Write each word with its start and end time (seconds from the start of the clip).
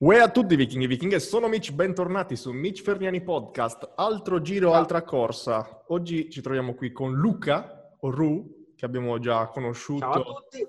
Uè 0.00 0.16
a 0.20 0.30
tutti 0.30 0.54
vichinghi 0.54 0.84
e 0.84 0.88
vichinghe, 0.88 1.18
sono 1.18 1.48
Mitch, 1.48 1.72
bentornati 1.72 2.36
su 2.36 2.52
Mitch 2.52 2.82
Ferniani 2.82 3.20
Podcast, 3.20 3.94
altro 3.96 4.40
giro, 4.40 4.72
altra 4.72 5.02
corsa. 5.02 5.82
Oggi 5.88 6.30
ci 6.30 6.40
troviamo 6.40 6.74
qui 6.74 6.92
con 6.92 7.14
Luca, 7.14 7.96
o 7.98 8.10
Ru, 8.10 8.74
che 8.76 8.84
abbiamo 8.84 9.18
già 9.18 9.48
conosciuto. 9.48 10.04
Ciao 10.12 10.22
a 10.22 10.22
tutti, 10.40 10.68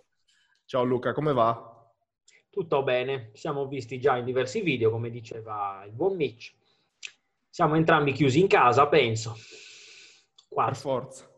Ciao 0.66 0.84
Luca, 0.84 1.14
come 1.14 1.34
va? 1.34 1.68
tutto 2.50 2.82
bene? 2.84 3.30
Siamo 3.36 3.68
visti 3.68 4.00
già 4.00 4.18
in 4.18 4.26
diversi 4.26 4.62
video, 4.62 4.90
come 4.90 5.12
diceva 5.12 5.84
il 5.86 5.92
buon 5.94 6.16
Mitch. 6.16 6.52
Siamo 7.48 7.76
entrambi 7.76 8.12
chiusi 8.12 8.40
in 8.40 8.48
casa, 8.48 8.88
penso. 8.88 9.34
Per 9.34 10.48
Quasi. 10.48 10.82
forza. 10.82 11.32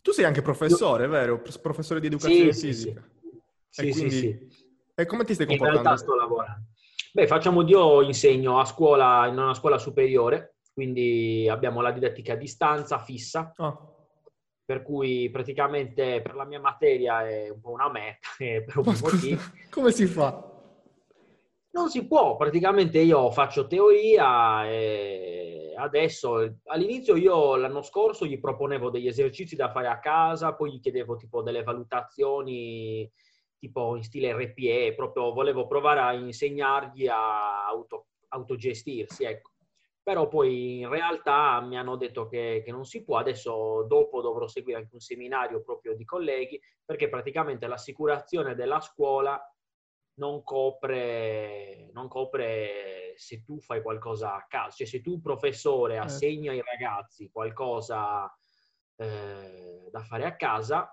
Tu 0.00 0.12
sei 0.12 0.24
anche 0.24 0.40
professore, 0.40 1.08
vero? 1.08 1.42
Professore 1.60 1.98
di 2.00 2.06
educazione 2.06 2.52
Sì, 2.52 2.72
sì, 2.72 2.72
sì. 2.72 2.82
fisica. 2.84 3.10
Sì, 3.68 3.92
sì, 3.92 3.98
quindi- 3.98 4.16
sì. 4.16 4.61
E 4.94 5.06
come 5.06 5.24
ti 5.24 5.34
stai 5.34 5.46
In 5.46 5.56
comportando? 5.56 5.88
realtà 5.88 6.02
sto 6.02 6.14
lavorando. 6.16 6.66
Beh, 7.12 7.26
facciamo 7.26 7.66
io 7.66 8.02
insegno 8.02 8.58
a 8.58 8.64
scuola, 8.64 9.26
in 9.26 9.36
una 9.38 9.54
scuola 9.54 9.78
superiore, 9.78 10.56
quindi 10.72 11.48
abbiamo 11.48 11.80
la 11.80 11.92
didattica 11.92 12.32
a 12.34 12.36
distanza 12.36 12.98
fissa, 12.98 13.52
Ah, 13.56 13.78
per 14.64 14.82
cui 14.82 15.28
praticamente 15.30 16.22
per 16.22 16.34
la 16.34 16.44
mia 16.44 16.60
materia 16.60 17.28
è 17.28 17.50
un 17.50 17.60
po' 17.60 17.70
una 17.72 17.90
eh, 18.38 18.64
per 18.64 18.78
un 18.78 18.84
motivo. 18.84 19.40
scusa, 19.40 19.52
come 19.70 19.92
si 19.92 20.06
fa? 20.06 20.50
Non 21.74 21.88
si 21.88 22.06
può, 22.06 22.36
praticamente 22.36 22.98
io 22.98 23.30
faccio 23.30 23.66
teoria 23.66 24.66
e 24.70 25.72
adesso, 25.76 26.58
all'inizio 26.66 27.16
io 27.16 27.56
l'anno 27.56 27.80
scorso 27.82 28.26
gli 28.26 28.38
proponevo 28.38 28.90
degli 28.90 29.06
esercizi 29.06 29.56
da 29.56 29.70
fare 29.70 29.88
a 29.88 29.98
casa, 29.98 30.54
poi 30.54 30.72
gli 30.72 30.80
chiedevo 30.80 31.16
tipo 31.16 31.40
delle 31.42 31.62
valutazioni 31.62 33.10
tipo 33.62 33.94
in 33.94 34.02
stile 34.02 34.32
RPE, 34.32 34.92
proprio 34.96 35.32
volevo 35.32 35.68
provare 35.68 36.00
a 36.00 36.12
insegnargli 36.14 37.06
a 37.06 37.64
auto- 37.64 38.08
autogestirsi, 38.30 39.22
ecco. 39.22 39.52
Però 40.02 40.26
poi 40.26 40.80
in 40.80 40.88
realtà 40.88 41.60
mi 41.60 41.78
hanno 41.78 41.94
detto 41.94 42.26
che, 42.26 42.60
che 42.64 42.72
non 42.72 42.84
si 42.84 43.04
può, 43.04 43.18
adesso 43.18 43.84
dopo 43.84 44.20
dovrò 44.20 44.48
seguire 44.48 44.80
anche 44.80 44.94
un 44.94 45.00
seminario 45.00 45.62
proprio 45.62 45.94
di 45.94 46.04
colleghi, 46.04 46.60
perché 46.84 47.08
praticamente 47.08 47.68
l'assicurazione 47.68 48.56
della 48.56 48.80
scuola 48.80 49.40
non 50.14 50.42
copre, 50.42 51.88
non 51.92 52.08
copre 52.08 53.14
se 53.14 53.44
tu 53.44 53.60
fai 53.60 53.80
qualcosa 53.80 54.34
a 54.34 54.44
caso, 54.48 54.78
cioè 54.78 54.86
se 54.88 55.00
tu 55.02 55.20
professore 55.20 55.98
assegni 55.98 56.48
ai 56.48 56.62
ragazzi 56.62 57.30
qualcosa 57.30 58.28
eh, 58.96 59.88
da 59.88 60.00
fare 60.02 60.24
a 60.24 60.34
casa 60.34 60.92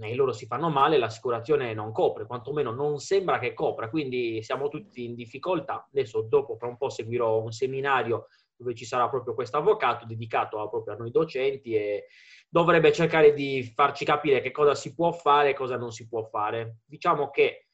e 0.00 0.14
loro 0.14 0.32
si 0.32 0.46
fanno 0.46 0.68
male, 0.68 0.98
l'assicurazione 0.98 1.74
non 1.74 1.92
copre, 1.92 2.26
quantomeno 2.26 2.72
non 2.72 2.98
sembra 2.98 3.38
che 3.38 3.54
copra, 3.54 3.90
quindi 3.90 4.42
siamo 4.42 4.68
tutti 4.68 5.04
in 5.04 5.14
difficoltà. 5.14 5.88
Adesso 5.90 6.22
dopo 6.22 6.56
fra 6.56 6.68
un 6.68 6.76
po' 6.76 6.88
seguirò 6.88 7.40
un 7.40 7.52
seminario 7.52 8.26
dove 8.56 8.74
ci 8.74 8.84
sarà 8.84 9.08
proprio 9.08 9.34
questo 9.34 9.56
avvocato 9.56 10.04
dedicato 10.04 10.60
a, 10.60 10.68
proprio 10.68 10.94
a 10.94 10.96
noi 10.96 11.10
docenti 11.10 11.74
e 11.74 12.06
dovrebbe 12.48 12.92
cercare 12.92 13.32
di 13.32 13.62
farci 13.62 14.04
capire 14.04 14.40
che 14.40 14.50
cosa 14.50 14.74
si 14.74 14.94
può 14.94 15.12
fare 15.12 15.50
e 15.50 15.54
cosa 15.54 15.76
non 15.76 15.92
si 15.92 16.08
può 16.08 16.24
fare. 16.24 16.78
Diciamo 16.84 17.30
che 17.30 17.68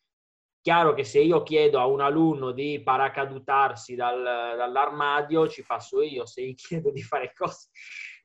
chiaro 0.61 0.95
che 0.95 1.05
se 1.05 1.21
io 1.21 1.43
chiedo 1.43 1.79
a 1.79 1.87
un 1.87 2.01
alunno 2.01 2.51
di 2.53 2.83
paracadutarsi 2.83 3.95
dal- 3.95 4.57
dall'armadio, 4.57 5.49
ci 5.49 5.65
passo 5.65 6.03
io, 6.03 6.27
se 6.27 6.43
gli 6.43 6.55
chiedo 6.55 6.91
di 6.91 7.03
fare 7.03 7.33
cose 7.35 7.69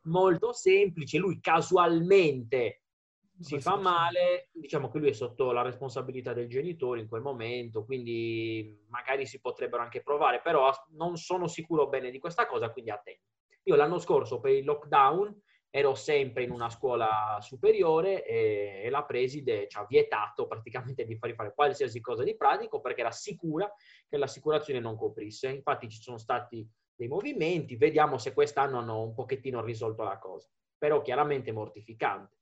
molto 0.04 0.54
semplici, 0.54 1.18
lui 1.18 1.40
casualmente 1.40 2.84
si 3.40 3.62
fa 3.62 3.78
male, 3.78 4.50
diciamo 4.52 4.90
che 4.90 5.00
lui 5.00 5.10
è 5.10 5.14
sotto 5.14 5.52
la 5.52 5.62
responsabilità 5.62 6.34
del 6.34 6.50
genitore 6.50 7.00
in 7.00 7.08
quel 7.08 7.22
momento, 7.22 7.86
quindi 7.86 8.86
magari 8.90 9.26
si 9.26 9.40
potrebbero 9.40 9.82
anche 9.82 10.02
provare, 10.02 10.42
però 10.42 10.72
non 10.92 11.16
sono 11.16 11.48
sicuro 11.48 11.88
bene 11.88 12.12
di 12.12 12.20
questa 12.20 12.46
cosa, 12.46 12.72
quindi 12.72 12.92
attento. 12.92 13.28
Io 13.64 13.76
l'anno 13.76 14.00
scorso 14.00 14.40
per 14.40 14.52
il 14.52 14.66
lockdown 14.66 15.42
ero 15.72 15.94
sempre 15.94 16.44
in 16.44 16.52
una 16.52 16.70
scuola 16.70 17.38
superiore 17.42 18.26
e, 18.26 18.82
e 18.84 18.90
la 18.90 19.04
preside 19.04 19.68
ci 19.68 19.78
ha 19.78 19.86
vietato 19.86 20.48
praticamente 20.48 21.06
di 21.06 21.16
fargli 21.16 21.36
fare 21.36 21.54
qualsiasi 21.54 22.02
cosa 22.02 22.24
di 22.24 22.36
pratico 22.36 22.82
perché 22.82 23.02
era 23.02 23.12
sicura 23.12 23.72
che 24.08 24.18
l'assicurazione 24.18 24.80
non 24.80 24.98
coprisse. 24.98 25.50
Infatti 25.50 25.88
ci 25.90 26.02
sono 26.02 26.18
stati 26.18 26.68
dei 26.96 27.08
movimenti, 27.08 27.78
vediamo 27.78 28.18
se 28.18 28.34
quest'anno 28.34 28.80
hanno 28.80 29.02
un 29.02 29.14
pochettino 29.14 29.62
risolto 29.62 30.04
la 30.04 30.18
cosa, 30.18 30.50
però 30.78 31.02
chiaramente 31.02 31.52
mortificante, 31.52 32.39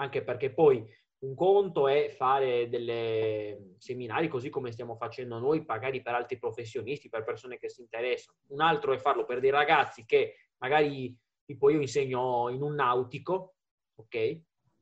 anche 0.00 0.22
perché 0.22 0.52
poi 0.52 0.84
un 1.20 1.34
conto 1.34 1.88
è 1.88 2.10
fare 2.10 2.68
delle 2.68 3.74
seminari 3.78 4.28
così 4.28 4.50
come 4.50 4.70
stiamo 4.70 4.96
facendo 4.96 5.38
noi, 5.38 5.64
magari 5.66 6.00
per 6.00 6.14
altri 6.14 6.38
professionisti, 6.38 7.08
per 7.08 7.24
persone 7.24 7.58
che 7.58 7.68
si 7.68 7.80
interessano. 7.80 8.38
Un 8.48 8.60
altro 8.60 8.92
è 8.92 8.98
farlo 8.98 9.24
per 9.24 9.40
dei 9.40 9.50
ragazzi 9.50 10.04
che 10.04 10.50
magari 10.58 11.16
tipo 11.44 11.70
io 11.70 11.80
insegno 11.80 12.48
in 12.50 12.62
un 12.62 12.74
nautico, 12.74 13.54
ok? 13.96 14.40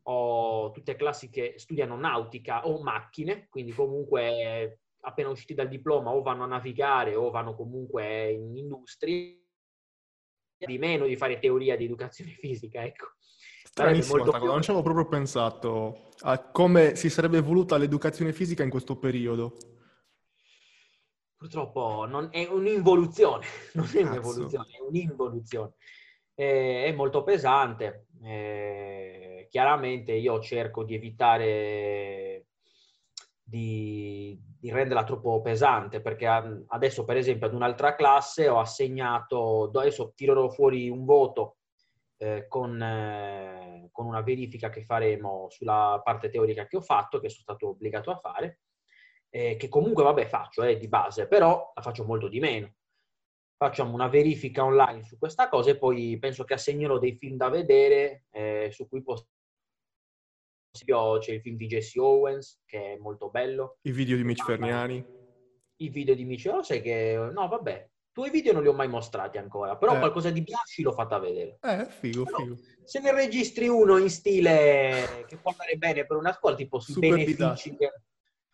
Ho 0.09 0.71
tutte 0.73 0.95
classi 0.97 1.31
che 1.31 1.55
studiano 1.57 1.97
nautica 1.97 2.67
o 2.67 2.83
macchine, 2.83 3.49
quindi 3.49 3.73
comunque 3.73 4.81
appena 5.01 5.31
usciti 5.31 5.55
dal 5.55 5.69
diploma 5.69 6.11
o 6.11 6.21
vanno 6.21 6.45
a 6.45 6.49
navigare 6.49 7.15
o 7.15 7.31
vanno 7.31 7.55
comunque 7.55 8.31
in 8.31 8.57
industria, 8.57 9.35
di 10.59 10.79
meno 10.79 11.07
di 11.07 11.17
fare 11.17 11.39
teoria 11.39 11.77
di 11.77 11.85
educazione 11.85 12.33
fisica, 12.39 12.85
ecco. 12.85 13.16
Sarebbe 13.77 14.01
Stranissima 14.01 14.25
molto 14.25 14.39
più- 14.39 14.47
non 14.51 14.63
ci 14.63 14.71
avevo 14.71 14.85
proprio 14.85 15.07
pensato 15.07 16.09
a 16.21 16.39
come 16.39 16.97
si 16.97 17.11
sarebbe 17.11 17.37
evoluta 17.37 17.77
l'educazione 17.77 18.33
fisica 18.33 18.63
in 18.63 18.71
questo 18.71 18.97
periodo. 18.97 19.55
Purtroppo 21.37 22.07
non 22.09 22.29
è 22.31 22.47
un'involuzione, 22.47 23.45
non 23.75 23.87
è 23.95 24.01
un'evoluzione, 24.03 24.67
è 24.71 24.81
un'involuzione. 24.81 25.73
Eh, 26.35 26.87
È 26.87 26.93
molto 26.93 27.23
pesante. 27.23 28.07
eh, 28.23 29.47
chiaramente 29.51 30.13
io 30.13 30.41
cerco 30.41 30.83
di 30.83 30.95
evitare 30.95 32.47
di, 33.43 34.41
di 34.59 34.71
renderla 34.71 35.05
troppo 35.05 35.43
pesante 35.43 36.01
perché 36.01 36.27
adesso 36.27 37.05
per 37.05 37.19
esempio 37.19 37.47
ad 37.47 37.53
un'altra 37.53 37.95
classe 37.95 38.49
ho 38.49 38.59
assegnato, 38.59 39.71
adesso 39.75 40.13
tirerò 40.17 40.49
fuori 40.49 40.89
un 40.89 41.05
voto 41.05 41.57
eh, 42.19 42.47
con, 42.49 42.81
eh, 42.81 43.89
con 43.93 44.07
una 44.07 44.23
verifica 44.23 44.71
che 44.71 44.85
faremo 44.85 45.49
sulla 45.51 46.01
parte 46.05 46.29
teorica 46.29 46.67
che 46.67 46.77
ho 46.77 46.81
fatto, 46.81 47.21
che 47.21 47.29
sono 47.29 47.43
stato 47.43 47.69
obbligato 47.69 48.11
a 48.11 48.17
fare 48.17 48.61
eh, 49.37 49.57
che 49.57 49.69
comunque 49.69 50.03
vabbè 50.03 50.27
faccio 50.27 50.63
eh, 50.63 50.79
di 50.79 50.89
base, 50.89 51.27
però 51.27 51.73
la 51.75 51.83
faccio 51.83 52.05
molto 52.05 52.29
di 52.29 52.41
meno. 52.41 52.75
Facciamo 53.59 53.93
una 53.93 54.09
verifica 54.09 54.65
online 54.65 55.03
su 55.05 55.19
questa 55.19 55.49
cosa 55.49 55.71
e 55.71 55.79
poi 55.79 56.19
penso 56.19 56.45
che 56.45 56.55
assegnerò 56.55 56.99
dei 56.99 57.17
film 57.17 57.37
da 57.37 57.49
vedere 57.49 58.25
eh, 58.31 58.71
su 58.73 58.89
cui 58.89 59.03
posso... 59.03 59.29
C'è 60.77 61.33
il 61.33 61.41
film 61.41 61.57
di 61.57 61.67
Jesse 61.69 61.99
Owens 61.99 62.61
che 62.67 62.95
è 62.95 62.97
molto 62.99 63.31
bello, 63.31 63.79
I 63.83 63.93
video 63.93 64.15
di 64.17 64.25
Mitch 64.25 64.45
Ferniani. 64.45 65.03
i 65.77 65.89
video 65.89 66.15
di 66.15 66.27
Michel, 66.27 66.57
lo 66.57 66.63
sai 66.63 66.83
che... 66.83 67.17
No, 67.33 67.49
vabbè, 67.49 67.91
tuoi 68.17 68.31
video 68.31 68.55
non 68.55 68.63
li 68.63 68.69
ho 68.69 68.73
mai 68.73 68.89
mostrati 68.89 69.37
ancora, 69.37 69.77
però 69.77 69.95
Eh. 69.95 69.99
qualcosa 69.99 70.31
di 70.31 70.41
Biasci 70.41 70.81
l'ho 70.81 70.93
fatta 70.93 71.19
vedere. 71.19 71.59
Eh, 71.61 71.85
figo, 71.85 72.25
Però- 72.25 72.39
figo. 72.39 72.57
Se 72.83 72.99
ne 72.99 73.13
registri 73.13 73.69
uno 73.69 73.99
in 73.99 74.09
stile 74.09 75.27
che 75.29 75.37
può 75.37 75.51
andare 75.51 75.77
bene 75.77 76.07
per 76.07 76.17
una 76.17 76.33
scuola, 76.33 76.57
tipo 76.57 76.81
sui 76.81 76.95
Super 76.95 77.11
benefici... 77.11 77.77
che- 77.77 77.93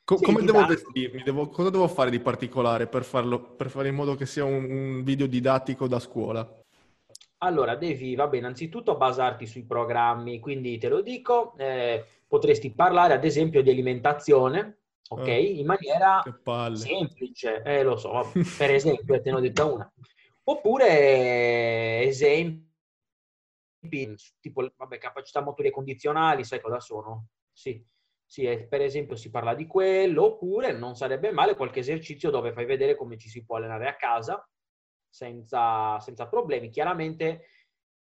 Co- 0.02 0.16
Sì, 0.16 0.24
come 0.24 0.42
devo 0.42 0.66
vestirmi? 0.66 1.22
Devo- 1.22 1.48
cosa 1.48 1.70
devo 1.70 1.86
fare 1.86 2.10
di 2.10 2.18
particolare 2.18 2.88
per 2.88 3.04
farlo, 3.04 3.40
per 3.54 3.70
fare 3.70 3.86
in 3.86 3.94
modo 3.94 4.16
che 4.16 4.26
sia 4.26 4.42
un, 4.44 4.64
un 4.68 5.04
video 5.04 5.28
didattico 5.28 5.86
da 5.86 6.00
scuola? 6.00 6.60
Allora, 7.38 7.76
devi, 7.76 8.16
vabbè, 8.16 8.36
innanzitutto 8.38 8.96
basarti 8.96 9.46
sui 9.46 9.62
programmi, 9.64 10.40
quindi 10.40 10.76
te 10.78 10.88
lo 10.88 11.02
dico, 11.02 11.54
eh, 11.56 12.04
potresti 12.26 12.72
parlare 12.72 13.14
ad 13.14 13.24
esempio 13.24 13.62
di 13.62 13.70
alimentazione, 13.70 14.78
ok? 15.12 15.26
Eh. 15.28 15.58
In 15.58 15.66
maniera 15.66 16.22
semplice, 16.74 17.62
eh, 17.62 17.82
lo 17.82 17.96
so, 17.96 18.30
per 18.58 18.70
esempio, 18.70 19.20
te 19.20 19.30
ne 19.30 19.36
ho 19.36 19.40
detta 19.40 19.64
una. 19.64 19.92
Oppure 20.44 22.02
esempi, 22.02 22.66
tipo, 24.40 24.72
vabbè, 24.76 24.98
capacità 24.98 25.40
motorie 25.40 25.70
condizionali, 25.70 26.44
sai 26.44 26.60
cosa 26.60 26.80
sono? 26.80 27.28
Sì, 27.52 27.84
sì, 28.24 28.44
eh, 28.44 28.66
per 28.66 28.80
esempio 28.80 29.14
si 29.14 29.30
parla 29.30 29.54
di 29.54 29.66
quello, 29.66 30.24
oppure 30.24 30.72
non 30.72 30.96
sarebbe 30.96 31.30
male 31.32 31.54
qualche 31.54 31.80
esercizio 31.80 32.30
dove 32.30 32.52
fai 32.52 32.64
vedere 32.64 32.96
come 32.96 33.18
ci 33.18 33.28
si 33.28 33.44
può 33.44 33.56
allenare 33.56 33.88
a 33.88 33.96
casa 33.96 34.48
senza, 35.08 36.00
senza 36.00 36.26
problemi. 36.26 36.70
Chiaramente 36.70 37.46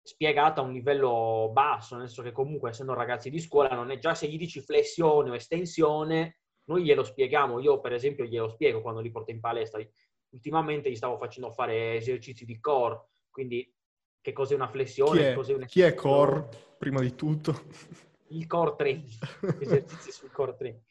spiegata 0.01 0.61
a 0.61 0.63
un 0.63 0.71
livello 0.71 1.49
basso, 1.51 1.95
nel 1.95 2.07
senso 2.07 2.23
che 2.23 2.31
comunque 2.31 2.69
essendo 2.69 2.93
ragazzi 2.93 3.29
di 3.29 3.39
scuola 3.39 3.75
non 3.75 3.91
è 3.91 3.99
già 3.99 4.13
se 4.13 4.27
gli 4.27 4.37
dici 4.37 4.61
flessione 4.61 5.29
o 5.29 5.35
estensione, 5.35 6.39
noi 6.65 6.83
glielo 6.83 7.03
spieghiamo, 7.03 7.59
io 7.59 7.79
per 7.79 7.93
esempio 7.93 8.25
glielo 8.25 8.49
spiego 8.49 8.81
quando 8.81 9.01
li 9.01 9.11
porto 9.11 9.31
in 9.31 9.39
palestra, 9.39 9.81
ultimamente 10.29 10.89
gli 10.89 10.95
stavo 10.95 11.17
facendo 11.17 11.51
fare 11.51 11.95
esercizi 11.95 12.45
di 12.45 12.59
core, 12.59 13.07
quindi 13.29 13.71
che 14.21 14.31
cos'è 14.31 14.55
una 14.55 14.69
flessione, 14.69 15.19
Chi 15.19 15.25
è, 15.25 15.33
cos'è 15.33 15.65
chi 15.65 15.81
è. 15.81 15.93
Core, 15.93 16.47
prima 16.77 17.01
di 17.01 17.13
tutto? 17.15 17.61
il 18.33 18.47
core 18.47 18.75
training, 18.75 19.07
esercizi 19.59 20.11
sul 20.11 20.31
core 20.31 20.55
training. 20.55 20.81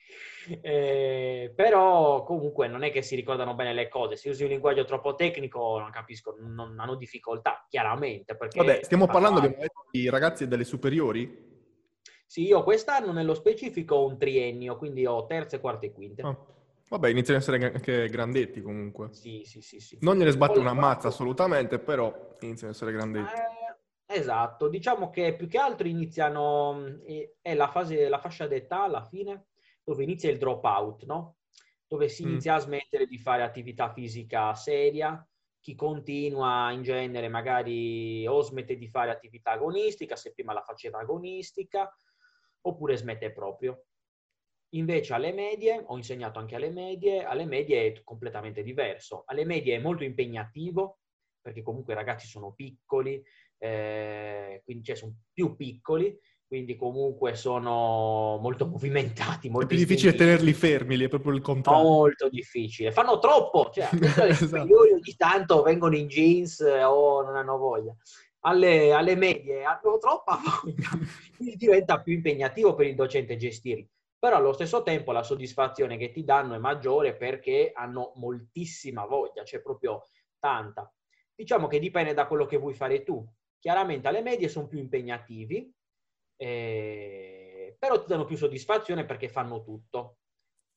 Eh, 0.60 1.52
però 1.54 2.24
comunque 2.24 2.68
non 2.68 2.82
è 2.82 2.90
che 2.90 3.02
si 3.02 3.14
ricordano 3.14 3.54
bene 3.54 3.72
le 3.72 3.88
cose. 3.88 4.16
Se 4.16 4.28
usi 4.28 4.42
un 4.42 4.50
linguaggio 4.50 4.84
troppo 4.84 5.14
tecnico, 5.14 5.78
non 5.78 5.90
capisco, 5.90 6.36
non 6.38 6.78
hanno 6.78 6.94
difficoltà, 6.94 7.66
chiaramente. 7.68 8.36
Vabbè, 8.36 8.80
stiamo 8.82 9.06
parlando 9.06 9.54
di 9.90 10.08
ragazzi 10.08 10.46
delle 10.46 10.64
superiori? 10.64 11.50
Sì, 12.32 12.46
io 12.46 12.62
quest'anno 12.62 13.12
nello 13.12 13.34
specifico 13.34 13.96
ho 13.96 14.06
un 14.06 14.16
triennio, 14.16 14.78
quindi 14.78 15.04
ho 15.04 15.26
terze, 15.26 15.60
quarte 15.60 15.88
e 15.88 15.92
quinte. 15.92 16.22
Ah. 16.22 16.34
Vabbè, 16.88 17.10
iniziano 17.10 17.38
ad 17.38 17.46
essere 17.46 17.74
anche 17.74 18.08
grandetti 18.08 18.62
comunque. 18.62 19.12
Sì, 19.12 19.42
sì, 19.44 19.60
sì. 19.60 19.80
sì. 19.80 19.98
Non 20.00 20.16
gliene 20.16 20.30
sbatte 20.30 20.58
una 20.58 20.72
mazza 20.72 21.08
assolutamente, 21.08 21.78
però 21.78 22.06
iniziano 22.40 22.70
ad 22.70 22.74
essere 22.74 22.92
grandetti. 22.92 23.34
Eh, 23.34 24.16
esatto, 24.18 24.68
diciamo 24.68 25.10
che 25.10 25.34
più 25.36 25.46
che 25.46 25.58
altro 25.58 25.86
iniziano, 25.86 27.02
è 27.42 27.54
la, 27.54 27.68
fase, 27.68 28.08
la 28.08 28.18
fascia 28.18 28.46
d'età 28.46 28.84
alla 28.84 29.04
fine, 29.04 29.48
dove 29.84 30.02
inizia 30.02 30.30
il 30.30 30.38
drop 30.38 30.64
out, 30.64 31.04
no? 31.04 31.36
Dove 31.86 32.08
si 32.08 32.24
mm. 32.24 32.28
inizia 32.30 32.54
mm. 32.54 32.56
a 32.56 32.60
smettere 32.60 33.06
di 33.06 33.18
fare 33.18 33.42
attività 33.42 33.92
fisica 33.92 34.54
seria, 34.54 35.22
chi 35.60 35.74
continua 35.74 36.72
in 36.72 36.82
genere 36.82 37.28
magari 37.28 38.26
o 38.26 38.40
smette 38.40 38.78
di 38.78 38.88
fare 38.88 39.10
attività 39.10 39.50
agonistica, 39.50 40.16
se 40.16 40.32
prima 40.32 40.54
la 40.54 40.62
faceva 40.62 41.00
agonistica, 41.00 41.94
oppure 42.62 42.96
smette 42.96 43.32
proprio. 43.32 43.84
Invece 44.74 45.12
alle 45.12 45.32
medie, 45.32 45.82
ho 45.84 45.96
insegnato 45.96 46.38
anche 46.38 46.54
alle 46.54 46.70
medie, 46.70 47.24
alle 47.24 47.44
medie 47.44 47.86
è 47.86 48.02
completamente 48.02 48.62
diverso. 48.62 49.24
Alle 49.26 49.44
medie 49.44 49.76
è 49.76 49.80
molto 49.80 50.04
impegnativo, 50.04 51.00
perché 51.40 51.62
comunque 51.62 51.92
i 51.92 51.96
ragazzi 51.96 52.26
sono 52.26 52.52
piccoli, 52.52 53.22
eh, 53.58 54.62
quindi 54.64 54.84
cioè, 54.84 54.96
sono 54.96 55.14
più 55.32 55.56
piccoli, 55.56 56.18
quindi 56.46 56.76
comunque 56.76 57.34
sono 57.34 58.38
molto 58.40 58.66
movimentati. 58.66 59.48
Molto 59.48 59.66
è 59.66 59.68
più 59.68 59.78
difficile 59.78 60.14
tenerli 60.14 60.52
fermi, 60.52 60.98
è 60.98 61.08
proprio 61.08 61.32
il 61.32 61.40
contrario. 61.40 61.82
Molto 61.82 62.28
difficile, 62.28 62.92
fanno 62.92 63.18
troppo, 63.18 63.70
cioè 63.72 63.88
esatto. 64.28 64.62
ogni 64.62 65.14
tanto 65.16 65.62
vengono 65.62 65.96
in 65.96 66.08
jeans 66.08 66.60
eh, 66.60 66.84
o 66.84 67.22
non 67.22 67.36
hanno 67.36 67.56
voglia. 67.56 67.94
Alle, 68.44 68.92
alle 68.92 69.14
medie 69.14 69.64
hanno 69.64 69.98
troppa 69.98 70.36
voglia, 70.36 70.88
quindi 71.36 71.56
diventa 71.56 72.00
più 72.00 72.12
impegnativo 72.14 72.74
per 72.74 72.86
il 72.86 72.94
docente 72.94 73.36
gestirli 73.36 73.88
però 74.22 74.36
allo 74.36 74.52
stesso 74.52 74.84
tempo 74.84 75.10
la 75.10 75.24
soddisfazione 75.24 75.96
che 75.96 76.12
ti 76.12 76.22
danno 76.22 76.54
è 76.54 76.58
maggiore 76.58 77.16
perché 77.16 77.72
hanno 77.74 78.12
moltissima 78.14 79.04
voglia, 79.04 79.42
c'è 79.42 79.60
proprio 79.60 80.04
tanta. 80.38 80.88
Diciamo 81.34 81.66
che 81.66 81.80
dipende 81.80 82.14
da 82.14 82.28
quello 82.28 82.46
che 82.46 82.56
vuoi 82.56 82.72
fare 82.72 83.02
tu. 83.02 83.26
Chiaramente 83.58 84.06
alle 84.06 84.22
medie 84.22 84.46
sono 84.46 84.68
più 84.68 84.78
impegnativi, 84.78 85.74
eh, 86.36 87.74
però 87.76 88.00
ti 88.00 88.06
danno 88.06 88.24
più 88.24 88.36
soddisfazione 88.36 89.04
perché 89.04 89.28
fanno 89.28 89.64
tutto. 89.64 90.18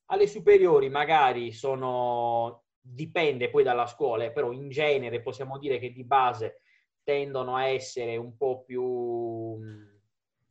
Alle 0.06 0.26
superiori 0.26 0.88
magari 0.88 1.52
sono, 1.52 2.64
dipende 2.80 3.48
poi 3.48 3.62
dalla 3.62 3.86
scuola, 3.86 4.24
eh, 4.24 4.32
però 4.32 4.50
in 4.50 4.70
genere 4.70 5.22
possiamo 5.22 5.56
dire 5.56 5.78
che 5.78 5.92
di 5.92 6.02
base 6.02 6.62
tendono 7.06 7.54
a 7.54 7.68
essere 7.68 8.16
un 8.16 8.36
po' 8.36 8.64
più... 8.64 9.56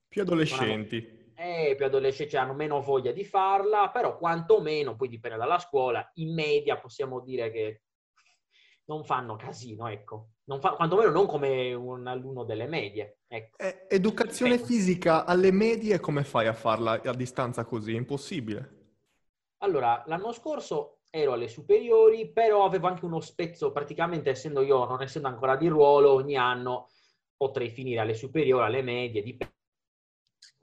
Più 0.08 0.22
adolescenti 0.22 1.16
eh, 1.36 1.74
più 1.76 1.86
adolescenti 1.86 2.38
hanno 2.38 2.54
meno 2.54 2.82
voglia 2.82 3.12
di 3.12 3.26
farla, 3.26 3.90
però 3.90 4.18
quantomeno, 4.18 4.96
poi 4.96 5.10
dipende 5.10 5.38
dalla 5.38 5.60
scuola, 5.60 6.10
in 6.16 6.34
media 6.34 6.78
possiamo 6.78 7.20
dire 7.20 7.52
che 7.52 7.82
non 8.86 9.04
fanno 9.04 9.36
casino, 9.36 9.88
ecco. 9.88 10.30
Non 10.46 10.62
fa, 10.62 10.72
quantomeno 10.72 11.10
non 11.10 11.26
come 11.26 11.74
un 11.74 12.08
alunno 12.08 12.44
delle 12.44 12.68
medie. 12.68 13.20
Ecco. 13.28 13.58
Eh, 13.58 13.86
educazione 13.90 14.56
ecco. 14.56 14.66
fisica 14.66 15.26
alle 15.26 15.52
medie, 15.52 16.00
come 16.00 16.24
fai 16.24 16.48
a 16.48 16.54
farla 16.54 17.02
a 17.04 17.14
distanza 17.14 17.66
così? 17.66 17.94
È 17.94 17.98
impossibile. 17.98 18.74
Allora, 19.58 20.04
l'anno 20.06 20.32
scorso 20.32 20.95
ero 21.16 21.32
alle 21.32 21.48
superiori, 21.48 22.30
però 22.30 22.66
avevo 22.66 22.88
anche 22.88 23.06
uno 23.06 23.22
spezzo, 23.22 23.72
praticamente 23.72 24.32
essendo 24.32 24.62
io, 24.62 24.84
non 24.84 25.02
essendo 25.02 25.30
ancora 25.30 25.56
di 25.56 25.68
ruolo, 25.70 26.12
ogni 26.12 26.36
anno 26.36 26.90
potrei 27.38 27.70
finire 27.70 28.02
alle 28.02 28.14
superiori, 28.14 28.66
alle 28.66 28.82
medie, 28.82 29.24
dipende 29.24 29.54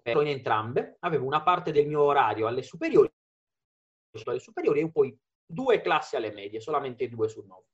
ero 0.03 0.21
in 0.21 0.29
entrambe, 0.29 0.97
avevo 1.01 1.25
una 1.25 1.43
parte 1.43 1.73
del 1.73 1.87
mio 1.87 2.03
orario 2.03 2.47
alle 2.49 2.63
superiori, 2.63 3.09
alle 4.25 4.41
superiori 4.41 4.81
e 4.81 4.91
poi 4.91 5.17
due 5.47 5.81
classi 5.81 6.17
alle 6.17 6.33
medie, 6.33 6.61
solamente 6.61 7.09
due 7.09 7.29
su 7.29 7.43
nove. 7.47 7.69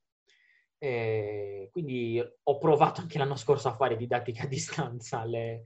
Eh, 0.77 1.67
quindi 1.73 2.21
ho 2.43 2.57
provato 2.59 3.01
anche 3.01 3.17
l'anno 3.17 3.35
scorso 3.35 3.67
a 3.67 3.75
fare 3.75 3.97
didattica 3.97 4.43
a 4.43 4.47
distanza 4.47 5.19
alle, 5.19 5.65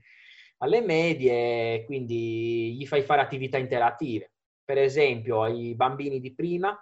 alle 0.58 0.80
medie, 0.80 1.84
quindi 1.84 2.74
gli 2.76 2.86
fai 2.86 3.02
fare 3.02 3.20
attività 3.20 3.56
interattive. 3.56 4.32
Per 4.64 4.78
esempio, 4.78 5.42
ai 5.42 5.76
bambini 5.76 6.18
di 6.18 6.34
prima 6.34 6.76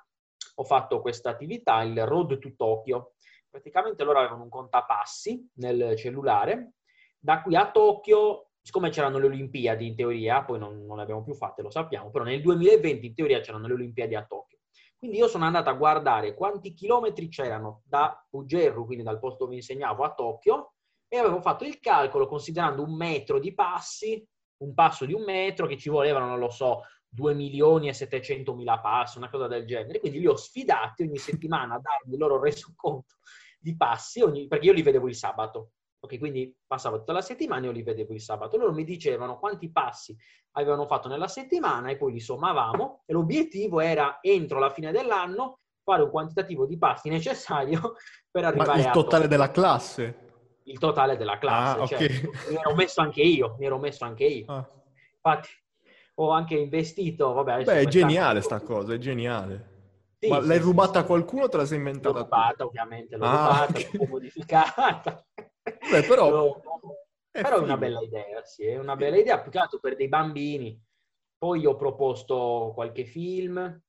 ho 0.55 0.65
fatto 0.65 1.01
questa 1.01 1.31
attività, 1.31 1.83
il 1.83 2.05
Road 2.07 2.39
to 2.39 2.55
Tokyo. 2.57 3.15
Praticamente 3.49 4.05
loro 4.05 4.19
avevano 4.19 4.45
un 4.45 4.49
contapassi 4.49 5.51
nel 5.55 5.97
cellulare. 5.97 6.75
Da 7.19 7.43
qui 7.43 7.55
a 7.57 7.71
Tokyo 7.71 8.53
siccome 8.63 8.91
c'erano 8.91 9.19
le 9.19 9.27
Olimpiadi 9.27 9.89
in 9.89 9.97
teoria, 9.97 10.45
poi 10.45 10.59
non, 10.59 10.87
non, 10.87 10.97
le 10.97 11.03
abbiamo 11.03 11.25
più 11.25 11.35
fatte, 11.35 11.63
lo 11.63 11.71
sappiamo, 11.71 12.11
però 12.11 12.25
nel 12.25 12.41
2020 12.41 13.07
in 13.07 13.15
teoria 13.15 13.41
c'erano 13.41 13.67
le 13.67 13.75
Olimpiadi 13.75 14.15
a 14.15 14.25
Tokyo. 14.25 14.59
Quindi 14.97 15.19
io 15.19 15.27
sono 15.27 15.45
andato 15.45 15.69
a 15.69 15.75
guardare 15.75 16.33
quanti 16.33 16.73
chilometri 16.73 17.29
c'erano 17.29 17.83
da 17.85 18.25
Pugerru, 18.31 18.87
quindi 18.87 19.03
dal 19.03 19.19
posto 19.19 19.45
dove 19.45 19.57
insegnavo, 19.57 20.05
a 20.05 20.15
Tokyo, 20.15 20.75
e 21.09 21.19
avevo 21.19 21.41
fatto 21.41 21.65
il 21.65 21.81
calcolo 21.81 22.29
considerando 22.29 22.85
un 22.85 22.95
metro 22.95 23.41
di 23.41 23.53
passi, 23.53 24.25
un 24.59 24.75
passo 24.75 25.05
di 25.05 25.13
un 25.13 25.25
metro, 25.25 25.67
che 25.67 25.77
ci 25.77 25.89
volevano, 25.89 26.27
non 26.27 26.39
lo 26.39 26.51
so, 26.51 26.83
2 27.15 27.35
milioni 27.35 27.89
e 27.89 27.93
700 27.93 28.55
mila 28.55 28.81
passi, 28.81 29.19
una 29.19 29.29
cosa 29.29 29.47
del 29.47 29.67
genere. 29.67 30.01
Quindi 30.01 30.19
li 30.19 30.27
ho 30.27 30.37
sfidati 30.37 31.03
ogni 31.03 31.19
settimana 31.19 31.75
a 31.75 31.81
darmi 31.81 32.15
il 32.15 32.19
loro 32.19 32.41
resoconto 32.41 33.17
di 33.59 33.77
passi, 33.77 34.23
ogni, 34.23 34.49
perché 34.49 34.67
io 34.67 34.73
li 34.73 34.83
vedevo 34.83 35.09
il 35.09 35.15
sabato. 35.15 35.73
Ok, 36.01 36.19
quindi 36.19 36.53
passavo 36.67 36.99
tutta 36.99 37.13
la 37.13 37.21
settimana 37.21 37.63
e 37.63 37.67
io 37.67 37.73
li 37.73 37.83
vedevo 37.83 38.15
il 38.15 38.21
sabato. 38.21 38.57
Loro 38.57 38.73
mi 38.73 38.85
dicevano 38.85 39.39
quanti 39.39 39.71
passi 39.71 40.17
avevano 40.53 40.87
fatto 40.87 41.09
nella 41.09 41.29
settimana 41.29 41.91
e 41.91 41.97
poi 41.97 42.13
li 42.13 42.21
sommavamo 42.21 43.03
e 43.07 43.13
l'obiettivo 43.13 43.79
era 43.79 44.19
entro 44.21 44.59
la 44.59 44.71
fine 44.71 44.91
dell'anno 44.91 45.59
fare 45.85 46.03
un 46.03 46.11
quantitativo 46.11 46.67
di 46.67 46.79
passi 46.79 47.09
necessario 47.09 47.95
per 48.31 48.47
arrivare 48.47 48.83
Ma 48.83 48.87
il 48.87 48.91
totale 48.93 49.29
della 49.29 49.51
classe? 49.51 50.31
Il 50.65 50.79
totale 50.79 51.17
della 51.17 51.39
classe, 51.39 51.79
ah, 51.79 51.83
okay. 51.83 52.09
cioè, 52.09 52.51
mi 52.51 52.57
ero 52.57 52.75
messo 52.75 53.01
anche 53.01 53.21
io, 53.21 53.57
mi 53.59 53.67
ero 53.67 53.79
messo 53.79 54.05
anche 54.05 54.25
io. 54.25 54.47
Ah. 54.47 54.69
Infatti 55.15 55.62
ho 56.27 56.31
anche 56.31 56.55
investito, 56.55 57.33
vabbè... 57.33 57.65
Beh, 57.65 57.81
è 57.81 57.87
geniale 57.87 58.41
sta 58.41 58.61
cosa, 58.61 58.95
è 58.95 58.99
geniale. 58.99 59.71
Sì, 60.19 60.29
Ma 60.29 60.41
sì, 60.41 60.47
l'hai 60.47 60.59
rubata 60.59 61.01
a 61.01 61.05
qualcuno 61.05 61.45
o 61.45 61.49
te 61.49 61.57
la 61.57 61.65
sei 61.65 61.79
inventata? 61.79 62.17
L'ho 62.17 62.23
rubata, 62.23 62.65
ovviamente, 62.65 63.17
l'ho 63.17 63.25
ah, 63.25 63.31
rubata, 63.31 63.79
okay. 63.79 63.89
l'ho 63.93 64.07
modificata. 64.07 65.27
Beh, 65.91 66.03
però... 66.03 66.61
È 67.35 67.41
però 67.41 67.57
è 67.57 67.61
una 67.61 67.79
bella 67.79 68.01
idea, 68.01 68.45
sì, 68.45 68.67
è 68.67 68.79
una 68.79 68.95
bella 68.95 69.17
idea, 69.17 69.41
più 69.41 69.51
che 69.51 69.59
altro 69.59 69.79
per 69.81 69.97
dei 69.97 70.09
bambini. 70.09 70.79
Poi 71.39 71.65
ho 71.65 71.77
proposto 71.77 72.73
qualche 72.75 73.05
film 73.05 73.83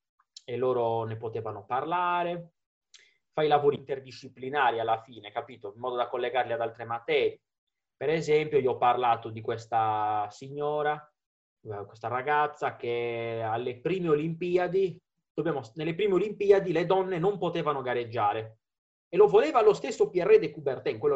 e 0.46 0.58
loro 0.58 1.03
ne 1.03 1.17
potevano 1.17 1.65
parlare. 1.65 2.53
Fai 3.31 3.48
lavori 3.48 3.75
interdisciplinari 3.77 4.79
alla 4.79 5.01
fine, 5.01 5.31
capito? 5.31 5.74
In 5.75 5.81
modo 5.81 5.98
da 5.98 6.08
collegarli 6.08 6.53
ad 6.53 6.62
altre 6.62 6.86
materie. 6.86 7.41
Per 7.96 8.10
esempio, 8.10 8.60
io 8.60 8.72
ho 8.72 8.77
parlato 8.77 9.29
di 9.29 9.41
questa 9.41 10.27
signora, 10.31 11.12
questa 11.86 12.08
ragazza 12.08 12.75
che 12.75 13.41
alle 13.43 13.79
prime 13.79 14.10
Olimpiadi, 14.10 15.00
dobbiamo, 15.34 15.62
nelle 15.75 15.96
prime 15.96 16.15
Olimpiadi 16.15 16.72
le 16.72 16.86
donne 16.86 17.20
non 17.20 17.38
potevano 17.38 17.82
gareggiare. 17.82 18.60
E 19.08 19.17
lo 19.17 19.27
voleva 19.27 19.62
lo 19.62 19.74
stesso 19.74 20.10
Pierre 20.10 20.39
de 20.39 20.51
Coubertin, 20.51 20.98
quello 20.98 21.15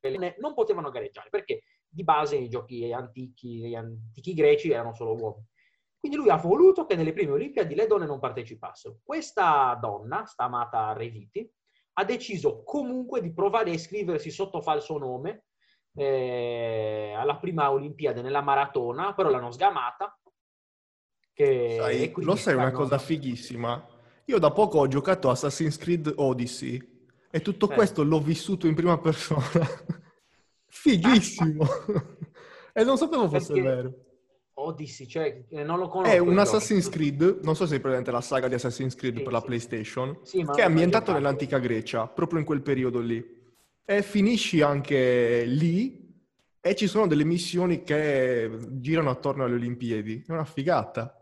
che 0.00 0.34
non 0.38 0.54
potevano 0.54 0.90
gareggiare 0.90 1.28
perché 1.30 1.62
di 1.88 2.04
base 2.04 2.38
nei 2.38 2.48
giochi 2.48 2.92
antichi, 2.92 3.68
gli 3.68 3.74
antichi 3.74 4.34
greci 4.34 4.70
erano 4.70 4.92
solo 4.94 5.14
uomini. 5.14 5.46
Quindi 5.98 6.16
lui 6.16 6.30
ha 6.30 6.36
voluto 6.36 6.86
che 6.86 6.96
nelle 6.96 7.12
prime 7.12 7.32
Olimpiadi 7.32 7.74
le 7.74 7.86
donne 7.86 8.06
non 8.06 8.18
partecipassero. 8.18 9.00
Questa 9.02 9.76
donna, 9.80 10.24
sta 10.24 10.44
amata 10.44 10.92
Reviti, 10.92 11.48
ha 11.94 12.04
deciso 12.04 12.62
comunque 12.64 13.20
di 13.20 13.32
provare 13.32 13.70
a 13.70 13.74
iscriversi 13.74 14.30
sotto 14.30 14.60
falso 14.60 14.96
nome 14.96 15.44
eh, 15.94 17.14
alla 17.16 17.36
prima 17.36 17.70
Olimpiade 17.70 18.22
nella 18.22 18.42
maratona, 18.42 19.14
però 19.14 19.30
l'hanno 19.30 19.50
sgamata. 19.50 20.18
Che, 21.32 21.76
sai, 21.78 22.12
lo 22.16 22.36
sai 22.36 22.54
una 22.54 22.70
cosa 22.70 22.98
fighissima? 22.98 23.86
Io 24.26 24.38
da 24.38 24.50
poco 24.50 24.78
ho 24.78 24.86
giocato 24.86 25.30
Assassin's 25.30 25.76
Creed 25.76 26.12
Odyssey 26.16 26.98
e 27.30 27.40
tutto 27.40 27.70
eh. 27.70 27.74
questo 27.74 28.02
l'ho 28.02 28.20
vissuto 28.20 28.66
in 28.66 28.74
prima 28.74 28.98
persona. 28.98 29.42
Fighissimo! 30.66 31.66
e 32.72 32.84
non 32.84 32.96
sapevo 32.96 33.28
fosse 33.28 33.52
Perché... 33.52 33.68
vero. 33.68 33.94
Odyssey, 34.54 35.06
cioè 35.06 35.44
eh, 35.48 35.64
non 35.64 35.78
lo 35.78 35.88
conosco. 35.88 36.12
È 36.12 36.18
un 36.18 36.38
Assassin's 36.38 36.88
Creed, 36.88 37.40
non 37.42 37.56
so 37.56 37.66
se 37.66 37.76
hai 37.76 37.80
presente 37.80 38.10
la 38.10 38.20
saga 38.20 38.46
di 38.46 38.54
Assassin's 38.54 38.94
Creed 38.94 39.16
sì, 39.16 39.22
per 39.22 39.32
la 39.32 39.40
PlayStation, 39.40 40.18
sì, 40.22 40.44
che 40.44 40.60
è 40.60 40.64
ambientato 40.64 41.12
nell'antica 41.12 41.58
Grecia, 41.58 42.06
proprio 42.06 42.40
in 42.40 42.44
quel 42.44 42.60
periodo 42.60 43.00
lì. 43.00 43.38
E 43.84 44.02
finisci 44.02 44.60
anche 44.62 45.44
lì 45.44 45.98
E 46.60 46.74
ci 46.74 46.86
sono 46.86 47.06
delle 47.06 47.24
missioni 47.24 47.82
che 47.82 48.50
girano 48.72 49.10
attorno 49.10 49.44
alle 49.44 49.54
Olimpiadi. 49.54 50.24
È 50.26 50.32
una 50.32 50.44
figata. 50.44 51.14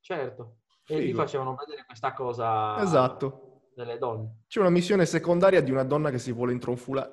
Certo. 0.00 0.58
Figo. 0.84 1.00
E 1.00 1.04
lì 1.04 1.12
facevano 1.14 1.54
vedere 1.54 1.84
questa 1.86 2.12
cosa 2.12 2.80
esatto. 2.82 3.70
delle 3.74 3.96
donne. 3.96 4.42
C'è 4.48 4.60
una 4.60 4.70
missione 4.70 5.06
secondaria 5.06 5.62
di 5.62 5.70
una 5.70 5.84
donna 5.84 6.10
che 6.10 6.18
si 6.18 6.32
vuole 6.32 6.52
intronfulare, 6.52 7.08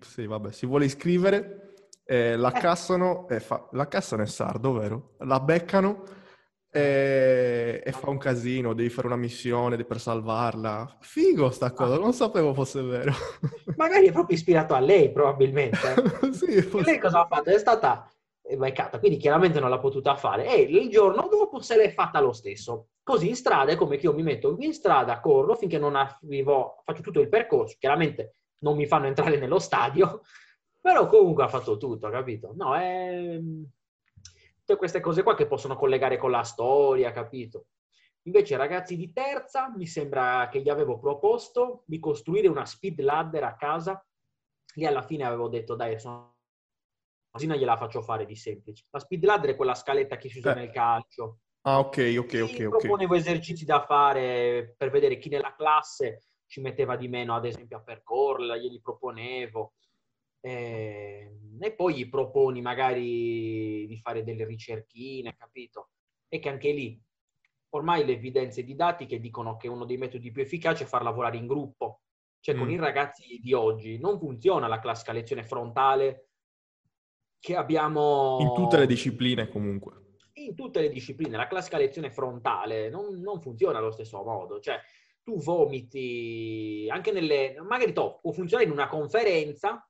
sì, 0.00 0.26
vabbè, 0.26 0.52
si 0.52 0.64
vuole 0.64 0.86
iscrivere, 0.86 1.74
eh, 2.04 2.36
la 2.36 2.52
eh. 2.52 2.60
cassano, 2.60 3.28
e 3.28 3.40
fa... 3.40 3.68
la 3.72 3.88
cassano 3.88 4.22
è 4.22 4.26
sardo, 4.26 4.72
vero? 4.72 5.14
La 5.18 5.40
beccano 5.40 6.04
e... 6.70 7.82
e, 7.84 7.92
fa 7.92 8.10
un 8.10 8.18
casino, 8.18 8.74
devi 8.74 8.88
fare 8.88 9.06
una 9.06 9.16
missione 9.16 9.82
per 9.84 10.00
salvarla. 10.00 10.98
Figo 11.00 11.50
sta 11.50 11.72
cosa, 11.72 11.98
non 11.98 12.12
sapevo 12.12 12.54
fosse 12.54 12.82
vero. 12.82 13.12
Magari 13.76 14.06
è 14.08 14.12
proprio 14.12 14.36
ispirato 14.36 14.74
a 14.74 14.80
lei, 14.80 15.10
probabilmente. 15.10 15.78
sì, 16.32 16.62
forse... 16.62 16.90
Lei 16.90 17.00
cosa 17.00 17.22
ha 17.22 17.26
fatto? 17.26 17.50
È 17.50 17.58
stata 17.58 18.08
beccata, 18.56 18.98
quindi 18.98 19.18
chiaramente 19.18 19.60
non 19.60 19.70
l'ha 19.70 19.78
potuta 19.78 20.16
fare. 20.16 20.46
E 20.46 20.60
il 20.62 20.88
giorno 20.88 21.28
dopo 21.28 21.60
se 21.60 21.76
l'è 21.76 21.90
fatta 21.90 22.20
lo 22.20 22.32
stesso. 22.32 22.88
Così 23.02 23.28
in 23.28 23.36
strada 23.36 23.72
è 23.72 23.76
come 23.76 23.96
che 23.96 24.06
io 24.06 24.14
mi 24.14 24.22
metto 24.22 24.56
in 24.60 24.72
strada, 24.72 25.20
corro 25.20 25.56
finché 25.56 25.78
non 25.78 25.96
arrivo, 25.96 26.82
faccio 26.84 27.02
tutto 27.02 27.20
il 27.20 27.28
percorso. 27.28 27.76
Chiaramente 27.78 28.36
non 28.58 28.76
mi 28.76 28.86
fanno 28.86 29.06
entrare 29.06 29.38
nello 29.38 29.58
stadio, 29.58 30.20
però 30.80 31.06
comunque 31.06 31.44
ha 31.44 31.48
fatto 31.48 31.76
tutto, 31.76 32.08
capito? 32.10 32.52
No, 32.54 32.76
è 32.76 33.38
tutte 34.70 34.76
queste 34.76 35.00
cose 35.00 35.22
qua 35.24 35.34
che 35.34 35.46
possono 35.46 35.74
collegare 35.76 36.16
con 36.16 36.30
la 36.30 36.44
storia, 36.44 37.10
capito? 37.10 37.66
Invece 38.24 38.56
ragazzi 38.56 38.96
di 38.96 39.12
terza 39.12 39.72
mi 39.74 39.86
sembra 39.86 40.48
che 40.48 40.60
gli 40.60 40.68
avevo 40.68 40.98
proposto 40.98 41.82
di 41.86 41.98
costruire 41.98 42.46
una 42.46 42.64
speed 42.64 43.00
ladder 43.00 43.44
a 43.44 43.56
casa. 43.56 44.04
Lì 44.74 44.86
alla 44.86 45.02
fine 45.02 45.24
avevo 45.24 45.48
detto 45.48 45.74
dai, 45.74 45.98
sono 45.98 46.36
così 47.30 47.46
non 47.46 47.56
gliela 47.56 47.76
faccio 47.76 48.02
fare 48.02 48.26
di 48.26 48.36
semplice. 48.36 48.84
La 48.90 49.00
speed 49.00 49.24
ladder 49.24 49.50
è 49.50 49.56
quella 49.56 49.74
scaletta 49.74 50.16
che 50.16 50.28
si 50.28 50.38
usa 50.38 50.52
eh. 50.52 50.54
nel 50.54 50.70
calcio. 50.70 51.38
Ah, 51.62 51.78
ok, 51.80 52.16
ok, 52.18 52.40
ok. 52.42 52.68
Proponevo 52.68 53.14
esercizi 53.14 53.64
da 53.64 53.84
fare 53.84 54.74
per 54.76 54.90
vedere 54.90 55.18
chi 55.18 55.28
nella 55.28 55.54
classe 55.54 56.22
ci 56.46 56.60
metteva 56.60 56.96
di 56.96 57.08
meno, 57.08 57.34
ad 57.34 57.44
esempio, 57.44 57.78
a 57.78 57.82
percorrerla, 57.82 58.56
glieli 58.56 58.80
proponevo. 58.80 59.74
Eh, 60.40 61.30
e 61.60 61.72
poi 61.72 61.94
gli 61.94 62.08
proponi 62.08 62.62
magari 62.62 63.86
di 63.86 63.98
fare 63.98 64.24
delle 64.24 64.44
ricerchine, 64.44 65.36
capito? 65.36 65.90
E 66.28 66.38
che 66.38 66.48
anche 66.48 66.72
lì, 66.72 67.00
ormai 67.70 68.04
le 68.04 68.12
evidenze 68.12 68.64
didattiche 68.64 69.20
dicono 69.20 69.56
che 69.56 69.68
uno 69.68 69.84
dei 69.84 69.98
metodi 69.98 70.30
più 70.30 70.42
efficaci 70.42 70.84
è 70.84 70.86
far 70.86 71.02
lavorare 71.02 71.36
in 71.36 71.46
gruppo. 71.46 72.00
Cioè, 72.40 72.54
mm. 72.54 72.58
con 72.58 72.70
i 72.70 72.76
ragazzi 72.76 73.38
di 73.42 73.52
oggi 73.52 73.98
non 73.98 74.18
funziona 74.18 74.66
la 74.66 74.80
classica 74.80 75.12
lezione 75.12 75.44
frontale 75.44 76.28
che 77.38 77.56
abbiamo... 77.56 78.38
In 78.40 78.54
tutte 78.54 78.78
le 78.78 78.86
discipline 78.86 79.48
comunque. 79.48 80.16
In 80.34 80.54
tutte 80.54 80.80
le 80.80 80.88
discipline. 80.88 81.36
La 81.36 81.46
classica 81.46 81.76
lezione 81.76 82.10
frontale 82.10 82.88
non, 82.88 83.20
non 83.20 83.40
funziona 83.42 83.78
allo 83.78 83.90
stesso 83.90 84.22
modo. 84.22 84.60
Cioè, 84.60 84.78
tu 85.22 85.38
vomiti 85.38 86.86
anche 86.90 87.12
nelle... 87.12 87.60
Magari 87.60 87.92
to, 87.92 88.18
può 88.22 88.32
funzionare 88.32 88.66
in 88.68 88.74
una 88.74 88.88
conferenza 88.88 89.84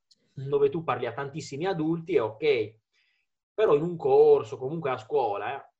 dove 0.49 0.71
tu 0.71 0.83
parli 0.85 1.07
a 1.07 1.13
tantissimi 1.13 1.67
adulti, 1.67 2.17
è 2.17 2.23
ok. 2.23 2.75
Però 3.55 3.75
in 3.75 3.83
un 3.83 3.97
corso, 3.97 4.57
comunque 4.57 4.91
a 4.91 4.97
scuola, 4.97 5.55
eh, 5.55 5.71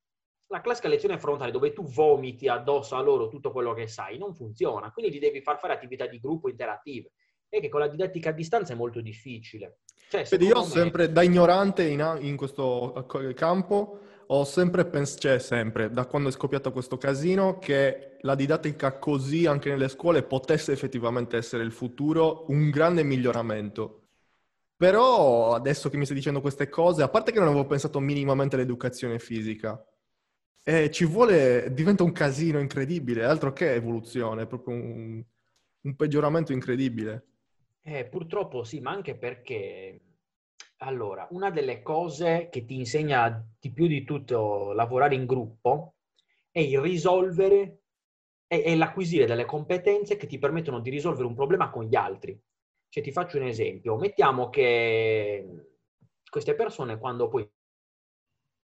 la 0.47 0.61
classica 0.61 0.87
lezione 0.87 1.17
frontale 1.17 1.51
dove 1.51 1.73
tu 1.73 1.83
vomiti 1.83 2.47
addosso 2.47 2.95
a 2.95 3.01
loro 3.01 3.29
tutto 3.29 3.51
quello 3.51 3.73
che 3.73 3.87
sai 3.87 4.17
non 4.17 4.35
funziona. 4.35 4.91
Quindi 4.91 5.13
gli 5.13 5.19
devi 5.19 5.41
far 5.41 5.57
fare 5.57 5.73
attività 5.73 6.05
di 6.05 6.19
gruppo 6.19 6.49
interattive. 6.49 7.11
E 7.49 7.59
che 7.59 7.69
con 7.69 7.79
la 7.79 7.87
didattica 7.87 8.29
a 8.29 8.33
distanza 8.33 8.73
è 8.73 8.75
molto 8.75 9.01
difficile. 9.01 9.79
Cioè, 10.09 10.25
Vedi, 10.29 10.45
io 10.45 10.57
ho 10.57 10.63
sempre, 10.63 11.11
da 11.11 11.21
ignorante 11.21 11.87
in, 11.87 12.17
in 12.19 12.35
questo 12.35 13.05
campo, 13.33 13.99
ho 14.27 14.43
sempre 14.43 14.85
pensato, 14.85 15.21
cioè 15.21 15.39
sempre, 15.39 15.89
da 15.89 16.05
quando 16.05 16.29
è 16.29 16.31
scoppiato 16.31 16.71
questo 16.71 16.97
casino, 16.97 17.59
che 17.59 18.17
la 18.21 18.35
didattica 18.35 18.97
così 18.97 19.45
anche 19.45 19.69
nelle 19.69 19.89
scuole 19.89 20.23
potesse 20.23 20.71
effettivamente 20.71 21.37
essere 21.37 21.63
il 21.63 21.71
futuro, 21.71 22.45
un 22.47 22.69
grande 22.69 23.03
miglioramento. 23.03 24.00
Però 24.81 25.53
adesso 25.53 25.91
che 25.91 25.97
mi 25.97 26.05
stai 26.05 26.17
dicendo 26.17 26.41
queste 26.41 26.67
cose, 26.67 27.03
a 27.03 27.07
parte 27.07 27.31
che 27.31 27.37
non 27.37 27.49
avevo 27.49 27.67
pensato 27.67 27.99
minimamente 27.99 28.55
all'educazione 28.55 29.19
fisica, 29.19 29.79
eh, 30.63 30.89
ci 30.89 31.05
vuole, 31.05 31.71
diventa 31.71 32.01
un 32.01 32.11
casino 32.11 32.57
incredibile, 32.57 33.23
altro 33.23 33.53
che 33.53 33.75
evoluzione, 33.75 34.41
è 34.41 34.47
proprio 34.47 34.73
un, 34.73 35.23
un 35.81 35.95
peggioramento 35.95 36.51
incredibile. 36.51 37.27
Eh, 37.83 38.05
purtroppo 38.05 38.63
sì, 38.63 38.79
ma 38.79 38.89
anche 38.89 39.15
perché, 39.15 40.01
allora, 40.77 41.27
una 41.29 41.51
delle 41.51 41.83
cose 41.83 42.49
che 42.51 42.65
ti 42.65 42.73
insegna 42.73 43.39
di 43.59 43.71
più 43.71 43.85
di 43.85 44.03
tutto 44.03 44.71
lavorare 44.73 45.13
in 45.13 45.27
gruppo 45.27 45.93
è 46.49 46.59
il 46.59 46.79
risolvere 46.79 47.81
e 48.47 48.75
l'acquisire 48.75 49.27
delle 49.27 49.45
competenze 49.45 50.17
che 50.17 50.25
ti 50.25 50.39
permettono 50.39 50.79
di 50.79 50.89
risolvere 50.89 51.27
un 51.27 51.35
problema 51.35 51.69
con 51.69 51.83
gli 51.83 51.95
altri. 51.95 52.35
Cioè, 52.91 53.01
ti 53.01 53.11
faccio 53.11 53.37
un 53.37 53.43
esempio. 53.43 53.97
Mettiamo 53.97 54.49
che 54.49 55.47
queste 56.29 56.55
persone, 56.55 56.99
quando 56.99 57.29
poi 57.29 57.49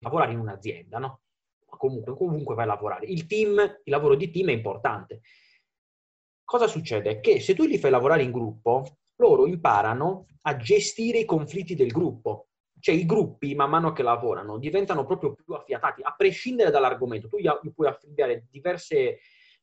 lavorare 0.00 0.32
in 0.32 0.40
un'azienda, 0.40 0.98
no? 0.98 1.20
Comunque, 1.64 2.16
comunque 2.16 2.54
vai 2.54 2.64
a 2.64 2.68
lavorare. 2.68 3.06
Il 3.06 3.26
team, 3.26 3.58
il 3.58 3.92
lavoro 3.92 4.16
di 4.16 4.30
team 4.30 4.48
è 4.48 4.52
importante 4.52 5.20
cosa 6.48 6.66
succede? 6.66 7.20
Che 7.20 7.40
se 7.40 7.54
tu 7.54 7.66
li 7.66 7.76
fai 7.76 7.90
lavorare 7.90 8.22
in 8.22 8.30
gruppo, 8.30 9.00
loro 9.16 9.46
imparano 9.46 10.28
a 10.42 10.56
gestire 10.56 11.18
i 11.18 11.26
conflitti 11.26 11.74
del 11.74 11.90
gruppo. 11.90 12.46
Cioè 12.80 12.94
i 12.94 13.04
gruppi, 13.04 13.54
man 13.54 13.68
mano 13.68 13.92
che 13.92 14.02
lavorano, 14.02 14.56
diventano 14.56 15.04
proprio 15.04 15.34
più 15.34 15.52
affiatati, 15.52 16.00
a 16.02 16.14
prescindere 16.16 16.70
dall'argomento. 16.70 17.28
Tu 17.28 17.36
gli, 17.36 17.50
puoi 17.74 17.88
affidare 17.88 18.46
diverse, 18.48 19.18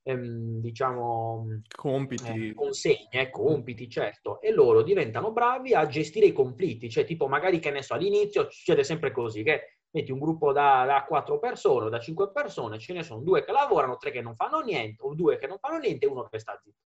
ehm, 0.06 0.60
diciamo, 0.60 1.62
compiti. 1.76 2.50
Eh, 2.50 2.54
consegne, 2.54 3.30
compiti, 3.32 3.90
certo, 3.90 4.40
e 4.40 4.52
loro 4.52 4.84
diventano 4.84 5.32
bravi 5.32 5.74
a 5.74 5.88
gestire 5.88 6.28
i 6.28 6.34
conflitti. 6.34 6.90
Cioè, 6.90 7.06
tipo, 7.06 7.28
magari, 7.28 7.60
che 7.60 7.72
ne 7.72 7.82
so, 7.82 7.96
all'inizio 7.96 8.50
succede 8.50 8.84
sempre 8.84 9.12
così, 9.12 9.44
che 9.44 9.80
metti 9.92 10.12
un 10.12 10.20
gruppo 10.20 10.52
da, 10.52 10.86
da 10.86 11.06
4 11.08 11.40
persone 11.40 11.86
o 11.88 11.90
da 11.90 12.00
5 12.00 12.32
persone, 12.32 12.78
ce 12.78 12.94
ne 12.94 13.04
sono 13.04 13.22
due 13.22 13.44
che 13.44 13.52
lavorano, 13.52 13.98
tre 13.98 14.12
che 14.12 14.22
non 14.22 14.36
fanno 14.36 14.60
niente, 14.60 15.04
o 15.04 15.16
due 15.16 15.38
che 15.38 15.48
non 15.48 15.58
fanno 15.58 15.78
niente 15.80 16.06
e 16.06 16.10
uno 16.10 16.28
che 16.30 16.40
sta 16.40 16.60
zitto. 16.62 16.84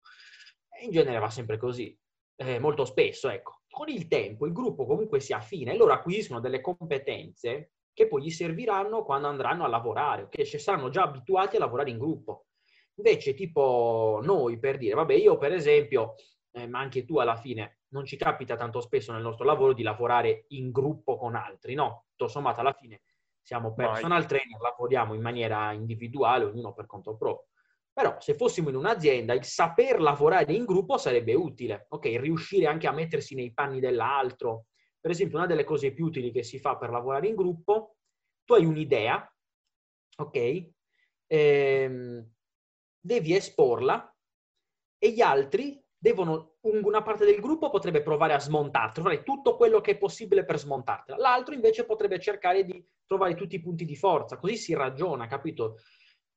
E 0.80 0.86
in 0.86 0.92
genere 0.92 1.20
va 1.20 1.30
sempre 1.30 1.58
così, 1.58 1.98
eh, 2.38 2.60
molto 2.60 2.86
spesso, 2.86 3.30
ecco. 3.30 3.62
Con 3.70 3.90
il 3.90 4.08
tempo 4.08 4.46
il 4.46 4.54
gruppo 4.54 4.86
comunque 4.86 5.20
si 5.20 5.34
affina 5.34 5.72
e 5.72 5.76
loro 5.76 5.94
acquisiscono 5.94 6.40
delle 6.40 6.62
competenze 6.62 7.74
che 7.94 8.08
poi 8.08 8.24
gli 8.24 8.30
serviranno 8.30 9.04
quando 9.04 9.28
andranno 9.28 9.66
a 9.66 9.68
lavorare, 9.68 10.30
che 10.30 10.44
okay? 10.44 10.60
saranno 10.60 10.90
già 10.90 11.04
abituati 11.04 11.58
a 11.58 11.60
lavorare 11.60 11.90
in 11.90 11.98
gruppo. 11.98 12.46
Invece, 13.00 13.34
tipo 13.34 14.20
noi, 14.24 14.60
per 14.60 14.78
dire, 14.78 14.94
vabbè, 14.96 15.14
io 15.14 15.38
per 15.38 15.54
esempio, 15.54 16.16
eh, 16.52 16.68
ma 16.68 16.80
anche 16.80 17.06
tu 17.06 17.18
alla 17.18 17.38
fine, 17.38 17.80
non 17.90 18.06
ci 18.06 18.18
capita 18.18 18.58
tanto 18.58 18.82
spesso 18.82 19.14
nel 19.14 19.22
nostro 19.22 19.46
lavoro 19.46 19.74
di 19.74 19.84
lavorare 19.84 20.46
in 20.50 20.72
gruppo 20.72 21.18
con 21.18 21.36
altri, 21.36 21.76
no? 21.76 22.08
Tutto 22.10 22.28
sommato 22.30 22.60
alla 22.60 22.74
fine 22.74 23.02
siamo 23.42 23.74
personal 23.74 24.28
trainer, 24.28 24.60
lavoriamo 24.60 25.16
in 25.16 25.22
maniera 25.22 25.72
individuale, 25.72 26.46
ognuno 26.46 26.74
per 26.74 26.86
conto 26.86 27.18
proprio. 27.18 27.48
Però 27.92 28.18
se 28.20 28.36
fossimo 28.36 28.70
in 28.70 28.76
un'azienda, 28.76 29.34
il 29.34 29.44
saper 29.44 30.00
lavorare 30.00 30.54
in 30.54 30.66
gruppo 30.66 30.98
sarebbe 30.98 31.34
utile, 31.34 31.88
ok? 31.90 32.06
Riuscire 32.20 32.68
anche 32.68 32.86
a 32.86 32.92
mettersi 32.92 33.34
nei 33.34 33.52
panni 33.52 33.80
dell'altro. 33.80 34.66
Per 35.00 35.10
esempio, 35.10 35.38
una 35.38 35.48
delle 35.48 35.64
cose 35.64 35.94
più 35.94 36.06
utili 36.06 36.32
che 36.32 36.44
si 36.44 36.60
fa 36.60 36.78
per 36.78 36.92
lavorare 36.92 37.28
in 37.28 37.36
gruppo, 37.36 37.96
tu 38.46 38.54
hai 38.54 38.66
un'idea, 38.66 39.34
ok? 40.18 40.70
Ehm, 41.26 42.34
devi 43.00 43.36
esporla 43.36 44.14
e 44.98 45.12
gli 45.12 45.22
altri 45.22 45.82
devono, 46.00 46.56
una 46.62 47.02
parte 47.02 47.26
del 47.26 47.42
gruppo 47.42 47.70
potrebbe 47.70 48.02
provare 48.02 48.34
a 48.34 48.40
smontartela, 48.40 49.10
fare 49.10 49.24
tutto 49.24 49.56
quello 49.56 49.82
che 49.82 49.92
è 49.92 49.98
possibile 49.98 50.46
per 50.46 50.58
smontartela. 50.58 51.18
L'altro 51.18 51.54
invece 51.54 51.86
potrebbe 51.86 52.20
cercare 52.20 52.64
di 52.64 52.84
trovare 53.06 53.36
tutti 53.36 53.56
i 53.56 53.62
punti 53.62 53.86
di 53.86 53.96
forza, 53.98 54.38
così 54.38 54.56
si 54.56 54.74
ragiona, 54.74 55.28
capito? 55.28 55.78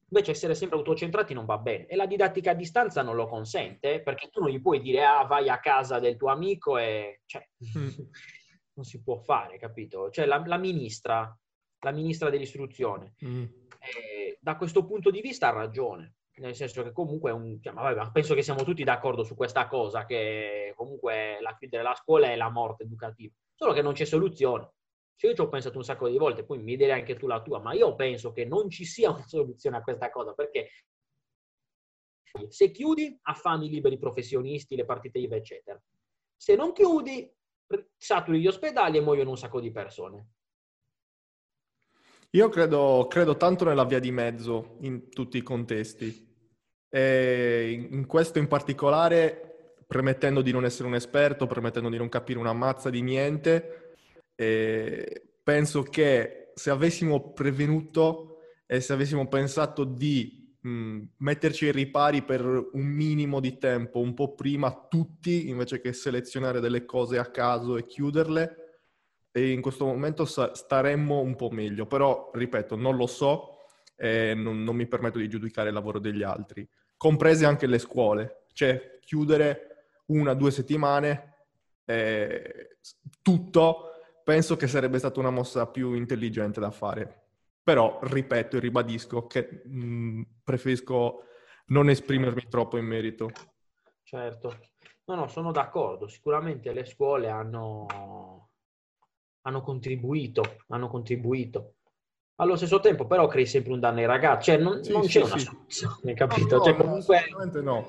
Invece 0.09 0.33
essere 0.33 0.55
sempre 0.55 0.77
autocentrati 0.77 1.33
non 1.33 1.47
va 1.47 1.59
bene. 1.59 1.87
E 1.87 1.97
la 1.97 2.07
didattica 2.07 2.51
a 2.51 2.55
distanza 2.55 3.03
non 3.03 3.15
lo 3.15 3.27
consente, 3.27 4.03
perché 4.03 4.29
tu 4.29 4.41
non 4.41 4.51
gli 4.51 4.61
puoi 4.61 4.81
dire, 4.81 5.05
ah, 5.05 5.25
vai 5.25 5.49
a 5.49 5.61
casa 5.61 5.99
del 6.01 6.17
tuo 6.17 6.29
amico 6.29 6.77
e... 6.77 7.21
Cioè, 7.25 7.49
non 8.75 8.85
si 8.85 9.03
può 9.03 9.17
fare, 9.19 9.59
capito? 9.59 10.11
Cioè, 10.11 10.27
la, 10.27 10.43
la 10.45 10.59
ministra, 10.59 11.35
la 11.81 11.91
ministra 11.93 12.31
dell'istruzione, 12.31 13.15
mm. 13.25 13.43
eh, 13.43 14.39
da 14.41 14.57
questo 14.57 14.85
punto 14.85 15.11
di 15.11 15.21
vista 15.21 15.49
ha 15.49 15.53
ragione 15.53 16.15
nel 16.37 16.55
senso 16.55 16.83
che 16.83 16.93
comunque 16.93 17.31
un, 17.31 17.61
cioè, 17.61 17.73
vabbè, 17.73 18.11
penso 18.13 18.35
che 18.35 18.43
siamo 18.43 18.65
tutti 18.65 18.85
d'accordo 18.85 19.23
su 19.23 19.35
questa 19.35 19.67
cosa, 19.67 20.07
che 20.07 20.73
comunque 20.77 21.39
la 21.41 21.57
chiudere 21.57 21.83
la 21.83 21.95
scuola 21.95 22.31
è 22.31 22.37
la 22.37 22.51
morte 22.51 22.85
educativa, 22.85 23.33
solo 23.55 23.73
che 23.73 23.83
non 23.83 23.93
c'è 23.93 24.05
soluzione. 24.05 24.73
Cioè, 25.15 25.31
io 25.31 25.37
ci 25.37 25.43
ho 25.43 25.49
pensato 25.49 25.77
un 25.77 25.85
sacco 25.85 26.09
di 26.09 26.17
volte, 26.17 26.45
poi 26.45 26.59
mi 26.59 26.77
direi 26.77 27.01
anche 27.01 27.17
tu 27.17 27.27
la 27.27 27.43
tua, 27.43 27.61
ma 27.61 27.75
io 27.75 27.95
penso 27.95 28.33
che 28.33 28.45
non 28.45 28.71
ci 28.71 28.85
sia 28.85 29.11
una 29.11 29.27
soluzione 29.27 29.77
a 29.77 29.83
questa 29.83 30.11
cosa, 30.11 30.33
perché 30.33 30.71
se 32.49 32.71
chiudi, 32.71 33.19
affami 33.23 33.69
liberi 33.69 33.99
professionisti, 33.99 34.75
le 34.75 34.87
partite 34.87 35.19
IVA, 35.19 35.37
eccetera. 35.37 35.81
Se 36.35 36.57
non 36.57 36.73
chiudi, 36.73 37.31
saturi 37.97 38.41
gli 38.41 38.47
ospedali 38.47 38.99
e 38.99 39.01
muoiono 39.01 39.31
un 39.31 39.37
sacco 39.37 39.61
di 39.61 39.71
persone. 39.71 40.29
Io 42.35 42.49
credo, 42.49 43.09
credo 43.11 43.37
tanto 43.37 43.67
nella 43.67 43.85
via 43.85 43.99
di 43.99 44.11
mezzo 44.11 44.79
in 44.81 45.11
tutti 45.11 45.37
i 45.37 45.43
contesti. 45.43 46.31
E 46.89 47.89
in 47.91 48.07
questo 48.07 48.39
in 48.39 48.49
particolare, 48.49 49.75
premettendo 49.87 50.41
di 50.41 50.51
non 50.51 50.65
essere 50.65 50.89
un 50.89 50.95
esperto, 50.95 51.47
premettendo 51.47 51.91
di 51.91 51.99
non 51.99 52.09
capire 52.09 52.39
una 52.39 52.55
mazza 52.55 52.89
di 52.89 53.03
niente, 53.03 53.97
penso 55.43 55.83
che 55.83 56.53
se 56.55 56.71
avessimo 56.71 57.33
prevenuto 57.33 58.39
e 58.67 58.81
se 58.81 58.95
avessimo 58.95 59.29
pensato 59.29 59.85
di 59.85 60.57
mh, 60.59 61.01
metterci 61.19 61.67
ai 61.67 61.73
ripari 61.73 62.23
per 62.23 62.43
un 62.45 62.87
minimo 62.87 63.41
di 63.41 63.59
tempo, 63.59 64.01
un 64.01 64.15
po' 64.15 64.35
prima 64.35 64.87
tutti, 64.89 65.51
invece 65.51 65.83
che 65.83 65.93
selezionare 65.93 66.61
delle 66.61 66.87
cose 66.87 67.19
a 67.19 67.31
caso 67.31 67.77
e 67.77 67.85
chiuderle, 67.85 68.57
e 69.33 69.51
in 69.51 69.63
questo 69.63 69.87
momento 69.87 70.25
staremmo 70.27 71.19
un 71.19 71.35
po' 71.35 71.51
meglio, 71.51 71.87
però 71.87 72.31
ripeto, 72.33 72.77
non 72.77 72.97
lo 72.97 73.07
so 73.07 73.57
e 73.97 74.35
non, 74.35 74.63
non 74.63 74.77
mi 74.77 74.87
permetto 74.87 75.19
di 75.19 75.29
giudicare 75.29 75.69
il 75.69 75.75
lavoro 75.75 75.99
degli 75.99 76.23
altri, 76.23 76.69
comprese 76.97 77.47
anche 77.47 77.67
le 77.67 77.79
scuole, 77.79 78.45
cioè 78.53 78.99
chiudere 79.01 79.87
una 80.07 80.35
due 80.35 80.51
settimane, 80.51 81.47
eh, 81.85 82.77
tutto, 83.23 83.91
penso 84.23 84.57
che 84.57 84.67
sarebbe 84.67 84.99
stata 84.99 85.19
una 85.19 85.31
mossa 85.31 85.67
più 85.67 85.95
intelligente 85.95 86.61
da 86.61 86.71
fare. 86.71 87.21
Però, 87.63 88.01
ripeto 88.03 88.57
e 88.57 88.61
ribadisco 88.61 89.27
che 89.27 89.63
mh, 89.65 90.23
preferisco 90.43 91.25
non 91.67 91.89
esprimermi 91.89 92.49
troppo 92.49 92.77
in 92.77 92.85
merito. 92.85 93.31
Certo. 94.03 94.59
No, 95.05 95.15
no, 95.15 95.29
sono 95.29 95.53
d'accordo. 95.53 96.09
Sicuramente 96.09 96.73
le 96.73 96.85
scuole 96.85 97.29
hanno 97.29 98.32
hanno 99.43 99.61
contribuito, 99.61 100.57
hanno 100.69 100.89
contribuito. 100.89 101.75
Allo 102.37 102.57
stesso 102.57 102.81
tempo, 102.81 103.07
però, 103.07 103.27
crei 103.27 103.47
sempre 103.47 103.73
un 103.73 103.81
danno 103.81 103.99
ai 103.99 104.07
ragazzi, 104.07 104.51
cioè 104.51 104.61
non, 104.61 104.83
sì, 104.83 104.93
non 104.93 105.03
c'è 105.03 105.09
sì, 105.09 105.19
una 105.19 105.39
soluzione, 105.39 106.15
capito? 106.15 106.57
No, 106.57 106.63
cioè, 106.65 106.75
comunque... 106.77 107.21
no. 107.63 107.89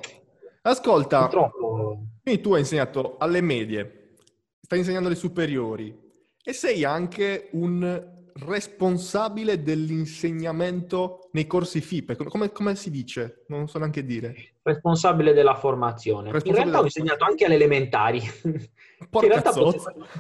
Ascolta, 0.62 1.22
Purtroppo... 1.22 2.03
quindi 2.22 2.41
tu 2.41 2.53
hai 2.53 2.60
insegnato 2.60 3.17
alle 3.17 3.41
medie, 3.41 4.15
stai 4.62 4.79
insegnando 4.79 5.07
alle 5.07 5.17
superiori 5.17 5.98
e 6.41 6.53
sei 6.53 6.83
anche 6.83 7.50
un 7.53 8.12
responsabile 8.35 9.61
dell'insegnamento 9.61 11.29
nei 11.31 11.45
corsi 11.45 11.81
FIPE. 11.81 12.15
Come, 12.15 12.51
come, 12.51 12.75
si 12.75 12.89
dice? 12.89 13.43
Non 13.47 13.67
so 13.67 13.77
neanche 13.77 14.03
dire. 14.03 14.35
Responsabile 14.63 15.33
della 15.33 15.55
formazione. 15.55 16.31
Responsabile 16.31 16.57
in 16.57 16.63
realtà 16.63 16.79
ho 16.79 16.83
insegnato 16.83 17.25
anche 17.25 17.45
alle 17.45 17.55
elementari. 17.55 18.21
in 18.43 19.19
realtà 19.19 19.51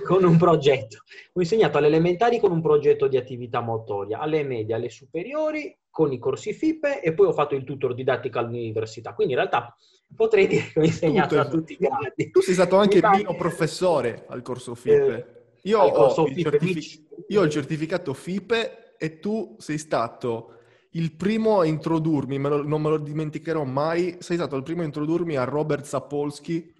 con 0.05 0.23
un 0.23 0.37
progetto. 0.37 0.97
Ho 1.33 1.39
insegnato 1.39 1.77
alle 1.77 1.87
elementari 1.87 2.39
con 2.39 2.51
un 2.51 2.61
progetto 2.61 3.07
di 3.07 3.17
attività 3.17 3.61
motoria, 3.61 4.19
alle 4.19 4.43
medie, 4.43 4.75
alle 4.75 4.89
superiori 4.89 5.75
con 5.89 6.11
i 6.11 6.19
corsi 6.19 6.53
FIPE 6.53 7.01
e 7.01 7.13
poi 7.13 7.27
ho 7.27 7.33
fatto 7.33 7.55
il 7.55 7.63
tutor 7.63 7.93
didattico 7.93 8.39
all'università. 8.39 9.13
Quindi 9.13 9.33
in 9.33 9.39
realtà 9.39 9.75
potrei 10.15 10.47
dire 10.47 10.69
che 10.71 10.79
ho 10.79 10.83
insegnato 10.83 11.35
Tutto. 11.35 11.47
a 11.47 11.49
tutti 11.49 11.73
i 11.73 11.77
gradi. 11.77 12.29
Tu 12.31 12.41
sei 12.41 12.53
stato 12.53 12.77
anche 12.77 12.97
il 12.97 13.09
mio 13.11 13.35
professore 13.35 14.25
al 14.27 14.41
corso 14.41 14.75
FIPE. 14.75 15.17
Eh, 15.17 15.42
io, 15.63 15.79
ho 15.79 16.13
certific- 16.13 17.01
io 17.27 17.41
ho 17.41 17.43
il 17.43 17.49
certificato 17.49 18.13
FIPE 18.13 18.95
e 18.97 19.19
tu 19.19 19.55
sei 19.59 19.77
stato 19.77 20.59
il 20.91 21.15
primo 21.15 21.59
a 21.59 21.65
introdurmi, 21.65 22.37
me 22.37 22.49
lo, 22.49 22.63
non 22.63 22.81
me 22.81 22.89
lo 22.89 22.97
dimenticherò 22.97 23.63
mai, 23.63 24.17
sei 24.19 24.37
stato 24.37 24.55
il 24.55 24.63
primo 24.63 24.81
a 24.81 24.85
introdurmi 24.85 25.35
a 25.35 25.43
Robert 25.43 25.85
Sapolsky. 25.85 26.71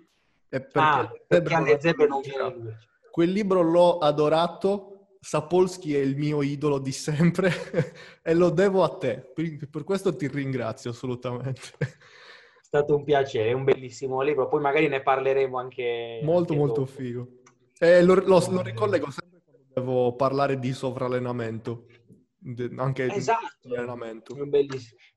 Perché, 0.48 0.80
ah, 0.80 1.12
perché 1.28 1.54
alle 1.56 1.80
zebre 1.80 2.06
non 2.06 2.22
c'era 2.22 2.54
Quel 3.10 3.32
libro 3.32 3.62
l'ho 3.62 3.98
adorato, 3.98 5.18
Sapolsky 5.20 5.94
è 5.94 6.00
il 6.00 6.16
mio 6.16 6.44
idolo 6.44 6.78
di 6.78 6.92
sempre 6.92 7.52
e 8.22 8.34
lo 8.36 8.50
devo 8.50 8.84
a 8.84 8.90
te. 8.98 9.32
Per, 9.34 9.68
per 9.70 9.84
questo 9.84 10.16
ti 10.16 10.28
ringrazio 10.28 10.92
assolutamente. 10.92 11.62
È 11.80 12.62
stato 12.62 12.96
un 12.96 13.04
piacere, 13.04 13.50
è 13.50 13.54
un 13.54 13.64
bellissimo 13.64 14.22
libro, 14.22 14.48
poi 14.48 14.62
magari 14.62 14.88
ne 14.88 15.02
parleremo 15.02 15.58
anche... 15.58 16.20
Molto 16.24 16.54
anche 16.54 16.66
molto 16.66 16.82
dopo. 16.82 16.92
figo. 16.92 17.28
Eh, 17.80 18.04
lo, 18.04 18.16
lo, 18.16 18.44
lo, 18.50 18.62
ricollego 18.62 19.10
sempre 19.10 19.42
quando 19.44 19.66
devo 19.74 20.16
parlare 20.16 20.60
di 20.60 20.74
sovrallenamento. 20.74 21.86
Anche 22.76 23.06
esatto. 23.14 23.68
di 23.68 23.76
allenamento. 23.76 24.36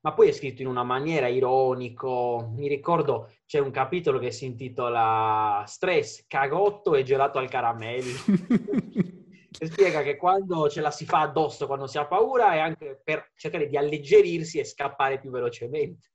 Ma 0.01 0.14
poi 0.14 0.29
è 0.29 0.33
scritto 0.33 0.62
in 0.62 0.69
una 0.69 0.85
maniera 0.85 1.27
ironico. 1.27 2.53
Mi 2.55 2.69
ricordo 2.69 3.33
c'è 3.45 3.59
un 3.59 3.73
capitolo 3.73 4.19
che 4.19 4.31
si 4.31 4.45
intitola 4.45 5.64
Stress, 5.66 6.25
cagotto 6.29 6.95
e 6.95 7.03
gelato 7.03 7.38
al 7.38 7.49
caramello. 7.49 8.14
e 9.59 9.66
spiega 9.66 10.03
che 10.03 10.16
quando 10.16 10.69
ce 10.69 10.81
la 10.81 10.90
si 10.90 11.05
fa 11.05 11.21
addosso, 11.21 11.66
quando 11.66 11.87
si 11.87 11.99
ha 11.99 12.07
paura, 12.07 12.53
è 12.53 12.59
anche 12.59 13.01
per 13.03 13.33
cercare 13.35 13.66
di 13.66 13.77
alleggerirsi 13.77 14.59
e 14.59 14.64
scappare 14.64 15.19
più 15.19 15.31
velocemente 15.31 16.11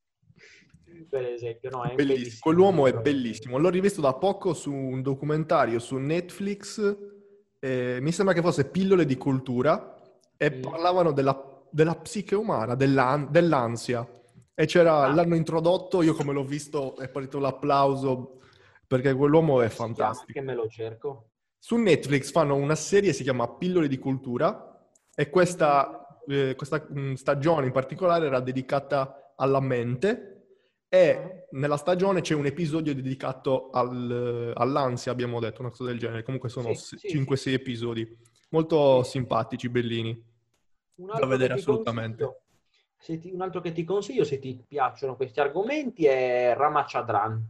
per 1.09 1.25
esempio. 1.25 1.69
No, 1.69 1.83
è 1.83 1.93
bellissimo. 1.95 2.39
Quell'uomo 2.41 2.87
è 2.87 2.93
bellissimo. 2.93 3.57
L'ho 3.57 3.69
rivisto 3.69 4.01
da 4.01 4.13
poco 4.13 4.53
su 4.53 4.73
un 4.73 5.01
documentario 5.01 5.79
su 5.79 5.97
Netflix, 5.97 6.97
eh, 7.59 7.99
mi 8.01 8.11
sembra 8.11 8.33
che 8.33 8.41
fosse 8.41 8.69
Pillole 8.69 9.05
di 9.05 9.17
cultura, 9.17 9.95
e 10.37 10.49
mm. 10.49 10.61
parlavano 10.61 11.11
della, 11.11 11.63
della 11.69 11.95
psiche 11.95 12.35
umana, 12.35 12.75
dell'an- 12.75 13.27
dell'ansia. 13.29 14.07
E 14.53 14.65
c'era, 14.65 15.03
ah. 15.03 15.13
l'hanno 15.13 15.35
introdotto, 15.35 16.01
io 16.01 16.13
come 16.13 16.33
l'ho 16.33 16.43
visto 16.43 16.97
è 16.97 17.07
partito 17.09 17.39
l'applauso, 17.39 18.39
perché 18.87 19.13
quell'uomo 19.13 19.61
è 19.61 19.69
fantastico. 19.69 20.33
Che 20.33 20.41
me 20.41 20.55
lo 20.55 20.67
cerco. 20.67 21.29
Su 21.57 21.77
Netflix 21.77 22.31
fanno 22.31 22.55
una 22.55 22.75
serie, 22.75 23.13
si 23.13 23.23
chiama 23.23 23.47
Pillole 23.47 23.87
di 23.87 23.99
cultura, 23.99 24.89
e 25.13 25.29
questa, 25.29 26.19
eh, 26.27 26.55
questa 26.55 26.87
mm, 26.91 27.13
stagione 27.13 27.67
in 27.67 27.71
particolare 27.71 28.25
era 28.25 28.39
dedicata 28.39 29.33
alla 29.35 29.59
mente, 29.59 30.40
e 30.93 31.47
nella 31.51 31.77
stagione 31.77 32.19
c'è 32.19 32.34
un 32.34 32.47
episodio 32.47 32.93
dedicato 32.93 33.69
al, 33.69 34.51
all'ansia, 34.54 35.13
abbiamo 35.13 35.39
detto, 35.39 35.62
una 35.62 35.69
cosa 35.69 35.86
del 35.86 35.97
genere. 35.97 36.21
Comunque 36.21 36.49
sono 36.49 36.73
sì, 36.73 36.97
5-6 36.97 37.34
sì. 37.34 37.54
episodi 37.54 38.17
molto 38.49 39.01
simpatici, 39.04 39.69
bellini. 39.69 40.21
Da 40.93 41.25
vedere 41.25 41.54
assolutamente. 41.54 42.41
Ti, 42.97 43.32
un 43.32 43.39
altro 43.39 43.62
che 43.62 43.71
ti 43.71 43.86
consiglio, 43.86 44.25
se 44.25 44.38
ti 44.39 44.62
piacciono 44.67 45.15
questi 45.15 45.39
argomenti, 45.39 46.06
è 46.08 46.54
Ramachandran. 46.58 47.49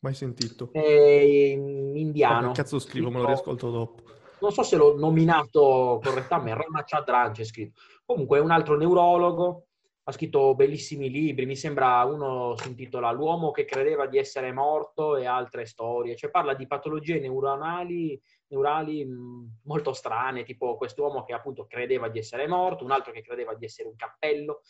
Mai 0.00 0.12
sentito? 0.12 0.68
È 0.72 0.78
indiano. 0.78 2.52
Che 2.52 2.60
cazzo 2.60 2.78
scrivo? 2.78 3.08
Me 3.08 3.20
lo 3.20 3.26
riascolto 3.26 3.70
dopo. 3.70 4.02
Non 4.42 4.52
so 4.52 4.62
se 4.62 4.76
l'ho 4.76 4.98
nominato 4.98 5.98
correttamente, 6.04 6.62
Ramachandran 6.62 7.32
c'è 7.32 7.44
scritto. 7.44 7.80
Comunque 8.04 8.36
è 8.36 8.42
un 8.42 8.50
altro 8.50 8.76
neurologo 8.76 9.68
ha 10.08 10.12
scritto 10.12 10.54
bellissimi 10.54 11.10
libri, 11.10 11.46
mi 11.46 11.56
sembra 11.56 12.04
uno 12.04 12.56
si 12.56 12.68
intitola 12.68 13.10
L'uomo 13.10 13.50
che 13.50 13.64
credeva 13.64 14.06
di 14.06 14.18
essere 14.18 14.52
morto 14.52 15.16
e 15.16 15.26
altre 15.26 15.66
storie, 15.66 16.14
cioè 16.14 16.30
parla 16.30 16.54
di 16.54 16.68
patologie 16.68 17.18
neuronali, 17.18 18.20
neurali 18.48 19.04
mh, 19.04 19.62
molto 19.64 19.92
strane, 19.92 20.44
tipo 20.44 20.76
quest'uomo 20.76 21.24
che 21.24 21.32
appunto 21.32 21.66
credeva 21.66 22.08
di 22.08 22.20
essere 22.20 22.46
morto, 22.46 22.84
un 22.84 22.92
altro 22.92 23.10
che 23.10 23.22
credeva 23.22 23.54
di 23.54 23.64
essere 23.64 23.88
un 23.88 23.96
cappello. 23.96 24.60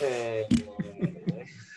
Eh? 0.00 0.46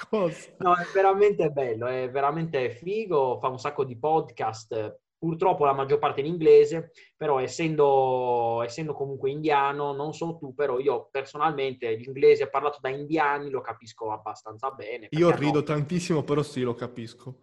No, 0.58 0.74
è 0.74 0.84
veramente 0.94 1.50
bello, 1.50 1.86
è 1.86 2.10
veramente 2.10 2.70
figo, 2.70 3.38
fa 3.38 3.48
un 3.48 3.58
sacco 3.58 3.84
di 3.84 3.98
podcast, 3.98 4.98
purtroppo 5.20 5.66
la 5.66 5.74
maggior 5.74 5.98
parte 5.98 6.20
in 6.20 6.26
inglese, 6.26 6.92
però 7.14 7.38
essendo, 7.40 8.62
essendo, 8.64 8.94
comunque 8.94 9.30
indiano, 9.30 9.92
non 9.92 10.14
so 10.14 10.38
tu, 10.38 10.54
però 10.54 10.78
io 10.78 11.08
personalmente 11.10 11.90
l'inglese 11.94 12.48
parlato 12.48 12.78
da 12.80 12.88
indiani 12.88 13.50
lo 13.50 13.60
capisco 13.60 14.12
abbastanza 14.12 14.70
bene. 14.70 15.08
Io 15.10 15.30
rido 15.36 15.58
no? 15.58 15.62
tantissimo, 15.62 16.22
però 16.22 16.42
sì, 16.42 16.62
lo 16.62 16.74
capisco. 16.74 17.36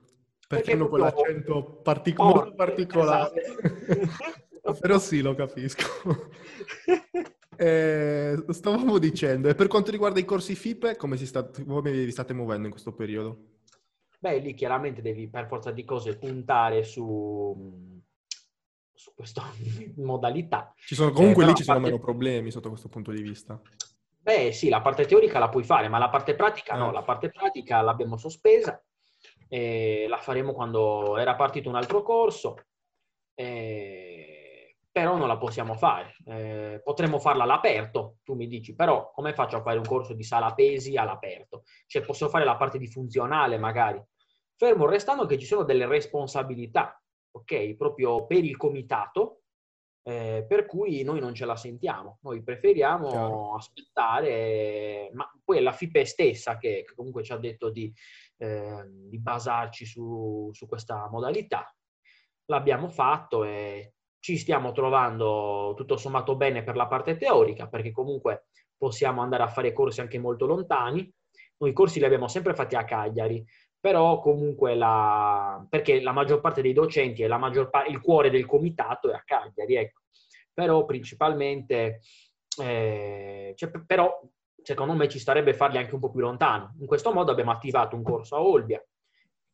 Perché, 0.48 0.64
perché 0.64 0.72
hanno 0.72 0.90
quell'accento 0.90 1.82
partic- 1.84 2.20
molto 2.20 2.56
particolare. 2.56 3.44
Esatto. 3.44 4.74
però 4.82 4.98
sì, 4.98 5.22
lo 5.22 5.36
capisco. 5.36 5.84
eh, 7.58 8.44
stavamo 8.50 8.98
dicendo, 8.98 9.50
e 9.50 9.56
per 9.56 9.68
quanto 9.68 9.92
riguarda 9.92 10.20
i 10.20 10.26
corsi 10.26 10.56
FIPE, 10.56 10.96
come, 10.96 11.16
si 11.16 11.28
sta, 11.28 11.48
come 11.48 11.92
vi 11.92 12.12
state 12.12 12.34
muovendo 12.34 12.66
in 12.66 12.72
questo 12.72 12.94
periodo? 12.94 13.57
Beh, 14.18 14.38
lì 14.40 14.54
chiaramente 14.54 15.02
devi 15.02 15.30
per 15.30 15.48
forza 15.48 15.72
di 15.72 15.84
cose 15.84 16.18
puntare 16.18 16.84
su, 16.84 18.02
su 18.94 19.14
questa 19.14 19.44
modalità. 19.98 20.74
Ci 20.76 20.96
sono, 20.96 21.12
comunque 21.12 21.44
eh, 21.44 21.48
lì 21.48 21.56
ci 21.56 21.64
sono 21.64 21.78
parte... 21.78 21.92
meno 21.92 22.04
problemi 22.04 22.52
sotto 22.52 22.70
questo 22.70 22.90
punto 22.90 23.12
di 23.12 23.22
vista. 23.22 23.60
Beh, 24.20 24.52
sì, 24.52 24.70
la 24.70 24.82
parte 24.82 25.06
teorica 25.06 25.40
la 25.40 25.50
puoi 25.50 25.64
fare, 25.64 25.88
ma 25.88 25.98
la 25.98 26.10
parte 26.10 26.36
pratica 26.36 26.76
eh. 26.76 26.78
no, 26.78 26.92
la 26.92 27.04
parte 27.04 27.30
pratica 27.30 27.82
l'abbiamo 27.82 28.18
sospesa. 28.18 28.82
La 29.50 30.18
faremo 30.18 30.52
quando 30.52 31.18
era 31.18 31.36
partito 31.36 31.70
un 31.70 31.76
altro 31.76 32.04
corso. 32.04 32.66
E 33.34 34.07
però 34.98 35.16
non 35.16 35.28
la 35.28 35.38
possiamo 35.38 35.76
fare. 35.76 36.16
Eh, 36.26 36.82
potremmo 36.84 37.20
farla 37.20 37.44
all'aperto, 37.44 38.18
tu 38.24 38.34
mi 38.34 38.48
dici, 38.48 38.74
però 38.74 39.12
come 39.12 39.32
faccio 39.36 39.58
a 39.58 39.62
fare 39.62 39.78
un 39.78 39.86
corso 39.86 40.14
di 40.14 40.24
sala 40.24 40.56
pesi 40.56 40.98
all'aperto? 40.98 41.66
Cioè 41.86 42.02
posso 42.02 42.30
fare 42.30 42.44
la 42.44 42.56
parte 42.56 42.80
di 42.80 42.88
funzionale 42.88 43.60
magari, 43.60 44.04
fermo 44.56 44.88
restando 44.88 45.28
che 45.28 45.38
ci 45.38 45.46
sono 45.46 45.62
delle 45.62 45.86
responsabilità, 45.86 47.00
ok? 47.30 47.76
Proprio 47.76 48.26
per 48.26 48.44
il 48.44 48.58
comitato, 48.58 49.42
eh, 50.02 50.44
per 50.48 50.66
cui 50.66 51.04
noi 51.04 51.20
non 51.20 51.36
ce 51.36 51.46
la 51.46 51.56
sentiamo, 51.56 52.18
noi 52.24 52.42
preferiamo 52.42 53.08
Chiaro. 53.08 53.54
aspettare, 53.54 55.12
ma 55.14 55.32
poi 55.44 55.58
è 55.58 55.62
la 55.62 55.74
FIPE 55.74 56.06
stessa 56.06 56.58
che, 56.58 56.86
che 56.88 56.96
comunque 56.96 57.22
ci 57.22 57.34
ha 57.34 57.38
detto 57.38 57.70
di, 57.70 57.94
eh, 58.38 58.84
di 58.88 59.20
basarci 59.20 59.86
su, 59.86 60.50
su 60.54 60.66
questa 60.66 61.08
modalità. 61.08 61.72
L'abbiamo 62.46 62.88
fatto 62.88 63.44
e 63.44 63.92
ci 64.28 64.36
stiamo 64.36 64.74
trovando 64.74 65.74
tutto 65.78 65.96
sommato 65.96 66.36
bene 66.36 66.62
per 66.62 66.76
la 66.76 66.88
parte 66.88 67.16
teorica, 67.16 67.68
perché 67.68 67.94
comunque 67.94 68.48
possiamo 68.76 69.22
andare 69.22 69.44
a 69.44 69.48
fare 69.48 69.72
corsi 69.72 70.02
anche 70.02 70.20
molto 70.20 70.46
lontani. 70.46 71.10
Noi 71.60 71.70
i 71.70 71.74
corsi 71.74 72.00
li 72.00 72.04
abbiamo 72.04 72.28
sempre 72.28 72.54
fatti 72.54 72.76
a 72.76 72.84
Cagliari, 72.84 73.42
però 73.80 74.20
comunque 74.20 74.76
la, 74.76 75.66
perché 75.70 76.02
la 76.02 76.12
maggior 76.12 76.42
parte 76.42 76.62
dei 76.62 76.74
docenti 76.74 77.22
e 77.24 77.30
parte, 77.30 77.90
il 77.90 78.02
cuore 78.02 78.30
del 78.30 78.46
comitato 78.46 79.10
è 79.10 79.14
a 79.14 79.24
Cagliari, 79.24 79.76
ecco. 79.76 80.02
Però 80.54 80.84
principalmente, 80.84 82.02
eh, 82.62 83.54
cioè, 83.56 83.72
però 83.86 84.20
secondo 84.62 84.94
me 84.94 85.08
ci 85.08 85.20
starebbe 85.20 85.54
farli 85.54 85.78
anche 85.78 85.94
un 85.94 86.02
po' 86.02 86.12
più 86.12 86.20
lontano. 86.20 86.76
In 86.82 86.86
questo 86.86 87.14
modo 87.14 87.32
abbiamo 87.32 87.52
attivato 87.52 87.96
un 87.96 88.04
corso 88.04 88.36
a 88.36 88.42
Olbia, 88.42 88.86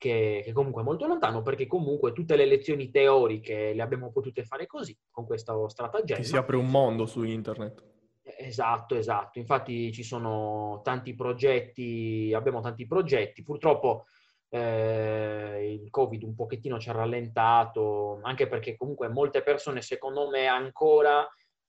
che, 0.04 0.42
che 0.44 0.52
comunque 0.52 0.82
è 0.82 0.86
molto 0.86 1.08
lontano, 1.08 1.42
perché 1.42 1.66
comunque 1.66 2.12
tutte 2.12 2.36
le 2.36 2.46
lezioni 2.46 2.92
teoriche 2.92 3.72
le 3.72 3.82
abbiamo 3.82 4.12
potute 4.12 4.44
fare 4.44 4.66
così, 4.66 4.98
con 5.10 5.26
questo 5.26 5.70
stratagemma. 5.70 6.20
Ti 6.20 6.28
si 6.28 6.36
apre 6.36 6.58
un 6.58 6.70
mondo 6.70 7.06
su 7.06 7.24
internet. 7.24 7.82
Esatto, 8.22 8.96
esatto. 8.96 9.40
Infatti 9.40 9.94
ci 9.94 10.04
sono 10.04 10.82
tanti 10.84 11.16
progetti, 11.16 12.34
abbiamo 12.36 12.60
tanti 12.60 12.86
progetti. 12.86 13.44
Purtroppo 13.44 14.08
eh, 14.50 15.80
il 15.82 15.90
Covid 15.90 16.24
un 16.24 16.36
pochettino 16.36 16.80
ci 16.80 16.90
ha 16.90 16.94
rallentato, 16.94 18.20
anche 18.24 18.50
perché 18.50 18.76
comunque 18.76 19.08
molte 19.08 19.42
persone, 19.42 19.82
secondo 19.82 20.28
me, 20.28 20.48
ancora 20.48 21.26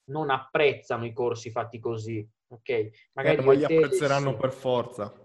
non 0.07 0.31
apprezzano 0.31 1.05
i 1.05 1.13
corsi 1.13 1.51
fatti 1.51 1.79
così. 1.79 2.29
Ok? 2.49 3.11
Magari 3.13 3.37
eh, 3.37 3.45
ma 3.45 3.53
li 3.53 3.65
apprezzeranno 3.65 4.31
sì. 4.33 4.37
per 4.37 4.53
forza. 4.53 5.24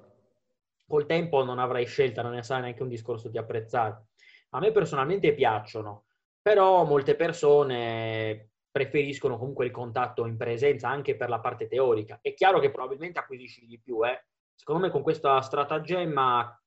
Col 0.90 1.06
tempo 1.06 1.44
non 1.44 1.60
avrai 1.60 1.86
scelta, 1.86 2.24
non 2.24 2.32
ne 2.32 2.42
sarà 2.42 2.62
neanche 2.62 2.82
un 2.82 2.90
discorso 2.90 3.30
di 3.30 3.38
apprezzare. 3.38 4.08
A 4.50 4.60
me 4.60 4.72
personalmente 4.72 5.36
piacciono, 5.36 6.06
però 6.42 6.84
molte 6.84 7.16
persone 7.16 8.50
preferiscono 8.72 9.38
comunque 9.38 9.66
il 9.66 9.72
contatto 9.72 10.26
in 10.26 10.36
presenza 10.36 10.90
anche 10.90 11.16
per 11.16 11.30
la 11.30 11.40
parte 11.40 11.68
teorica. 11.68 12.18
È 12.20 12.34
chiaro 12.34 12.58
che 12.58 12.72
probabilmente 12.72 13.20
acquisisci 13.20 13.68
di 13.68 13.80
più, 13.80 14.04
eh. 14.04 14.26
Secondo 14.56 14.82
me 14.82 14.90
con 14.90 15.04
questa 15.04 15.40
stratagemma, 15.42 16.60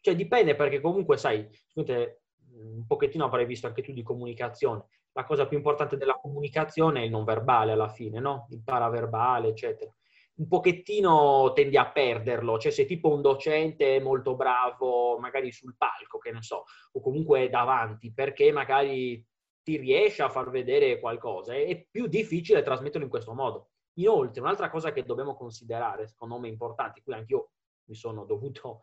cioè 0.00 0.16
dipende 0.16 0.56
perché 0.56 0.80
comunque 0.80 1.16
sai, 1.16 1.48
scusate, 1.68 2.22
un 2.54 2.84
pochettino 2.84 3.26
avrai 3.26 3.46
visto 3.46 3.68
anche 3.68 3.82
tu 3.82 3.92
di 3.92 4.02
comunicazione. 4.02 4.86
La 5.12 5.24
cosa 5.24 5.46
più 5.46 5.56
importante 5.56 5.96
della 5.96 6.18
comunicazione 6.20 7.02
è 7.02 7.04
il 7.04 7.10
non 7.10 7.22
verbale 7.22 7.70
alla 7.70 7.88
fine, 7.88 8.18
no? 8.18 8.48
Il 8.50 8.62
paraverbale, 8.64 9.48
eccetera. 9.48 9.94
Un 10.40 10.48
pochettino 10.48 11.52
tendi 11.52 11.76
a 11.76 11.90
perderlo, 11.90 12.58
cioè 12.58 12.72
se 12.72 12.86
tipo 12.86 13.12
un 13.12 13.20
docente 13.20 14.00
molto 14.00 14.36
bravo 14.36 15.18
magari 15.18 15.52
sul 15.52 15.76
palco, 15.76 16.16
che 16.16 16.32
ne 16.32 16.40
so, 16.40 16.64
o 16.92 17.00
comunque 17.00 17.50
davanti, 17.50 18.10
perché 18.10 18.50
magari 18.50 19.22
ti 19.62 19.76
riesce 19.76 20.22
a 20.22 20.30
far 20.30 20.48
vedere 20.48 20.98
qualcosa. 20.98 21.54
È 21.54 21.86
più 21.90 22.06
difficile 22.06 22.62
trasmetterlo 22.62 23.04
in 23.04 23.10
questo 23.10 23.34
modo. 23.34 23.72
Inoltre, 23.98 24.40
un'altra 24.40 24.70
cosa 24.70 24.92
che 24.92 25.04
dobbiamo 25.04 25.36
considerare, 25.36 26.06
secondo 26.06 26.38
me 26.38 26.48
importante, 26.48 27.02
qui 27.02 27.12
anche 27.12 27.34
io 27.34 27.50
mi 27.84 27.94
sono 27.94 28.24
dovuto 28.24 28.80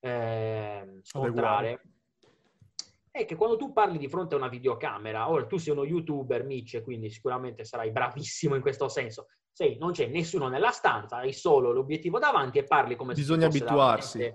eh, 0.00 1.00
scontrare, 1.02 1.82
è 3.10 3.26
che 3.26 3.36
quando 3.36 3.56
tu 3.56 3.72
parli 3.72 3.98
di 3.98 4.08
fronte 4.08 4.34
a 4.34 4.38
una 4.38 4.48
videocamera, 4.48 5.28
ora 5.28 5.46
tu 5.46 5.58
sei 5.58 5.72
uno 5.72 5.84
youtuber, 5.84 6.44
Mitch, 6.44 6.82
quindi 6.82 7.10
sicuramente 7.10 7.64
sarai 7.64 7.90
bravissimo 7.90 8.54
in 8.54 8.62
questo 8.62 8.88
senso. 8.88 9.26
Sei, 9.56 9.76
non 9.78 9.92
c'è 9.92 10.08
nessuno 10.08 10.48
nella 10.48 10.72
stanza, 10.72 11.18
hai 11.18 11.32
solo 11.32 11.70
l'obiettivo 11.70 12.18
davanti 12.18 12.58
e 12.58 12.64
parli 12.64 12.96
come 12.96 13.14
Bisogna 13.14 13.42
se 13.42 13.50
Bisogna 13.50 13.70
abituarsi. 13.70 14.34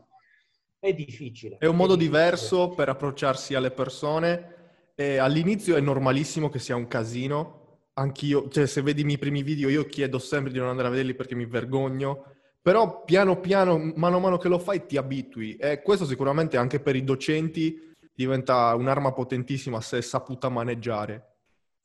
È 0.80 0.94
difficile. 0.94 1.58
È 1.60 1.66
un 1.66 1.76
modo 1.76 1.98
difficile. 1.98 2.22
diverso 2.22 2.70
per 2.70 2.88
approcciarsi 2.88 3.54
alle 3.54 3.72
persone 3.72 4.94
e 4.96 5.18
all'inizio 5.18 5.76
è 5.76 5.82
normalissimo 5.82 6.48
che 6.48 6.60
sia 6.60 6.78
un 6.78 6.88
casino. 6.88 7.58
Anch'io, 7.96 8.48
cioè 8.48 8.66
se 8.66 8.82
vedi 8.82 9.02
i 9.02 9.04
miei 9.04 9.18
primi 9.18 9.44
video 9.44 9.68
io 9.68 9.84
chiedo 9.88 10.20
sempre 10.20 10.54
di 10.54 10.58
non 10.58 10.70
andare 10.70 10.88
a 10.88 10.92
vederli 10.92 11.16
perché 11.16 11.36
mi 11.36 11.46
vergogno. 11.46 12.36
Però 12.62 13.04
piano 13.04 13.42
piano, 13.42 13.78
mano 13.78 14.18
a 14.18 14.20
mano 14.22 14.38
che 14.38 14.48
lo 14.48 14.58
fai, 14.58 14.86
ti 14.86 14.96
abitui. 14.96 15.58
E 15.58 15.82
questo 15.82 16.06
sicuramente 16.06 16.56
anche 16.56 16.80
per 16.80 16.96
i 16.96 17.04
docenti 17.04 17.94
diventa 18.14 18.74
un'arma 18.74 19.12
potentissima 19.12 19.82
se 19.82 19.98
è 19.98 20.02
saputa 20.02 20.48
maneggiare. 20.48 21.39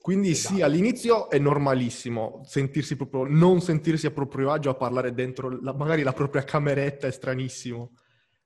Quindi 0.05 0.33
esatto. 0.33 0.57
sì, 0.57 0.61
all'inizio 0.61 1.31
è 1.31 1.38
normalissimo 1.38 2.43
sentirsi 2.45 2.95
proprio, 2.95 3.25
non 3.27 3.62
sentirsi 3.62 4.05
a 4.05 4.11
proprio 4.11 4.51
agio 4.51 4.69
a 4.69 4.75
parlare 4.75 5.14
dentro 5.14 5.49
la, 5.62 5.73
magari 5.73 6.03
la 6.03 6.12
propria 6.12 6.45
cameretta, 6.45 7.07
è 7.07 7.11
stranissimo. 7.11 7.93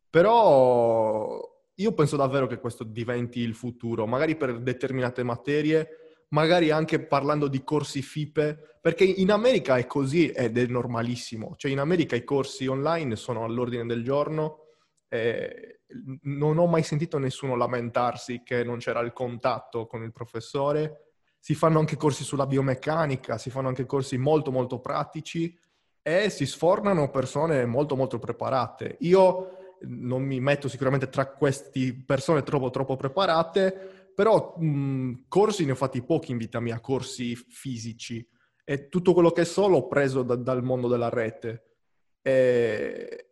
Però 0.08 1.42
io 1.74 1.92
penso 1.94 2.14
davvero 2.14 2.46
che 2.46 2.60
questo 2.60 2.84
diventi 2.84 3.40
il 3.40 3.56
futuro, 3.56 4.06
magari 4.06 4.36
per 4.36 4.60
determinate 4.60 5.24
materie, 5.24 5.88
magari 6.28 6.70
anche 6.70 7.04
parlando 7.04 7.48
di 7.48 7.64
corsi 7.64 8.02
FIPE, 8.02 8.78
perché 8.80 9.02
in 9.02 9.32
America 9.32 9.76
è 9.78 9.86
così 9.86 10.28
ed 10.28 10.56
è 10.56 10.66
normalissimo. 10.66 11.56
Cioè 11.56 11.72
in 11.72 11.80
America 11.80 12.14
i 12.14 12.22
corsi 12.22 12.68
online 12.68 13.16
sono 13.16 13.42
all'ordine 13.42 13.84
del 13.84 14.04
giorno 14.04 14.66
e 15.08 15.80
non 16.22 16.56
ho 16.58 16.66
mai 16.68 16.84
sentito 16.84 17.18
nessuno 17.18 17.56
lamentarsi 17.56 18.42
che 18.44 18.62
non 18.62 18.78
c'era 18.78 19.00
il 19.00 19.12
contatto 19.12 19.88
con 19.88 20.04
il 20.04 20.12
professore. 20.12 21.07
Si 21.38 21.54
fanno 21.54 21.78
anche 21.78 21.96
corsi 21.96 22.24
sulla 22.24 22.46
biomeccanica, 22.46 23.38
si 23.38 23.50
fanno 23.50 23.68
anche 23.68 23.86
corsi 23.86 24.16
molto 24.18 24.50
molto 24.50 24.80
pratici 24.80 25.56
e 26.02 26.30
si 26.30 26.46
sfornano 26.46 27.10
persone 27.10 27.64
molto 27.66 27.96
molto 27.96 28.18
preparate. 28.18 28.96
Io 29.00 29.76
non 29.82 30.22
mi 30.22 30.40
metto 30.40 30.68
sicuramente 30.68 31.08
tra 31.08 31.32
queste 31.32 32.02
persone 32.04 32.42
troppo, 32.42 32.70
troppo 32.70 32.96
preparate, 32.96 34.10
però 34.14 34.54
mh, 34.56 35.24
corsi 35.28 35.64
ne 35.64 35.72
ho 35.72 35.76
fatti 35.76 36.02
pochi 36.02 36.32
in 36.32 36.38
vita 36.38 36.60
mia, 36.60 36.80
corsi 36.80 37.36
fisici. 37.36 38.26
E 38.64 38.88
tutto 38.88 39.14
quello 39.14 39.30
che 39.30 39.44
so 39.44 39.68
l'ho 39.68 39.86
preso 39.86 40.22
da, 40.22 40.34
dal 40.34 40.62
mondo 40.62 40.88
della 40.88 41.08
rete. 41.08 41.76
E, 42.20 43.28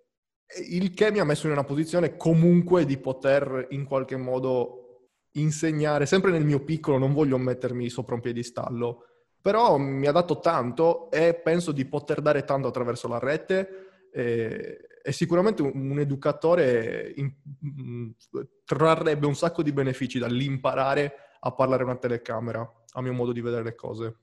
il 0.69 0.95
che 0.95 1.11
mi 1.11 1.19
ha 1.19 1.25
messo 1.25 1.47
in 1.47 1.53
una 1.53 1.65
posizione 1.65 2.17
comunque 2.17 2.85
di 2.85 2.99
poter 2.99 3.67
in 3.71 3.85
qualche 3.85 4.17
modo 4.17 4.86
insegnare, 5.41 6.07
sempre 6.07 6.31
nel 6.31 6.45
mio 6.45 6.65
piccolo, 6.65 6.99
non 6.99 7.13
voglio 7.13 7.39
mettermi 7.39 7.89
sopra 7.89 8.15
un 8.15 8.21
piedistallo, 8.21 9.05
però 9.41 9.77
mi 9.77 10.07
ha 10.07 10.13
dato 10.13 10.41
tanto 10.41 11.11
e 11.11 11.35
penso 11.35 11.73
di 11.73 11.85
poter 11.85 12.21
dare 12.21 12.45
tanto 12.45 12.69
attraverso 12.69 13.07
la 13.09 13.19
rete 13.19 14.09
e, 14.13 14.89
e 15.03 15.13
sicuramente 15.13 15.63
un, 15.63 15.91
un 15.91 15.99
educatore 16.01 17.13
in, 17.17 17.33
mh, 17.61 18.11
trarrebbe 18.65 19.27
un 19.27 19.37
sacco 19.37 19.63
di 19.63 19.73
benefici 19.73 20.19
dall'imparare 20.19 21.15
a 21.41 21.53
parlare 21.53 21.85
una 21.85 21.97
telecamera, 21.97 22.69
a 22.93 23.03
mio 23.03 23.13
modo 23.13 23.33
di 23.33 23.41
vedere 23.41 23.63
le 23.63 23.75
cose. 23.75 24.17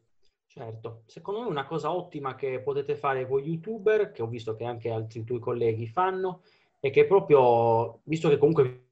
Certo, 0.48 1.04
secondo 1.08 1.42
me 1.42 1.48
una 1.48 1.66
cosa 1.66 1.92
ottima 1.92 2.36
che 2.36 2.60
potete 2.60 2.96
fare 2.96 3.26
voi 3.26 3.44
youtuber, 3.44 4.12
che 4.12 4.22
ho 4.22 4.28
visto 4.28 4.56
che 4.56 4.66
anche 4.66 4.90
altri 4.90 5.24
tuoi 5.24 5.40
colleghi 5.40 5.88
fanno, 5.88 6.42
è 6.80 6.92
che 6.92 7.06
proprio, 7.06 8.02
visto 8.04 8.30
che 8.30 8.38
comunque 8.38 8.90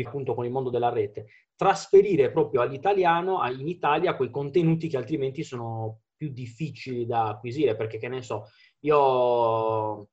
appunto 0.00 0.34
con 0.34 0.44
il 0.44 0.50
mondo 0.50 0.70
della 0.70 0.88
rete, 0.88 1.26
trasferire 1.54 2.30
proprio 2.30 2.60
all'italiano, 2.62 3.46
in 3.50 3.68
Italia, 3.68 4.16
quei 4.16 4.30
contenuti 4.30 4.88
che 4.88 4.96
altrimenti 4.96 5.42
sono 5.42 6.00
più 6.16 6.30
difficili 6.30 7.04
da 7.04 7.28
acquisire, 7.28 7.76
perché 7.76 7.98
che 7.98 8.08
ne 8.08 8.22
so, 8.22 8.46
io 8.80 10.08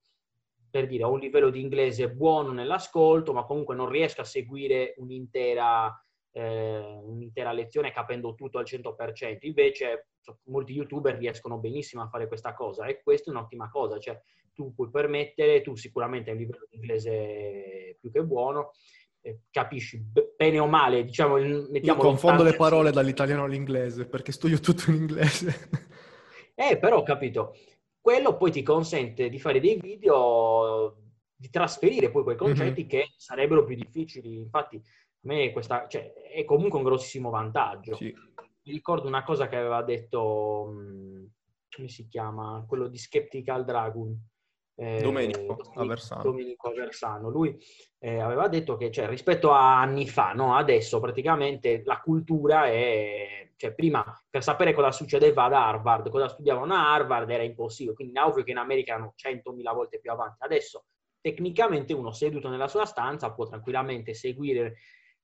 per 0.69 0.87
dire 0.87 1.03
ho 1.03 1.11
un 1.11 1.19
livello 1.19 1.49
di 1.49 1.61
inglese 1.61 2.11
buono 2.11 2.51
nell'ascolto, 2.51 3.33
ma 3.33 3.45
comunque 3.45 3.75
non 3.75 3.89
riesco 3.89 4.21
a 4.21 4.25
seguire 4.25 4.93
un'intera, 4.97 5.91
eh, 6.31 6.99
un'intera 7.03 7.51
lezione 7.51 7.91
capendo 7.91 8.35
tutto 8.35 8.59
al 8.59 8.65
100%. 8.65 9.45
Invece 9.47 10.09
molti 10.45 10.73
youtuber 10.73 11.15
riescono 11.17 11.57
benissimo 11.57 12.03
a 12.03 12.07
fare 12.07 12.27
questa 12.27 12.53
cosa 12.53 12.85
e 12.85 13.01
questa 13.01 13.31
è 13.31 13.33
un'ottima 13.33 13.69
cosa, 13.69 13.97
cioè 13.97 14.19
tu 14.53 14.73
puoi 14.73 14.89
permettere, 14.89 15.61
tu 15.61 15.75
sicuramente 15.75 16.29
hai 16.29 16.35
un 16.35 16.41
livello 16.43 16.67
di 16.69 16.75
inglese 16.75 17.97
più 17.99 18.11
che 18.11 18.23
buono, 18.23 18.71
capisci 19.51 20.03
bene 20.35 20.59
o 20.59 20.67
male, 20.67 21.03
diciamo, 21.03 21.35
mettiamo... 21.35 22.01
Io 22.01 22.07
confondo 22.07 22.43
le 22.43 22.55
parole 22.55 22.91
dall'italiano 22.91 23.43
all'inglese 23.43 24.07
perché 24.07 24.31
studio 24.31 24.59
tutto 24.59 24.89
in 24.89 24.95
inglese. 24.95 25.69
eh, 26.55 26.77
però 26.77 26.97
ho 26.97 27.03
capito, 27.03 27.55
quello 28.01 28.37
poi 28.37 28.51
ti 28.51 28.63
consente 28.63 29.29
di 29.29 29.39
fare 29.39 29.59
dei 29.59 29.79
video, 29.79 30.95
di 31.35 31.49
trasferire 31.49 32.09
poi 32.09 32.23
quei 32.23 32.37
concetti 32.37 32.81
mm-hmm. 32.81 32.89
che 32.89 33.09
sarebbero 33.17 33.63
più 33.63 33.75
difficili. 33.75 34.37
Infatti, 34.37 34.77
a 34.77 34.81
me 35.21 35.51
questa, 35.51 35.87
cioè, 35.87 36.13
è 36.13 36.43
comunque 36.45 36.79
un 36.79 36.85
grossissimo 36.85 37.29
vantaggio. 37.29 37.95
Sì. 37.95 38.13
Mi 38.63 38.73
ricordo 38.73 39.07
una 39.07 39.23
cosa 39.23 39.47
che 39.47 39.57
aveva 39.57 39.83
detto, 39.83 40.73
come 41.69 41.87
si 41.87 42.07
chiama? 42.07 42.63
Quello 42.67 42.87
di 42.87 42.97
Skeptical 42.97 43.65
Dragon. 43.65 44.17
Eh, 44.79 45.01
Domenico 45.01 45.57
Aversano. 45.75 46.23
Domenico 46.23 46.69
Aversano. 46.69 47.29
Lui 47.29 47.57
eh, 47.99 48.19
aveva 48.19 48.47
detto 48.47 48.77
che 48.77 48.89
cioè, 48.91 49.09
rispetto 49.09 49.51
a 49.51 49.77
anni 49.81 50.07
fa, 50.07 50.31
no? 50.31 50.55
adesso 50.55 50.99
praticamente 50.99 51.81
la 51.83 51.99
cultura 51.99 52.67
è... 52.67 53.51
Cioè, 53.57 53.73
prima 53.73 54.05
per 54.29 54.41
sapere 54.41 54.73
cosa 54.73 54.89
succedeva 54.93 55.43
ad 55.43 55.51
Harvard, 55.51 56.09
cosa 56.09 56.29
studiavano 56.29 56.73
a 56.73 56.93
Harvard 56.93 57.29
era 57.29 57.43
impossibile, 57.43 57.93
quindi 57.93 58.17
ovvio 58.17 58.41
che 58.43 58.51
in 58.51 58.57
America 58.57 58.93
erano 58.93 59.13
100.000 59.17 59.73
volte 59.73 59.99
più 59.99 60.11
avanti. 60.11 60.37
Adesso 60.39 60.85
tecnicamente 61.19 61.91
uno 61.91 62.13
seduto 62.13 62.47
nella 62.47 62.69
sua 62.69 62.85
stanza 62.85 63.33
può 63.33 63.45
tranquillamente 63.45 64.13
seguire 64.13 64.75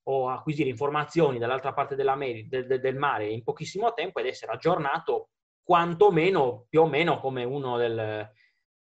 o 0.07 0.27
acquisire 0.27 0.67
informazioni 0.67 1.39
dall'altra 1.39 1.71
parte 1.71 1.95
del, 1.95 2.47
del 2.67 2.95
mare 2.97 3.29
in 3.29 3.41
pochissimo 3.41 3.93
tempo 3.93 4.19
ed 4.19 4.25
essere 4.25 4.51
aggiornato 4.51 5.29
quantomeno 5.63 6.65
più 6.67 6.81
o 6.81 6.87
meno 6.87 7.21
come 7.21 7.45
uno 7.45 7.77
del, 7.77 8.29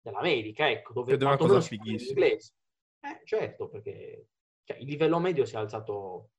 dell'America, 0.01 0.69
ecco, 0.69 0.93
dove 0.93 1.15
è 1.15 1.23
una 1.23 1.37
cosa 1.37 1.61
fighissima. 1.61 2.19
Inglese. 2.19 2.53
Eh, 3.01 3.21
certo, 3.25 3.69
perché 3.69 4.27
cioè, 4.63 4.77
il 4.77 4.87
livello 4.87 5.19
medio 5.19 5.45
si 5.45 5.55
è 5.55 5.57
alzato 5.57 6.31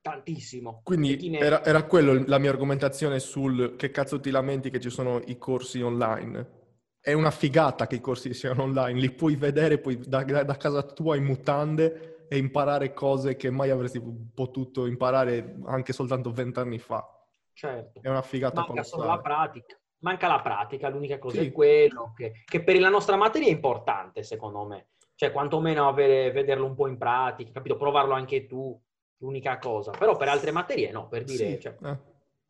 tantissimo. 0.00 0.80
Quindi 0.82 1.36
era, 1.36 1.64
era 1.64 1.84
quello 1.84 2.24
la 2.26 2.38
mia 2.38 2.50
argomentazione 2.50 3.18
sul 3.18 3.76
che 3.76 3.90
cazzo 3.90 4.20
ti 4.20 4.30
lamenti 4.30 4.70
che 4.70 4.80
ci 4.80 4.90
sono 4.90 5.20
i 5.26 5.36
corsi 5.36 5.80
online. 5.80 6.58
È 7.00 7.12
una 7.12 7.30
figata 7.30 7.86
che 7.86 7.96
i 7.96 8.00
corsi 8.00 8.34
siano 8.34 8.62
online, 8.64 9.00
li 9.00 9.10
puoi 9.10 9.36
vedere 9.36 9.78
poi 9.78 9.98
da, 9.98 10.22
da 10.22 10.56
casa 10.56 10.82
tua 10.82 11.16
in 11.16 11.24
mutande 11.24 12.26
e 12.28 12.36
imparare 12.36 12.92
cose 12.92 13.36
che 13.36 13.50
mai 13.50 13.70
avresti 13.70 14.00
potuto 14.34 14.86
imparare 14.86 15.56
anche 15.64 15.92
soltanto 15.92 16.30
vent'anni 16.30 16.78
fa. 16.78 17.04
Certo. 17.52 18.00
È 18.02 18.08
una 18.08 18.22
figata 18.22 18.64
Manca 18.66 18.82
solo 18.82 19.04
la 19.04 19.18
pratica. 19.18 19.79
Manca 20.00 20.28
la 20.28 20.40
pratica, 20.40 20.88
l'unica 20.88 21.18
cosa 21.18 21.40
sì. 21.40 21.46
è 21.46 21.52
quello 21.52 22.12
che, 22.16 22.42
che, 22.44 22.62
per 22.62 22.78
la 22.78 22.88
nostra 22.88 23.16
materia 23.16 23.48
è 23.48 23.52
importante, 23.52 24.22
secondo 24.22 24.64
me. 24.64 24.88
Cioè, 25.14 25.30
quantomeno 25.30 25.86
avere, 25.86 26.30
vederlo 26.32 26.64
un 26.64 26.74
po' 26.74 26.86
in 26.86 26.96
pratica, 26.96 27.52
capito? 27.52 27.76
Provarlo 27.76 28.14
anche 28.14 28.46
tu, 28.46 28.78
l'unica 29.18 29.58
cosa. 29.58 29.90
Però 29.90 30.16
per 30.16 30.28
altre 30.28 30.50
materie 30.50 30.90
no, 30.90 31.08
per 31.08 31.24
dire... 31.24 31.52
Sì. 31.52 31.60
Cioè, 31.60 31.76
eh, 31.84 31.98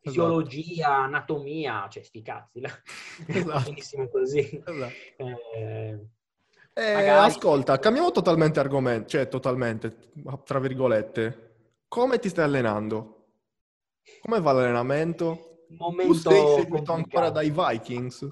fisiologia, 0.00 0.88
esatto. 0.88 1.02
anatomia, 1.02 1.86
cioè 1.90 2.02
sti 2.02 2.22
cazzi. 2.22 2.60
Esatto. 3.26 3.64
Benissimo 3.64 4.08
così. 4.08 4.62
Esatto. 4.64 4.92
Eh, 5.16 5.98
eh, 6.72 6.94
magari... 6.94 7.30
Ascolta, 7.30 7.78
cambiamo 7.78 8.10
totalmente 8.10 8.60
argomento, 8.60 9.08
cioè 9.08 9.28
totalmente, 9.28 9.94
tra 10.44 10.58
virgolette. 10.58 11.48
Come 11.88 12.18
ti 12.18 12.28
stai 12.28 12.44
allenando? 12.44 13.26
Come 14.20 14.40
va 14.40 14.52
l'allenamento? 14.52 15.49
Momento 15.76 16.12
tu 16.12 16.18
sei 16.18 16.54
seguito 16.61 16.92
ancora 16.92 17.30
dai 17.30 17.50
Vikings? 17.50 18.28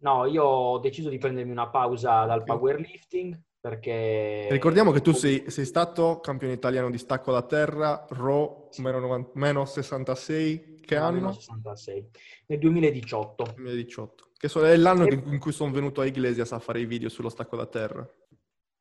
No, 0.00 0.26
io 0.26 0.44
ho 0.44 0.78
deciso 0.78 1.08
di 1.08 1.18
prendermi 1.18 1.50
una 1.50 1.68
pausa 1.68 2.24
dal 2.24 2.44
powerlifting 2.44 3.40
perché... 3.60 4.46
Ricordiamo 4.50 4.92
che 4.92 5.00
tu 5.00 5.12
sei, 5.12 5.50
sei 5.50 5.64
stato 5.64 6.20
campione 6.20 6.52
italiano 6.52 6.90
di 6.90 6.98
stacco 6.98 7.32
da 7.32 7.42
terra, 7.42 8.06
Raw, 8.08 8.68
sì. 8.70 8.82
meno, 8.82 9.00
90, 9.00 9.30
meno 9.34 9.64
66, 9.64 10.80
che 10.84 10.96
no, 10.96 11.04
anno? 11.04 11.16
Meno 11.16 11.32
66, 11.32 12.10
nel 12.46 12.58
2018. 12.58 13.52
2018, 13.56 14.30
che 14.36 14.48
è 14.48 14.76
l'anno 14.76 15.06
e... 15.06 15.22
in 15.26 15.38
cui 15.38 15.52
sono 15.52 15.72
venuto 15.72 16.00
a 16.00 16.06
Iglesias 16.06 16.52
a 16.52 16.60
fare 16.60 16.80
i 16.80 16.86
video 16.86 17.08
sullo 17.08 17.28
stacco 17.28 17.56
da 17.56 17.66
terra. 17.66 18.08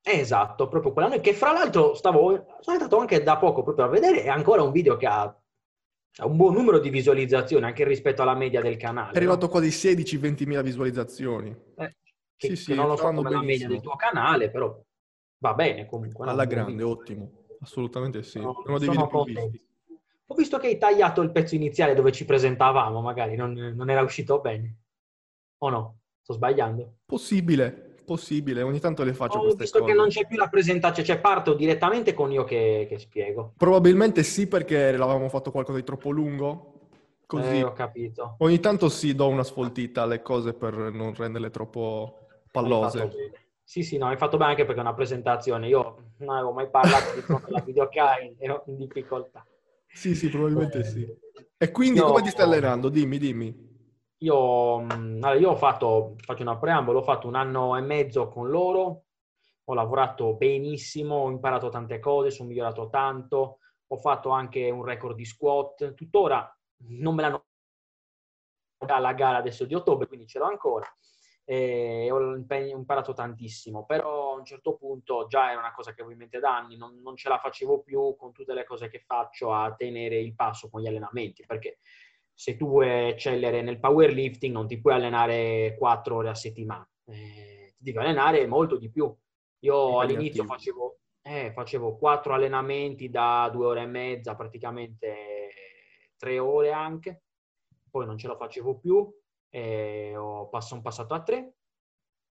Esatto, 0.02 0.70
proprio 0.70 0.94
quell'anno 0.94 1.20
che 1.20 1.34
fra 1.34 1.52
l'altro 1.52 1.94
stavo, 1.96 2.30
sono 2.62 2.78
andato 2.78 2.98
anche 2.98 3.24
da 3.24 3.38
poco 3.38 3.64
proprio 3.64 3.86
a 3.86 3.90
vedere, 3.90 4.24
è 4.24 4.30
ancora 4.30 4.62
un 4.62 4.72
video 4.72 4.96
che 4.96 5.08
ha 5.08 5.36
ha 6.20 6.26
un 6.26 6.36
buon 6.36 6.54
numero 6.54 6.80
di 6.80 6.90
visualizzazioni 6.90 7.66
anche 7.66 7.84
rispetto 7.84 8.22
alla 8.22 8.36
media 8.36 8.62
del 8.62 8.78
canale. 8.78 9.14
È 9.14 9.18
arrivato 9.18 9.46
no? 9.46 9.52
quasi 9.52 9.70
16-20 9.70 10.48
mila 10.48 10.62
visualizzazioni. 10.62 11.56
Eh, 11.78 11.96
che, 12.36 12.48
sì, 12.50 12.56
sì, 12.56 12.74
non 12.74 12.88
lo 12.88 12.96
so 12.96 13.12
come 13.12 13.30
la 13.30 13.42
media 13.42 13.68
del 13.68 13.82
tuo 13.82 13.96
canale, 13.96 14.50
però 14.50 14.80
va 15.40 15.54
bene 15.54 15.86
comunque. 15.86 16.28
Alla 16.28 16.46
grande, 16.46 16.72
video. 16.72 16.90
ottimo. 16.90 17.32
Assolutamente 17.60 18.24
sì. 18.24 18.40
No, 18.40 18.62
Uno 18.66 18.80
dei 18.80 18.90
video 18.90 19.08
più 19.08 19.24
visti. 19.24 19.66
Ho 20.30 20.36
visto 20.36 20.58
che 20.58 20.68
hai 20.68 20.78
tagliato 20.78 21.22
il 21.22 21.32
pezzo 21.32 21.56
iniziale 21.56 21.96
dove 21.96 22.12
ci 22.12 22.26
presentavamo, 22.26 23.00
magari 23.02 23.36
non, 23.36 23.54
non 23.54 23.90
era 23.90 24.02
uscito 24.02 24.42
bene. 24.42 24.76
O 25.60 25.70
no? 25.70 26.00
Sto 26.22 26.34
sbagliando? 26.34 26.98
Possibile 27.06 27.87
possibile, 28.08 28.62
ogni 28.62 28.80
tanto 28.80 29.04
le 29.04 29.14
faccio 29.14 29.40
Ho 29.40 29.42
queste 29.42 29.64
visto 29.64 29.80
cose. 29.80 29.92
che 29.92 29.98
non 29.98 30.08
c'è 30.08 30.26
più 30.26 30.38
la 30.38 30.48
presentazione, 30.48 31.06
cioè 31.06 31.20
parto 31.20 31.54
direttamente 31.54 32.14
con 32.14 32.32
io 32.32 32.46
che, 32.46 32.88
che 32.88 32.98
spiego. 33.00 33.52
Probabilmente 33.58 34.24
sì 34.24 34.48
perché 34.48 34.96
l'avevamo 34.96 35.28
fatto 35.28 35.52
qualcosa 35.52 35.78
di 35.78 35.84
troppo 35.84 36.10
lungo. 36.10 36.74
Così 37.26 37.58
eh, 37.58 37.64
ho 37.64 37.74
capito. 37.74 38.36
Ogni 38.38 38.62
tanto 38.62 38.88
sì, 38.88 39.14
do 39.14 39.28
una 39.28 39.44
sfoltita 39.44 40.04
alle 40.04 40.22
cose 40.22 40.54
per 40.54 40.74
non 40.74 41.14
renderle 41.14 41.50
troppo 41.50 42.28
pallose. 42.50 43.12
Sì, 43.62 43.84
sì, 43.84 43.98
no, 43.98 44.08
hai 44.08 44.16
fatto 44.16 44.38
bene 44.38 44.52
anche 44.52 44.64
perché 44.64 44.80
è 44.80 44.84
una 44.84 44.94
presentazione. 44.94 45.68
Io 45.68 46.12
non 46.20 46.36
avevo 46.36 46.54
mai 46.54 46.70
parlato 46.70 47.14
di 47.14 47.20
fronte 47.20 47.48
alla 47.50 47.60
videocamera, 47.60 48.32
ero 48.40 48.64
in 48.68 48.78
difficoltà. 48.78 49.46
Sì, 49.86 50.16
sì, 50.16 50.30
probabilmente 50.30 50.80
eh, 50.80 50.84
sì. 50.86 51.06
E 51.58 51.72
quindi 51.72 52.00
io... 52.00 52.06
come 52.06 52.22
ti 52.22 52.30
stai 52.30 52.46
allenando? 52.46 52.88
Dimmi, 52.88 53.18
dimmi. 53.18 53.67
Io, 54.22 54.80
mm, 54.80 55.24
allora, 55.24 55.36
io 55.36 55.52
ho 55.52 55.56
fatto, 55.56 56.16
faccio 56.18 56.42
una 56.42 56.58
preambolo, 56.58 57.00
ho 57.00 57.04
fatto 57.04 57.28
un 57.28 57.36
anno 57.36 57.76
e 57.78 57.82
mezzo 57.82 58.28
con 58.30 58.50
loro, 58.50 59.06
ho 59.66 59.74
lavorato 59.74 60.34
benissimo, 60.36 61.16
ho 61.16 61.30
imparato 61.30 61.70
tante 61.70 62.00
cose, 62.00 62.32
sono 62.32 62.50
migliorato 62.50 62.90
tanto, 62.90 63.60
ho 63.86 63.98
fatto 63.98 64.30
anche 64.30 64.70
un 64.72 64.84
record 64.84 65.16
di 65.16 65.26
squat, 65.26 65.94
tuttora 65.94 66.52
non 66.90 67.16
me 67.16 67.22
l'hanno 67.22 67.46
alla 68.88 69.14
gara 69.14 69.38
adesso 69.38 69.66
di 69.66 69.76
ottobre, 69.76 70.08
quindi 70.08 70.28
ce 70.28 70.40
l'ho 70.40 70.46
ancora. 70.46 70.88
E 71.50 72.10
ho 72.12 72.36
imparato 72.36 73.14
tantissimo, 73.14 73.86
però 73.86 74.34
a 74.34 74.38
un 74.38 74.46
certo 74.46 74.76
punto 74.76 75.28
già 75.28 75.52
era 75.52 75.60
una 75.60 75.72
cosa 75.74 75.92
che 75.94 76.02
avevo 76.02 76.12
in 76.12 76.18
mente 76.20 76.40
da 76.40 76.58
anni, 76.58 76.76
non, 76.76 77.00
non 77.02 77.16
ce 77.16 77.30
la 77.30 77.38
facevo 77.38 77.82
più 77.84 78.16
con 78.18 78.34
tutte 78.34 78.54
le 78.54 78.66
cose 78.66 78.90
che 78.90 79.00
faccio 79.06 79.54
a 79.54 79.74
tenere 79.76 80.18
il 80.20 80.36
passo 80.36 80.70
con 80.70 80.82
gli 80.82 80.88
allenamenti, 80.88 81.46
perché 81.46 81.80
se 82.38 82.56
tu 82.56 82.68
vuoi 82.68 83.10
eccellere 83.10 83.64
nel 83.64 83.80
powerlifting 83.80 84.54
non 84.54 84.68
ti 84.68 84.80
puoi 84.80 84.94
allenare 84.94 85.76
quattro 85.76 86.18
ore 86.18 86.30
a 86.30 86.36
settimana, 86.36 86.88
eh, 87.08 87.74
ti 87.76 87.84
devi 87.84 87.98
allenare 87.98 88.46
molto 88.46 88.78
di 88.78 88.92
più. 88.92 89.12
Io 89.62 90.00
all'inizio 90.00 90.44
facevo, 90.44 91.00
eh, 91.24 91.52
facevo 91.52 91.98
quattro 91.98 92.36
allenamenti 92.36 93.10
da 93.10 93.50
due 93.52 93.66
ore 93.66 93.82
e 93.82 93.88
mezza, 93.88 94.36
praticamente 94.36 95.50
tre 96.16 96.38
ore 96.38 96.72
anche, 96.72 97.24
poi 97.90 98.06
non 98.06 98.20
ce 98.20 98.28
la 98.28 98.38
facevo 98.38 98.78
più, 98.78 99.12
e 99.50 100.16
ho 100.16 100.48
sono 100.60 100.82
passato 100.82 101.16
a 101.16 101.24
tre, 101.24 101.56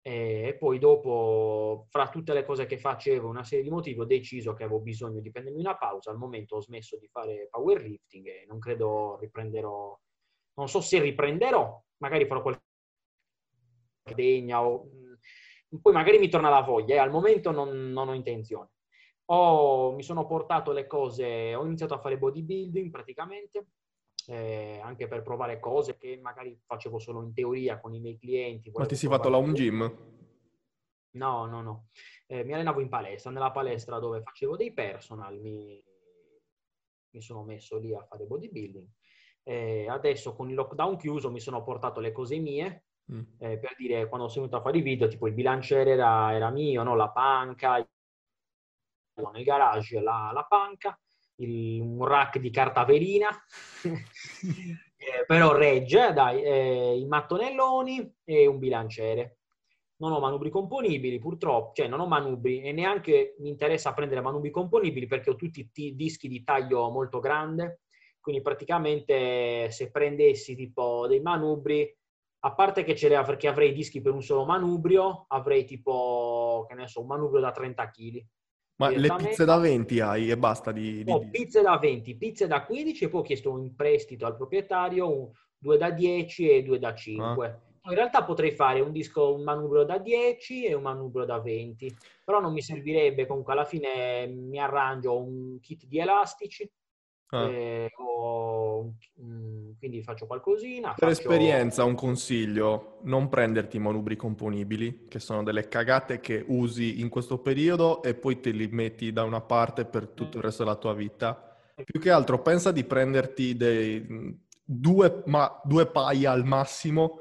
e 0.05 0.57
poi 0.59 0.79
dopo, 0.79 1.87
fra 1.89 2.09
tutte 2.09 2.33
le 2.33 2.43
cose 2.43 2.65
che 2.65 2.77
facevo, 2.77 3.29
una 3.29 3.45
serie 3.45 3.63
di 3.63 3.69
motivi, 3.69 4.01
ho 4.01 4.05
deciso 4.05 4.53
che 4.53 4.63
avevo 4.63 4.81
bisogno 4.81 5.21
di 5.21 5.31
prendermi 5.31 5.61
una 5.61 5.77
pausa. 5.77 6.11
Al 6.11 6.17
momento 6.17 6.57
ho 6.57 6.61
smesso 6.61 6.97
di 6.97 7.07
fare 7.07 7.47
powerlifting 7.49 8.27
e 8.27 8.45
non 8.45 8.59
credo 8.59 9.17
riprenderò. 9.21 9.97
Non 10.55 10.67
so 10.67 10.81
se 10.81 10.99
riprenderò, 10.99 11.81
magari 12.01 12.27
farò 12.27 12.41
qualche 12.41 12.61
degna 14.13 14.61
o 14.61 14.89
mm, 14.93 15.77
poi 15.81 15.93
magari 15.93 16.19
mi 16.19 16.27
torna 16.27 16.49
la 16.49 16.61
voglia. 16.61 16.95
E 16.95 16.97
al 16.97 17.09
momento 17.09 17.51
non, 17.51 17.91
non 17.93 18.09
ho 18.09 18.13
intenzione. 18.13 18.71
Ho, 19.27 19.93
mi 19.93 20.03
sono 20.03 20.25
portato 20.25 20.73
le 20.73 20.85
cose, 20.85 21.55
ho 21.55 21.63
iniziato 21.65 21.93
a 21.93 21.99
fare 21.99 22.17
bodybuilding 22.17 22.91
praticamente 22.91 23.67
eh, 24.27 24.79
anche 24.83 25.07
per 25.07 25.21
provare 25.21 25.59
cose 25.59 25.97
che 25.97 26.19
magari 26.21 26.57
facevo 26.65 26.99
solo 26.99 27.23
in 27.23 27.33
teoria 27.33 27.79
con 27.79 27.93
i 27.93 27.99
miei 27.99 28.17
clienti. 28.17 28.71
Ma 28.73 28.85
ti 28.85 28.95
sei 28.95 29.09
fatto 29.09 29.29
la 29.29 29.37
home 29.37 29.53
gym? 29.53 29.97
No, 31.11 31.45
no, 31.45 31.61
no. 31.61 31.87
Eh, 32.27 32.43
mi 32.43 32.53
allenavo 32.53 32.79
in 32.79 32.89
palestra, 32.89 33.31
nella 33.31 33.51
palestra 33.51 33.99
dove 33.99 34.21
facevo 34.21 34.55
dei 34.55 34.73
personal, 34.73 35.39
mi, 35.39 35.83
mi 37.11 37.21
sono 37.21 37.43
messo 37.43 37.77
lì 37.77 37.93
a 37.93 38.03
fare 38.03 38.25
bodybuilding. 38.25 38.87
Eh, 39.43 39.87
adesso 39.89 40.33
con 40.33 40.49
il 40.49 40.55
lockdown 40.55 40.97
chiuso 40.97 41.29
mi 41.29 41.39
sono 41.39 41.63
portato 41.63 41.99
le 41.99 42.11
cose 42.11 42.37
mie, 42.37 42.85
mm. 43.11 43.21
eh, 43.39 43.57
per 43.59 43.75
dire 43.77 44.07
quando 44.07 44.27
sono 44.29 44.45
venuto 44.45 44.57
a 44.57 44.63
fare 44.63 44.77
i 44.77 44.81
video, 44.81 45.07
tipo 45.07 45.27
il 45.27 45.33
bilanciere 45.33 45.91
era, 45.91 46.33
era 46.33 46.49
mio, 46.49 46.81
no? 46.83 46.95
la 46.95 47.09
panca, 47.09 47.85
nel 49.31 49.43
garage 49.43 49.99
la, 49.99 50.31
la 50.33 50.45
panca, 50.45 50.99
il, 51.37 51.81
un 51.81 52.05
rack 52.05 52.39
di 52.39 52.49
carta 52.49 52.83
velina, 52.85 53.29
eh, 53.83 55.25
però 55.25 55.53
regge, 55.53 56.13
dai, 56.13 56.43
eh, 56.43 56.97
i 56.99 57.05
mattonelloni 57.05 58.15
e 58.23 58.45
un 58.45 58.59
bilanciere. 58.59 59.37
Non 59.97 60.11
ho 60.11 60.19
manubri 60.19 60.49
componibili, 60.49 61.19
purtroppo, 61.19 61.71
cioè 61.73 61.87
non 61.87 61.99
ho 61.99 62.07
manubri 62.07 62.61
e 62.61 62.71
neanche 62.71 63.35
mi 63.39 63.49
interessa 63.49 63.93
prendere 63.93 64.21
manubri 64.21 64.49
componibili 64.49 65.07
perché 65.07 65.29
ho 65.29 65.35
tutti 65.35 65.69
i 65.75 65.95
dischi 65.95 66.27
di 66.27 66.43
taglio 66.43 66.89
molto 66.89 67.19
grande, 67.19 67.81
quindi 68.19 68.41
praticamente 68.41 69.69
se 69.71 69.91
prendessi 69.91 70.55
tipo 70.55 71.07
dei 71.07 71.21
manubri, 71.21 71.89
a 72.45 72.53
parte 72.53 72.83
che, 72.83 72.95
ce 72.95 73.07
le, 73.07 73.21
perché 73.23 73.47
avrei 73.47 73.71
dischi 73.71 74.01
per 74.01 74.11
un 74.11 74.21
solo 74.21 74.43
manubrio, 74.43 75.25
avrei 75.29 75.63
tipo, 75.63 76.65
che 76.67 76.75
ne 76.75 76.87
so, 76.87 76.99
un 76.99 77.07
manubrio 77.07 77.39
da 77.39 77.51
30 77.51 77.89
kg 77.89 78.25
ma 78.91 78.97
le 78.97 79.15
pizze 79.15 79.45
da 79.45 79.57
20 79.57 79.99
hai 79.99 80.29
e 80.29 80.37
basta 80.37 80.71
di... 80.71 81.03
di... 81.03 81.11
No, 81.11 81.27
pizze 81.29 81.61
da 81.61 81.77
20, 81.77 82.15
pizze 82.15 82.47
da 82.47 82.63
15 82.63 83.03
e 83.03 83.09
poi 83.09 83.19
ho 83.21 83.23
chiesto 83.23 83.57
in 83.57 83.75
prestito 83.75 84.25
al 84.25 84.35
proprietario 84.35 85.09
un, 85.09 85.29
due 85.57 85.77
da 85.77 85.91
10 85.91 86.49
e 86.49 86.63
due 86.63 86.79
da 86.79 86.93
5. 86.93 87.47
Ah. 87.47 87.89
In 87.89 87.95
realtà 87.95 88.23
potrei 88.23 88.51
fare 88.51 88.79
un 88.79 88.91
disco, 88.91 89.33
un 89.33 89.43
manubrio 89.43 89.83
da 89.83 89.97
10 89.97 90.65
e 90.65 90.73
un 90.73 90.83
manubrio 90.83 91.25
da 91.25 91.39
20, 91.39 91.93
però 92.23 92.39
non 92.39 92.53
mi 92.53 92.61
servirebbe, 92.61 93.25
comunque 93.25 93.53
alla 93.53 93.65
fine 93.65 94.25
mi 94.27 94.57
arrangio 94.57 95.17
un 95.17 95.59
kit 95.59 95.85
di 95.85 95.99
elastici, 95.99 96.69
ah. 97.27 97.49
eh, 97.49 97.89
o, 97.97 98.93
mm, 99.21 99.52
quindi 99.83 100.01
faccio 100.01 100.27
qualcosina. 100.27 100.93
Per 100.93 101.09
faccio... 101.09 101.29
esperienza 101.29 101.83
un 101.83 101.93
consiglio, 101.93 102.99
non 103.03 103.27
prenderti 103.27 103.75
i 103.75 103.81
manubri 103.81 104.15
componibili, 104.15 105.07
che 105.09 105.19
sono 105.19 105.43
delle 105.43 105.67
cagate 105.67 106.21
che 106.21 106.41
usi 106.47 107.01
in 107.01 107.09
questo 107.09 107.39
periodo 107.39 108.01
e 108.01 108.13
poi 108.13 108.39
te 108.39 108.51
li 108.51 108.67
metti 108.67 109.11
da 109.11 109.23
una 109.23 109.41
parte 109.41 109.83
per 109.83 110.07
tutto 110.07 110.37
il 110.37 110.43
resto 110.43 110.63
della 110.63 110.77
tua 110.77 110.93
vita. 110.93 111.57
Più 111.83 111.99
che 111.99 112.11
altro 112.11 112.41
pensa 112.41 112.71
di 112.71 112.85
prenderti 112.85 113.57
dei 113.57 114.39
due, 114.63 115.23
ma, 115.25 115.59
due 115.65 115.85
paia 115.87 116.31
al 116.31 116.45
massimo, 116.45 117.19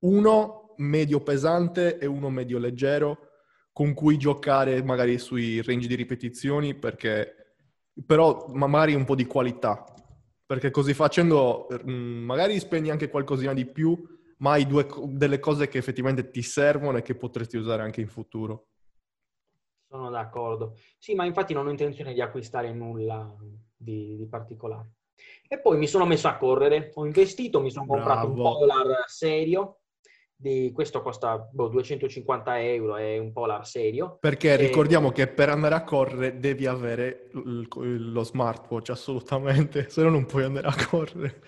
uno 0.00 0.74
medio 0.78 1.20
pesante 1.20 1.98
e 1.98 2.06
uno 2.06 2.28
medio 2.28 2.58
leggero, 2.58 3.18
con 3.72 3.94
cui 3.94 4.16
giocare 4.16 4.82
magari 4.82 5.16
sui 5.18 5.62
range 5.62 5.86
di 5.86 5.94
ripetizioni, 5.94 6.74
perché 6.74 7.36
però 8.04 8.46
magari 8.48 8.94
un 8.94 9.04
po' 9.04 9.14
di 9.14 9.26
qualità, 9.26 9.84
perché 10.50 10.72
così 10.72 10.94
facendo 10.94 11.68
mm, 11.88 12.24
magari 12.24 12.58
spegni 12.58 12.90
anche 12.90 13.08
qualcosina 13.08 13.54
di 13.54 13.66
più, 13.66 13.96
ma 14.38 14.50
hai 14.50 14.66
due, 14.66 14.84
delle 15.06 15.38
cose 15.38 15.68
che 15.68 15.78
effettivamente 15.78 16.28
ti 16.28 16.42
servono 16.42 16.98
e 16.98 17.02
che 17.02 17.14
potresti 17.14 17.56
usare 17.56 17.82
anche 17.82 18.00
in 18.00 18.08
futuro. 18.08 18.70
Sono 19.88 20.10
d'accordo. 20.10 20.76
Sì, 20.98 21.14
ma 21.14 21.24
infatti 21.24 21.54
non 21.54 21.68
ho 21.68 21.70
intenzione 21.70 22.12
di 22.12 22.20
acquistare 22.20 22.72
nulla 22.72 23.32
di, 23.76 24.16
di 24.16 24.26
particolare. 24.26 24.94
E 25.46 25.60
poi 25.60 25.78
mi 25.78 25.86
sono 25.86 26.04
messo 26.04 26.26
a 26.26 26.36
correre, 26.36 26.90
ho 26.94 27.06
investito, 27.06 27.60
mi 27.60 27.70
sono 27.70 27.86
comprato 27.86 28.26
Bravo. 28.26 28.50
un 28.50 28.58
polar 28.58 29.04
serio, 29.06 29.79
di, 30.40 30.72
questo 30.72 31.02
costa 31.02 31.36
boh, 31.36 31.68
250 31.68 32.60
euro, 32.62 32.96
è 32.96 33.18
un 33.18 33.32
polar 33.32 33.66
serio. 33.66 34.16
Perché 34.18 34.56
ricordiamo 34.56 35.10
che 35.12 35.26
per 35.26 35.50
andare 35.50 35.74
a 35.74 35.84
correre 35.84 36.38
devi 36.38 36.66
avere 36.66 37.28
l- 37.32 37.66
lo 38.12 38.24
smartwatch, 38.24 38.90
assolutamente, 38.90 39.88
se 39.90 40.02
no 40.02 40.08
non 40.08 40.24
puoi 40.24 40.44
andare 40.44 40.68
a 40.68 40.74
correre. 40.88 41.42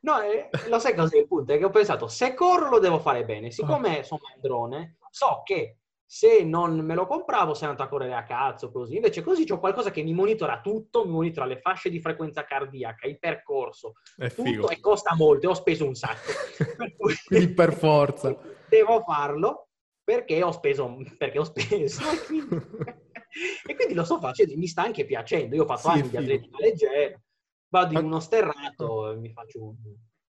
No, 0.00 0.20
eh, 0.20 0.48
lo 0.68 0.78
sai 0.78 0.94
cos'è 0.94 1.18
il 1.18 1.26
punto? 1.26 1.52
È 1.52 1.58
che 1.58 1.64
ho 1.64 1.70
pensato, 1.70 2.08
se 2.08 2.32
corro 2.32 2.70
lo 2.70 2.78
devo 2.78 2.98
fare 2.98 3.24
bene, 3.24 3.50
siccome 3.50 3.98
ah. 3.98 4.02
sono 4.02 4.20
mandrone, 4.32 4.96
so 5.10 5.42
che 5.44 5.76
se 6.10 6.42
non 6.42 6.78
me 6.78 6.94
lo 6.94 7.06
compravo 7.06 7.52
sei 7.52 7.68
andato 7.68 7.86
a 7.86 7.90
correre 7.90 8.14
a 8.14 8.24
cazzo 8.24 8.70
così. 8.70 8.96
Invece 8.96 9.22
così 9.22 9.44
c'ho 9.44 9.58
qualcosa 9.58 9.90
che 9.90 10.02
mi 10.02 10.14
monitora 10.14 10.62
tutto, 10.62 11.04
mi 11.04 11.12
monitora 11.12 11.44
le 11.44 11.60
fasce 11.60 11.90
di 11.90 12.00
frequenza 12.00 12.46
cardiaca, 12.46 13.06
il 13.06 13.18
percorso, 13.18 13.92
È 14.16 14.30
tutto 14.30 14.42
figo. 14.42 14.70
e 14.70 14.80
costa 14.80 15.14
molto 15.14 15.46
e 15.46 15.50
ho 15.50 15.54
speso 15.54 15.86
un 15.86 15.94
sacco. 15.94 16.32
Quindi 17.26 17.52
per 17.52 17.74
forza. 17.74 18.34
Devo 18.70 19.02
farlo 19.02 19.68
perché 20.02 20.42
ho 20.42 20.50
speso, 20.50 20.96
perché 21.18 21.40
ho 21.40 21.44
speso. 21.44 22.00
e, 22.10 22.16
quindi, 22.24 22.56
e 23.66 23.74
quindi 23.74 23.92
lo 23.92 24.04
sto 24.04 24.18
facendo, 24.18 24.56
mi 24.56 24.66
sta 24.66 24.84
anche 24.84 25.04
piacendo. 25.04 25.56
Io 25.56 25.64
ho 25.64 25.66
fatto 25.66 25.90
sì, 25.90 25.98
anni 25.98 26.08
di 26.08 26.16
atletica 26.16 26.56
leggera, 26.58 27.20
vado 27.68 27.98
in 27.98 28.06
uno 28.06 28.20
sterrato 28.20 29.10
e 29.10 29.16
mi 29.16 29.30
faccio 29.30 29.62
un... 29.62 29.76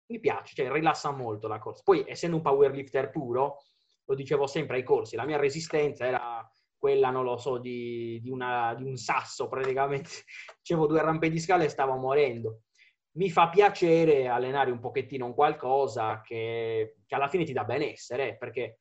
Mi 0.05 0.21
piace, 0.21 0.55
cioè 0.55 0.71
rilassa 0.71 1.11
molto 1.13 1.49
la 1.49 1.59
corsa. 1.59 1.81
Poi 1.83 2.05
essendo 2.07 2.37
un 2.37 2.43
powerlifter 2.43 3.09
puro, 3.09 3.57
lo 4.05 4.15
dicevo 4.15 4.47
sempre 4.47 4.77
ai 4.77 4.83
corsi, 4.83 5.17
la 5.17 5.27
mia 5.27 5.39
resistenza 5.39 6.07
era 6.07 6.51
quella, 6.83 7.11
non 7.11 7.23
lo 7.23 7.37
so, 7.37 7.59
di, 7.59 8.19
di, 8.21 8.29
una, 8.29 8.75
di 8.75 8.83
un 8.83 8.97
sasso 8.97 9.47
praticamente. 9.47 10.11
Facevo 10.59 10.87
due 10.87 11.01
rampe 11.01 11.31
di 11.31 11.39
scale 11.39 11.67
e 11.67 11.69
stavo 11.69 11.95
morendo. 11.95 12.63
Mi 13.13 13.31
fa 13.31 13.51
piacere 13.51 14.27
allenare 14.27 14.73
un 14.73 14.81
pochettino 14.81 15.27
un 15.27 15.35
qualcosa 15.35 16.23
che, 16.23 16.97
che 17.07 17.15
alla 17.15 17.29
fine 17.29 17.45
ti 17.45 17.53
dà 17.53 17.63
benessere, 17.63 18.37
perché 18.37 18.81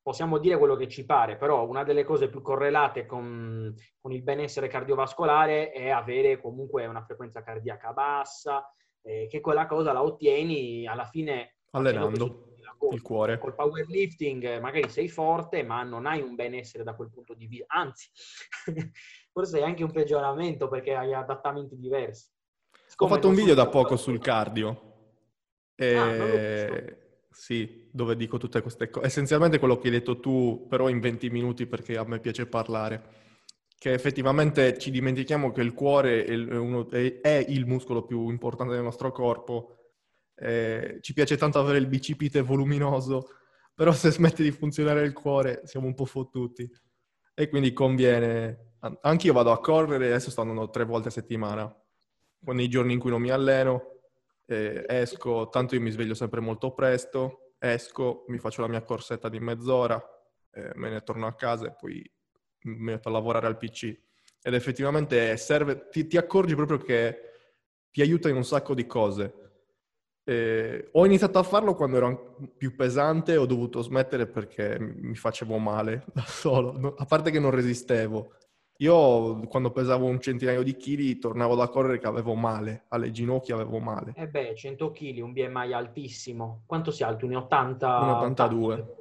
possiamo 0.00 0.38
dire 0.38 0.56
quello 0.56 0.76
che 0.76 0.88
ci 0.88 1.04
pare, 1.04 1.36
però 1.36 1.66
una 1.66 1.84
delle 1.84 2.04
cose 2.04 2.30
più 2.30 2.40
correlate 2.40 3.04
con, 3.04 3.74
con, 4.00 4.12
il 4.12 4.22
benessere 4.22 4.68
cardiovascolare 4.68 5.70
è 5.70 5.90
avere 5.90 6.40
comunque 6.40 6.86
una 6.86 7.04
frequenza 7.04 7.42
cardiaca 7.42 7.92
bassa, 7.92 8.72
eh, 9.02 9.26
che 9.28 9.42
quella 9.42 9.66
cosa 9.66 9.92
la 9.92 10.02
ottieni 10.02 10.86
alla 10.86 11.04
fine 11.04 11.56
allenando 11.72 12.47
il 12.92 13.02
cuore. 13.02 13.38
Col 13.38 13.54
powerlifting 13.54 14.44
eh, 14.44 14.60
magari 14.60 14.88
sei 14.88 15.08
forte, 15.08 15.62
ma 15.62 15.82
non 15.82 16.06
hai 16.06 16.20
un 16.20 16.34
benessere 16.34 16.84
da 16.84 16.94
quel 16.94 17.10
punto 17.10 17.34
di 17.34 17.46
vista. 17.46 17.66
Anzi, 17.68 18.08
forse 19.32 19.58
è 19.58 19.62
anche 19.62 19.84
un 19.84 19.92
peggioramento 19.92 20.68
perché 20.68 20.94
hai 20.94 21.14
adattamenti 21.14 21.76
diversi. 21.78 22.26
Come 22.94 23.10
Ho 23.10 23.14
fatto 23.14 23.28
un 23.28 23.34
video 23.34 23.54
da 23.54 23.68
poco 23.68 23.96
sul 23.96 24.18
cardio. 24.18 24.86
E... 25.74 25.96
Ah, 25.96 27.06
sì, 27.38 27.88
dove 27.92 28.16
dico 28.16 28.36
tutte 28.36 28.60
queste 28.62 28.90
cose. 28.90 29.06
Essenzialmente 29.06 29.60
quello 29.60 29.78
che 29.78 29.86
hai 29.86 29.92
detto 29.92 30.18
tu, 30.18 30.66
però 30.68 30.88
in 30.88 30.98
20 30.98 31.30
minuti 31.30 31.66
perché 31.66 31.96
a 31.96 32.04
me 32.04 32.18
piace 32.18 32.46
parlare. 32.46 33.26
Che 33.78 33.92
effettivamente 33.92 34.76
ci 34.76 34.90
dimentichiamo 34.90 35.52
che 35.52 35.60
il 35.60 35.72
cuore 35.72 36.24
è, 36.24 36.34
uno, 36.34 36.90
è 36.90 37.44
il 37.48 37.64
muscolo 37.64 38.02
più 38.02 38.28
importante 38.28 38.74
del 38.74 38.82
nostro 38.82 39.12
corpo 39.12 39.77
eh, 40.40 40.98
ci 41.00 41.12
piace 41.12 41.36
tanto 41.36 41.58
avere 41.58 41.78
il 41.78 41.86
bicipite 41.86 42.42
voluminoso, 42.42 43.30
però 43.74 43.92
se 43.92 44.10
smette 44.10 44.42
di 44.42 44.50
funzionare 44.50 45.04
il 45.04 45.12
cuore 45.12 45.62
siamo 45.64 45.86
un 45.86 45.94
po' 45.94 46.04
fottuti. 46.04 46.70
E 47.34 47.48
quindi 47.48 47.72
conviene... 47.72 48.66
Anche 49.00 49.26
io 49.26 49.32
vado 49.32 49.50
a 49.50 49.60
correre, 49.60 50.06
adesso 50.06 50.30
sto 50.30 50.42
andando 50.42 50.70
tre 50.70 50.84
volte 50.84 51.08
a 51.08 51.10
settimana. 51.10 51.72
Nei 52.40 52.68
giorni 52.68 52.92
in 52.92 53.00
cui 53.00 53.10
non 53.10 53.20
mi 53.20 53.30
alleno, 53.30 53.98
eh, 54.46 54.84
esco, 54.86 55.48
tanto 55.48 55.74
io 55.74 55.80
mi 55.80 55.90
sveglio 55.90 56.14
sempre 56.14 56.38
molto 56.40 56.72
presto, 56.72 57.54
esco, 57.58 58.24
mi 58.28 58.38
faccio 58.38 58.60
la 58.60 58.68
mia 58.68 58.82
corsetta 58.82 59.28
di 59.28 59.40
mezz'ora, 59.40 60.00
eh, 60.52 60.70
me 60.74 60.90
ne 60.90 61.02
torno 61.02 61.26
a 61.26 61.34
casa 61.34 61.66
e 61.66 61.74
poi 61.76 62.08
mi 62.62 62.76
metto 62.78 63.08
a 63.08 63.12
lavorare 63.12 63.48
al 63.48 63.56
PC. 63.56 63.86
Ed 64.40 64.54
effettivamente 64.54 65.36
serve, 65.36 65.88
ti, 65.88 66.06
ti 66.06 66.16
accorgi 66.16 66.54
proprio 66.54 66.78
che 66.78 67.20
ti 67.90 68.00
aiuta 68.00 68.28
in 68.28 68.36
un 68.36 68.44
sacco 68.44 68.74
di 68.74 68.86
cose 68.86 69.47
eh, 70.28 70.90
ho 70.92 71.06
iniziato 71.06 71.38
a 71.38 71.42
farlo 71.42 71.74
quando 71.74 71.96
ero 71.96 72.36
più 72.58 72.76
pesante, 72.76 73.38
ho 73.38 73.46
dovuto 73.46 73.80
smettere 73.80 74.26
perché 74.26 74.76
mi 74.78 75.14
facevo 75.14 75.56
male 75.56 76.04
da 76.12 76.22
solo, 76.26 76.78
no, 76.78 76.94
a 76.98 77.06
parte 77.06 77.30
che 77.30 77.40
non 77.40 77.50
resistevo. 77.50 78.32
Io 78.80 79.40
quando 79.48 79.70
pesavo 79.70 80.04
un 80.04 80.20
centinaio 80.20 80.62
di 80.62 80.76
chili 80.76 81.18
tornavo 81.18 81.56
da 81.56 81.68
correre 81.68 81.98
che 81.98 82.06
avevo 82.06 82.34
male, 82.34 82.84
alle 82.88 83.10
ginocchia 83.10 83.54
avevo 83.54 83.78
male. 83.78 84.12
Eh 84.16 84.28
beh, 84.28 84.54
100 84.54 84.92
kg, 84.92 85.18
un 85.22 85.32
BMI 85.32 85.72
altissimo. 85.72 86.62
Quanto 86.66 86.90
si 86.90 87.02
alto? 87.02 87.24
Un 87.24 87.34
80? 87.34 87.98
Un 87.98 88.08
82. 88.10 88.96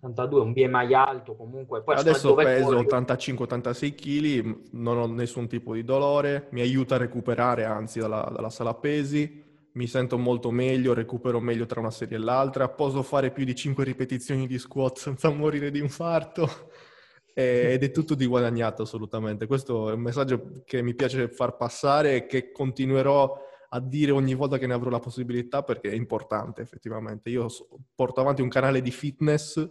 82, 0.00 0.40
un 0.40 0.52
BMI 0.52 0.94
alto 0.94 1.34
comunque. 1.34 1.82
Poi 1.82 1.96
Adesso 1.96 2.34
peso 2.34 2.80
85-86 2.82 3.94
kg, 3.96 4.70
non 4.74 4.96
ho 4.96 5.06
nessun 5.06 5.48
tipo 5.48 5.74
di 5.74 5.82
dolore, 5.82 6.46
mi 6.52 6.60
aiuta 6.60 6.94
a 6.94 6.98
recuperare 6.98 7.64
anzi 7.64 7.98
dalla, 7.98 8.30
dalla 8.32 8.48
sala 8.48 8.74
pesi 8.74 9.46
mi 9.78 9.86
sento 9.86 10.18
molto 10.18 10.50
meglio, 10.50 10.92
recupero 10.92 11.38
meglio 11.38 11.64
tra 11.64 11.78
una 11.78 11.92
serie 11.92 12.16
e 12.16 12.20
l'altra, 12.20 12.68
posso 12.68 13.04
fare 13.04 13.30
più 13.30 13.44
di 13.44 13.54
5 13.54 13.84
ripetizioni 13.84 14.48
di 14.48 14.58
squat 14.58 14.98
senza 14.98 15.30
morire 15.30 15.70
di 15.70 15.78
infarto 15.78 16.70
ed 17.32 17.84
è 17.84 17.90
tutto 17.92 18.16
di 18.16 18.26
guadagnato 18.26 18.82
assolutamente. 18.82 19.46
Questo 19.46 19.90
è 19.90 19.92
un 19.92 20.00
messaggio 20.00 20.62
che 20.64 20.82
mi 20.82 20.96
piace 20.96 21.28
far 21.28 21.56
passare 21.56 22.16
e 22.16 22.26
che 22.26 22.50
continuerò 22.50 23.46
a 23.70 23.80
dire 23.80 24.10
ogni 24.10 24.34
volta 24.34 24.58
che 24.58 24.66
ne 24.66 24.74
avrò 24.74 24.90
la 24.90 24.98
possibilità 24.98 25.62
perché 25.62 25.90
è 25.90 25.94
importante 25.94 26.60
effettivamente. 26.60 27.30
Io 27.30 27.46
porto 27.94 28.20
avanti 28.20 28.42
un 28.42 28.48
canale 28.48 28.82
di 28.82 28.90
fitness 28.90 29.64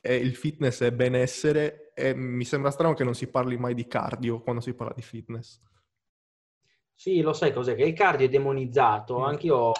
e 0.00 0.16
il 0.16 0.34
fitness 0.36 0.82
è 0.82 0.92
benessere 0.92 1.92
e 1.92 2.14
mi 2.14 2.44
sembra 2.44 2.70
strano 2.70 2.94
che 2.94 3.04
non 3.04 3.14
si 3.14 3.26
parli 3.26 3.58
mai 3.58 3.74
di 3.74 3.86
cardio 3.86 4.40
quando 4.40 4.62
si 4.62 4.72
parla 4.72 4.94
di 4.96 5.02
fitness. 5.02 5.60
Sì, 7.00 7.22
lo 7.22 7.32
sai 7.32 7.50
cos'è? 7.50 7.74
Che 7.74 7.84
il 7.84 7.94
cardio 7.94 8.26
è 8.26 8.28
demonizzato. 8.28 9.20
Mm. 9.20 9.22
Anch'io 9.22 9.72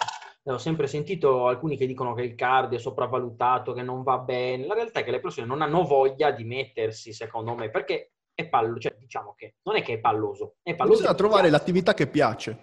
ho 0.43 0.57
sempre 0.57 0.87
sentito 0.87 1.45
alcuni 1.45 1.77
che 1.77 1.85
dicono 1.85 2.15
che 2.15 2.23
il 2.23 2.33
cardio 2.33 2.79
è 2.79 2.81
sopravvalutato, 2.81 3.73
che 3.73 3.83
non 3.83 4.01
va 4.01 4.17
bene. 4.17 4.65
La 4.65 4.73
realtà 4.73 5.01
è 5.01 5.03
che 5.03 5.11
le 5.11 5.19
persone 5.19 5.45
non 5.45 5.61
hanno 5.61 5.83
voglia 5.83 6.31
di 6.31 6.43
mettersi, 6.45 7.13
secondo 7.13 7.53
me, 7.53 7.69
perché 7.69 8.13
è 8.33 8.47
palloso. 8.47 8.79
Cioè, 8.79 8.95
diciamo 8.97 9.35
che 9.37 9.57
non 9.61 9.75
è 9.75 9.83
che 9.83 9.93
è 9.93 9.99
palloso. 9.99 10.55
È 10.63 10.73
palloso 10.75 10.97
Bisogna 10.97 11.15
trovare 11.15 11.47
piace. 11.47 11.57
l'attività 11.57 11.93
che 11.93 12.07
piace. 12.07 12.57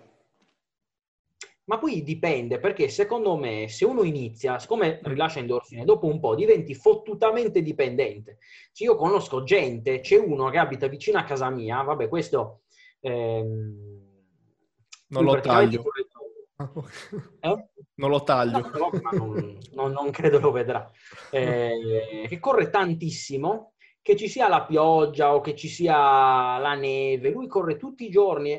Ma 1.66 1.78
poi 1.78 2.02
dipende, 2.02 2.58
perché 2.58 2.88
secondo 2.88 3.36
me 3.36 3.68
se 3.68 3.84
uno 3.84 4.02
inizia, 4.02 4.58
siccome 4.58 4.98
rilascia 5.04 5.38
endorfine, 5.38 5.84
dopo 5.84 6.08
un 6.08 6.18
po' 6.18 6.34
diventi 6.34 6.74
fottutamente 6.74 7.62
dipendente. 7.62 8.38
Cioè, 8.72 8.88
io 8.88 8.96
conosco 8.96 9.44
gente, 9.44 10.00
c'è 10.00 10.16
uno 10.16 10.50
che 10.50 10.58
abita 10.58 10.88
vicino 10.88 11.16
a 11.16 11.22
casa 11.22 11.48
mia, 11.48 11.80
vabbè, 11.80 12.08
questo... 12.08 12.62
Ehm, 13.02 14.06
non 15.08 15.24
lo 15.24 15.40
taglio. 15.40 15.82
Eh? 17.40 17.68
Non 17.94 18.10
lo 18.10 18.22
taglio. 18.22 18.58
No, 18.58 18.90
non, 19.12 19.58
non, 19.72 19.92
non, 19.92 20.10
credo 20.10 20.38
lo 20.38 20.50
vedrà. 20.50 20.90
Eh, 21.30 22.26
che 22.28 22.38
corre 22.38 22.70
tantissimo, 22.70 23.74
che 24.02 24.16
ci 24.16 24.28
sia 24.28 24.48
la 24.48 24.64
pioggia 24.64 25.34
o 25.34 25.40
che 25.40 25.54
ci 25.54 25.68
sia 25.68 26.58
la 26.58 26.74
neve, 26.74 27.30
lui 27.30 27.46
corre 27.46 27.76
tutti 27.76 28.06
i 28.06 28.10
giorni 28.10 28.52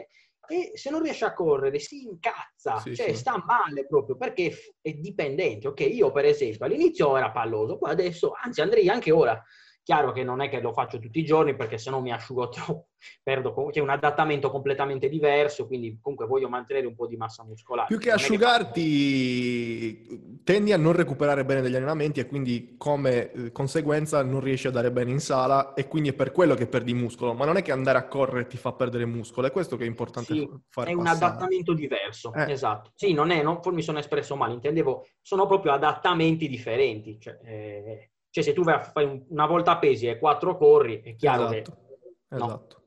e 0.51 0.71
se 0.73 0.89
non 0.89 1.03
riesce 1.03 1.25
a 1.25 1.33
correre 1.33 1.77
si 1.77 2.03
incazza, 2.03 2.77
sì, 2.79 2.95
cioè 2.95 3.09
sì. 3.09 3.17
sta 3.17 3.43
male 3.45 3.85
proprio 3.85 4.15
perché 4.15 4.51
è 4.81 4.91
dipendente. 4.93 5.67
Ok, 5.67 5.81
io 5.81 6.11
per 6.11 6.25
esempio 6.25 6.65
all'inizio 6.65 7.15
era 7.17 7.31
palloso, 7.31 7.77
poi 7.77 7.91
adesso, 7.91 8.31
anzi 8.41 8.61
andrei 8.61 8.89
anche 8.89 9.11
ora 9.11 9.41
Chiaro 9.89 10.11
che 10.11 10.23
non 10.23 10.39
è 10.39 10.49
che 10.49 10.59
lo 10.59 10.71
faccio 10.71 10.99
tutti 10.99 11.17
i 11.17 11.25
giorni 11.25 11.55
perché 11.55 11.79
sennò 11.79 11.99
mi 11.99 12.11
asciugo 12.11 12.49
troppo, 12.53 12.89
perdo, 13.23 13.69
c'è 13.71 13.79
un 13.79 13.89
adattamento 13.89 14.51
completamente 14.51 15.09
diverso, 15.09 15.65
quindi 15.65 15.97
comunque 15.99 16.27
voglio 16.27 16.47
mantenere 16.47 16.85
un 16.85 16.93
po' 16.93 17.07
di 17.07 17.17
massa 17.17 17.43
muscolare. 17.43 17.87
Più 17.87 17.97
che 17.97 18.11
asciugarti, 18.11 20.05
che... 20.07 20.19
tendi 20.43 20.73
a 20.73 20.77
non 20.77 20.93
recuperare 20.93 21.43
bene 21.43 21.61
degli 21.61 21.75
allenamenti 21.75 22.19
e 22.19 22.27
quindi 22.27 22.75
come 22.77 23.31
eh, 23.31 23.51
conseguenza 23.51 24.21
non 24.21 24.41
riesci 24.41 24.67
a 24.67 24.71
dare 24.71 24.91
bene 24.91 25.09
in 25.09 25.19
sala 25.19 25.73
e 25.73 25.87
quindi 25.87 26.09
è 26.09 26.13
per 26.13 26.33
quello 26.33 26.53
che 26.53 26.67
perdi 26.67 26.93
muscolo, 26.93 27.33
ma 27.33 27.45
non 27.45 27.57
è 27.57 27.63
che 27.63 27.71
andare 27.71 27.97
a 27.97 28.07
correre 28.07 28.45
ti 28.45 28.57
fa 28.57 28.73
perdere 28.73 29.07
muscolo, 29.07 29.47
è 29.47 29.51
questo 29.51 29.75
che 29.75 29.85
è 29.85 29.87
importante 29.87 30.35
sì, 30.35 30.47
fare. 30.69 30.91
È 30.91 30.93
un 30.93 31.01
passare. 31.01 31.25
adattamento 31.25 31.73
diverso, 31.73 32.31
eh. 32.35 32.51
esatto. 32.51 32.91
Sì, 32.93 33.13
non 33.13 33.31
è, 33.31 33.41
non, 33.41 33.59
mi 33.71 33.81
sono 33.81 33.97
espresso 33.97 34.35
male, 34.35 34.53
intendevo, 34.53 35.07
sono 35.19 35.47
proprio 35.47 35.71
adattamenti 35.71 36.47
differenti. 36.47 37.19
Cioè, 37.19 37.39
eh, 37.43 38.11
cioè, 38.31 38.43
se 38.43 38.53
tu 38.53 38.63
vai 38.63 38.75
a 38.75 38.83
fare 38.83 39.25
una 39.29 39.47
volta 39.47 39.77
pesi 39.77 40.07
e 40.07 40.19
quattro 40.19 40.55
corri, 40.55 41.01
è 41.01 41.15
chiaro 41.15 41.49
esatto. 41.49 41.71
che... 41.71 42.35
No. 42.35 42.45
Esatto. 42.45 42.83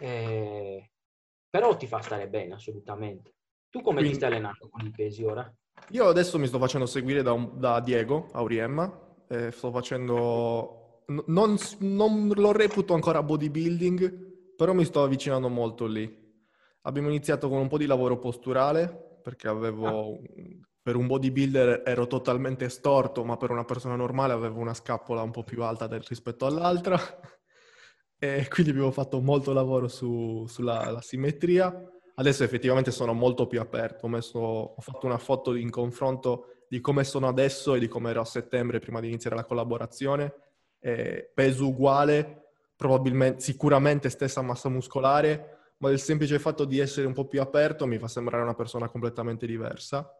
Eh, 0.00 0.90
però 1.50 1.76
ti 1.76 1.86
fa 1.86 2.00
stare 2.00 2.28
bene, 2.28 2.54
assolutamente. 2.54 3.34
Tu 3.70 3.80
come 3.80 3.96
Quindi, 3.96 4.10
ti 4.10 4.16
stai 4.16 4.30
allenando 4.30 4.68
con 4.70 4.86
i 4.86 4.90
pesi 4.90 5.24
ora? 5.24 5.52
Io 5.90 6.06
adesso 6.06 6.38
mi 6.38 6.46
sto 6.46 6.58
facendo 6.58 6.86
seguire 6.86 7.22
da, 7.22 7.32
un, 7.32 7.58
da 7.58 7.80
Diego 7.80 8.28
Auriemma. 8.32 9.16
Eh, 9.28 9.50
sto 9.50 9.72
facendo... 9.72 11.02
Non, 11.26 11.56
non 11.80 12.30
lo 12.34 12.52
reputo 12.52 12.94
ancora 12.94 13.22
bodybuilding, 13.22 14.54
però 14.54 14.74
mi 14.74 14.84
sto 14.84 15.02
avvicinando 15.02 15.48
molto 15.48 15.86
lì. 15.86 16.26
Abbiamo 16.82 17.08
iniziato 17.08 17.48
con 17.48 17.58
un 17.58 17.68
po' 17.68 17.78
di 17.78 17.86
lavoro 17.86 18.18
posturale, 18.18 19.18
perché 19.22 19.48
avevo 19.48 19.86
ah 19.86 20.18
per 20.88 20.96
un 20.96 21.06
bodybuilder 21.06 21.82
ero 21.84 22.06
totalmente 22.06 22.70
storto, 22.70 23.22
ma 23.22 23.36
per 23.36 23.50
una 23.50 23.66
persona 23.66 23.94
normale 23.94 24.32
avevo 24.32 24.58
una 24.58 24.72
scappola 24.72 25.20
un 25.20 25.30
po' 25.30 25.42
più 25.44 25.62
alta 25.62 25.86
del, 25.86 26.00
rispetto 26.00 26.46
all'altra. 26.46 26.98
e 28.18 28.48
quindi 28.48 28.70
abbiamo 28.70 28.90
fatto 28.90 29.20
molto 29.20 29.52
lavoro 29.52 29.86
su, 29.86 30.46
sulla 30.48 30.98
simmetria. 31.02 31.78
Adesso 32.14 32.42
effettivamente 32.42 32.90
sono 32.90 33.12
molto 33.12 33.46
più 33.46 33.60
aperto. 33.60 34.06
Ho, 34.06 34.08
messo, 34.08 34.38
ho 34.38 34.80
fatto 34.80 35.04
una 35.04 35.18
foto 35.18 35.54
in 35.56 35.68
confronto 35.68 36.64
di 36.70 36.80
come 36.80 37.04
sono 37.04 37.28
adesso 37.28 37.74
e 37.74 37.80
di 37.80 37.86
come 37.86 38.08
ero 38.08 38.22
a 38.22 38.24
settembre 38.24 38.78
prima 38.78 39.00
di 39.00 39.08
iniziare 39.08 39.36
la 39.36 39.44
collaborazione. 39.44 40.36
E 40.80 41.30
peso 41.34 41.66
uguale, 41.66 42.52
probabilmente, 42.76 43.42
sicuramente 43.42 44.08
stessa 44.08 44.40
massa 44.40 44.70
muscolare, 44.70 45.74
ma 45.80 45.90
il 45.90 46.00
semplice 46.00 46.38
fatto 46.38 46.64
di 46.64 46.78
essere 46.78 47.06
un 47.06 47.12
po' 47.12 47.26
più 47.26 47.42
aperto 47.42 47.86
mi 47.86 47.98
fa 47.98 48.08
sembrare 48.08 48.42
una 48.42 48.54
persona 48.54 48.88
completamente 48.88 49.44
diversa 49.46 50.10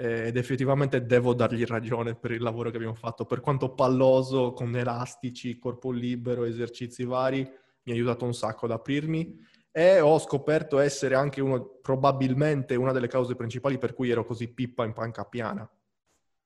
ed 0.00 0.38
effettivamente 0.38 1.04
devo 1.04 1.34
dargli 1.34 1.62
ragione 1.66 2.14
per 2.14 2.30
il 2.30 2.40
lavoro 2.40 2.70
che 2.70 2.76
abbiamo 2.76 2.94
fatto. 2.94 3.26
Per 3.26 3.40
quanto 3.40 3.74
palloso, 3.74 4.54
con 4.54 4.74
elastici, 4.74 5.58
corpo 5.58 5.90
libero, 5.90 6.44
esercizi 6.44 7.04
vari, 7.04 7.40
mi 7.82 7.92
ha 7.92 7.94
aiutato 7.94 8.24
un 8.24 8.32
sacco 8.32 8.64
ad 8.64 8.70
aprirmi 8.70 9.38
e 9.70 10.00
ho 10.00 10.18
scoperto 10.18 10.78
essere 10.78 11.16
anche 11.16 11.42
uno, 11.42 11.80
probabilmente 11.82 12.76
una 12.76 12.92
delle 12.92 13.08
cause 13.08 13.36
principali 13.36 13.76
per 13.76 13.92
cui 13.92 14.08
ero 14.08 14.24
così 14.24 14.48
pippa 14.48 14.86
in 14.86 14.94
panca 14.94 15.24
piana. 15.24 15.70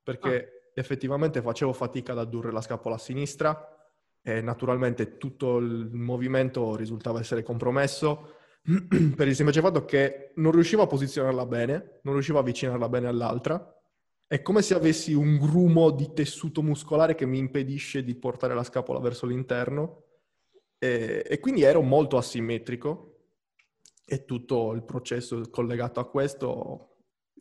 Perché 0.03 0.37
ah. 0.37 0.81
effettivamente 0.81 1.41
facevo 1.41 1.73
fatica 1.73 2.11
ad 2.11 2.19
addurre 2.19 2.51
la 2.51 2.61
scapola 2.61 2.97
a 2.97 2.99
sinistra 2.99 3.69
e 4.21 4.41
naturalmente 4.41 5.17
tutto 5.17 5.59
il 5.59 5.91
movimento 5.93 6.75
risultava 6.75 7.21
essere 7.21 7.45
compromesso 7.45 8.35
per 9.15 9.29
il 9.29 9.35
semplice 9.35 9.61
fatto 9.61 9.85
che 9.85 10.33
non 10.37 10.53
riuscivo 10.53 10.83
a 10.83 10.87
posizionarla 10.87 11.47
bene, 11.47 12.01
non 12.03 12.15
riuscivo 12.15 12.39
a 12.39 12.41
avvicinarla 12.41 12.89
bene 12.89 13.09
all'altra. 13.09 13.71
È 14.27 14.41
come 14.41 14.63
se 14.63 14.75
avessi 14.75 15.13
un 15.13 15.37
grumo 15.37 15.91
di 15.91 16.13
tessuto 16.15 16.63
muscolare 16.63 17.15
che 17.15 17.27
mi 17.27 17.39
impedisce 17.39 18.03
di 18.03 18.15
portare 18.15 18.55
la 18.55 18.65
scapola 18.65 18.99
verso 19.01 19.27
l'interno. 19.27 20.05
E, 20.79 21.25
e 21.27 21.41
quindi 21.41 21.63
ero 21.63 21.83
molto 21.83 22.17
asimmetrico 22.17 23.11
e 24.07 24.25
tutto 24.25 24.73
il 24.73 24.83
processo 24.83 25.41
collegato 25.51 26.01
a 26.01 26.09
questo 26.09 26.95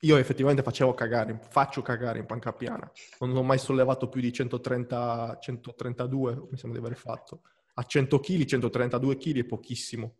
io 0.03 0.17
effettivamente 0.17 0.63
facevo 0.63 0.93
cagare, 0.93 1.39
faccio 1.49 1.81
cagare 1.81 2.19
in 2.19 2.25
panca 2.25 2.51
piana. 2.51 2.89
Non 3.19 3.35
ho 3.37 3.43
mai 3.43 3.57
sollevato 3.57 4.09
più 4.09 4.19
di 4.19 4.33
130, 4.33 5.37
132, 5.39 6.47
mi 6.49 6.57
sembra 6.57 6.79
di 6.79 6.85
aver 6.85 6.97
fatto. 6.97 7.41
A 7.75 7.83
100 7.83 8.19
kg, 8.19 8.43
132 8.43 9.17
kg 9.17 9.37
è 9.37 9.43
pochissimo. 9.45 10.15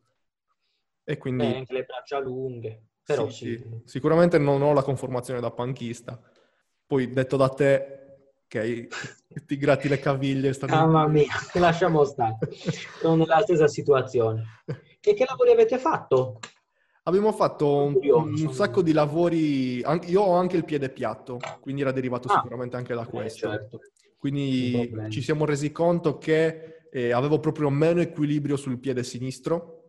E 1.04 1.18
quindi... 1.18 1.44
Eh, 1.44 1.58
anche 1.58 1.74
le 1.74 1.84
braccia 1.84 2.20
lunghe. 2.20 2.88
Però 3.06 3.30
sì, 3.30 3.58
sì. 3.58 3.82
Sicuramente 3.86 4.38
non 4.38 4.62
ho 4.62 4.74
la 4.74 4.84
conformazione 4.84 5.40
da 5.40 5.52
panchista. 5.52 6.20
Poi 6.86 7.12
detto 7.12 7.36
da 7.36 7.50
te 7.50 8.04
che 8.48 8.88
ti 9.46 9.58
gratti 9.58 9.88
le 9.88 10.00
caviglie. 10.00 10.54
Stanno... 10.54 10.76
Mamma 10.76 11.08
mia, 11.08 11.34
lasciamo 11.56 12.04
stare. 12.06 12.38
Sono 13.00 13.16
nella 13.16 13.42
stessa 13.42 13.68
situazione. 13.68 14.64
E 15.02 15.14
che 15.14 15.26
lavori 15.28 15.52
avete 15.52 15.78
fatto? 15.78 16.40
Abbiamo 17.06 17.34
fatto 17.34 17.84
un, 17.84 18.00
un, 18.02 18.54
sacco 18.54 18.82
di 18.82 18.94
lavori, 18.94 19.80
io 19.80 20.22
ho 20.22 20.36
anche 20.36 20.56
il 20.56 20.64
piede 20.64 20.90
piatto, 20.90 21.38
quindi 21.60 21.82
era 21.82 21.92
derivato 21.92 22.30
ah, 22.30 22.36
sicuramente 22.36 22.78
anche 22.78 22.94
da 22.94 23.02
eh, 23.02 23.08
questo. 23.08 23.48
Eh, 23.48 23.52
certo. 23.52 23.80
Quindi 24.18 24.90
ci 25.10 25.22
siamo 25.22 25.44
resi 25.44 25.74
conto 25.74 26.18
che 26.18 26.88
eh, 26.90 27.12
avevo 27.12 27.42
proprio 27.42 27.70
meno 27.70 28.00
equilibrio 28.00 28.56
sul 28.56 28.80
piede 28.80 29.04
sinistro 29.04 29.83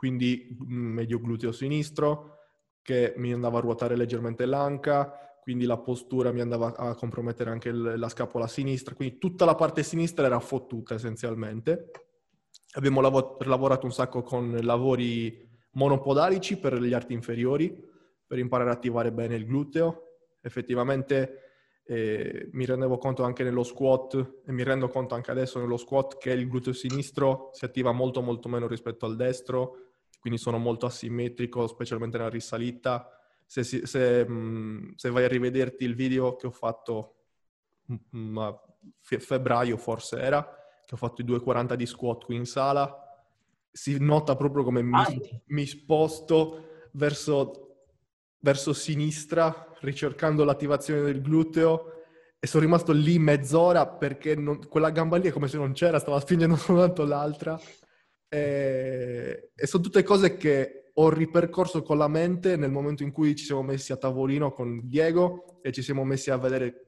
quindi 0.00 0.56
mm, 0.64 0.94
medio 0.94 1.20
gluteo 1.20 1.52
sinistro, 1.52 2.38
che 2.80 3.12
mi 3.18 3.34
andava 3.34 3.58
a 3.58 3.60
ruotare 3.60 3.96
leggermente 3.96 4.46
l'anca, 4.46 5.12
quindi 5.42 5.66
la 5.66 5.76
postura 5.76 6.32
mi 6.32 6.40
andava 6.40 6.74
a 6.74 6.94
compromettere 6.94 7.50
anche 7.50 7.70
la 7.70 8.08
scapola 8.08 8.46
sinistra, 8.46 8.94
quindi 8.94 9.18
tutta 9.18 9.44
la 9.44 9.54
parte 9.54 9.82
sinistra 9.82 10.24
era 10.24 10.40
fottuta 10.40 10.94
essenzialmente. 10.94 11.90
Abbiamo 12.76 13.02
lav- 13.02 13.42
lavorato 13.42 13.84
un 13.84 13.92
sacco 13.92 14.22
con 14.22 14.58
lavori 14.62 15.46
monopodalici 15.72 16.56
per 16.56 16.80
gli 16.80 16.94
arti 16.94 17.12
inferiori, 17.12 17.70
per 18.26 18.38
imparare 18.38 18.70
a 18.70 18.72
attivare 18.72 19.12
bene 19.12 19.34
il 19.34 19.44
gluteo. 19.44 20.04
Effettivamente 20.40 21.82
eh, 21.84 22.48
mi 22.52 22.64
rendevo 22.64 22.96
conto 22.96 23.22
anche 23.22 23.44
nello 23.44 23.64
squat 23.64 24.40
e 24.46 24.50
mi 24.50 24.62
rendo 24.62 24.88
conto 24.88 25.14
anche 25.14 25.30
adesso 25.30 25.58
nello 25.58 25.76
squat 25.76 26.16
che 26.16 26.30
il 26.30 26.48
gluteo 26.48 26.72
sinistro 26.72 27.50
si 27.52 27.66
attiva 27.66 27.92
molto 27.92 28.22
molto 28.22 28.48
meno 28.48 28.66
rispetto 28.66 29.04
al 29.04 29.16
destro 29.16 29.89
quindi 30.20 30.38
sono 30.38 30.58
molto 30.58 30.86
asimmetrico, 30.86 31.66
specialmente 31.66 32.18
nella 32.18 32.28
risalita. 32.28 33.10
Se, 33.46 33.64
se, 33.64 33.84
se 33.86 35.10
vai 35.10 35.24
a 35.24 35.28
rivederti 35.28 35.82
il 35.82 35.96
video 35.96 36.36
che 36.36 36.46
ho 36.46 36.52
fatto 36.52 37.14
a 38.36 38.62
febbraio 39.00 39.76
forse 39.76 40.20
era, 40.20 40.44
che 40.86 40.94
ho 40.94 40.98
fatto 40.98 41.22
i 41.22 41.24
2,40 41.24 41.74
di 41.74 41.86
squat 41.86 42.24
qui 42.26 42.36
in 42.36 42.46
sala, 42.46 42.94
si 43.72 43.96
nota 43.98 44.36
proprio 44.36 44.62
come 44.62 44.82
mi, 44.82 45.02
mi 45.46 45.66
sposto 45.66 46.88
verso, 46.92 47.86
verso 48.40 48.72
sinistra, 48.72 49.72
ricercando 49.80 50.44
l'attivazione 50.44 51.00
del 51.00 51.22
gluteo 51.22 51.94
e 52.38 52.46
sono 52.46 52.62
rimasto 52.62 52.92
lì 52.92 53.18
mezz'ora 53.18 53.86
perché 53.86 54.34
non, 54.34 54.66
quella 54.68 54.90
gamba 54.90 55.16
lì 55.16 55.28
è 55.28 55.32
come 55.32 55.48
se 55.48 55.56
non 55.56 55.72
c'era, 55.72 55.98
stava 55.98 56.20
spingendo 56.20 56.56
soltanto 56.56 57.04
l'altra 57.04 57.58
e, 58.32 59.50
e 59.56 59.66
sono 59.66 59.82
tutte 59.82 60.04
cose 60.04 60.36
che 60.36 60.92
ho 60.94 61.08
ripercorso 61.10 61.82
con 61.82 61.98
la 61.98 62.08
mente 62.08 62.56
nel 62.56 62.70
momento 62.70 63.02
in 63.02 63.10
cui 63.10 63.34
ci 63.34 63.44
siamo 63.44 63.62
messi 63.62 63.90
a 63.92 63.96
tavolino 63.96 64.52
con 64.52 64.80
Diego 64.84 65.58
e 65.62 65.72
ci 65.72 65.82
siamo 65.82 66.04
messi 66.04 66.30
a 66.30 66.36
vedere 66.36 66.84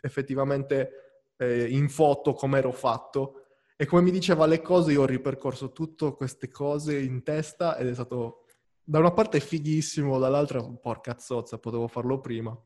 effettivamente 0.00 1.32
eh, 1.36 1.68
in 1.68 1.88
foto 1.88 2.32
come 2.32 2.58
ero 2.58 2.72
fatto. 2.72 3.40
E 3.76 3.86
come 3.86 4.02
mi 4.02 4.10
diceva 4.10 4.46
le 4.46 4.62
cose, 4.62 4.92
io 4.92 5.02
ho 5.02 5.06
ripercorso 5.06 5.72
tutte 5.72 6.14
queste 6.14 6.48
cose 6.48 6.98
in 6.98 7.22
testa 7.22 7.76
ed 7.76 7.88
è 7.88 7.94
stato 7.94 8.44
da 8.82 9.00
una 9.00 9.12
parte 9.12 9.40
fighissimo, 9.40 10.18
dall'altra, 10.18 10.62
porca 10.62 11.18
zozza, 11.18 11.58
potevo 11.58 11.88
farlo 11.88 12.20
prima. 12.20 12.56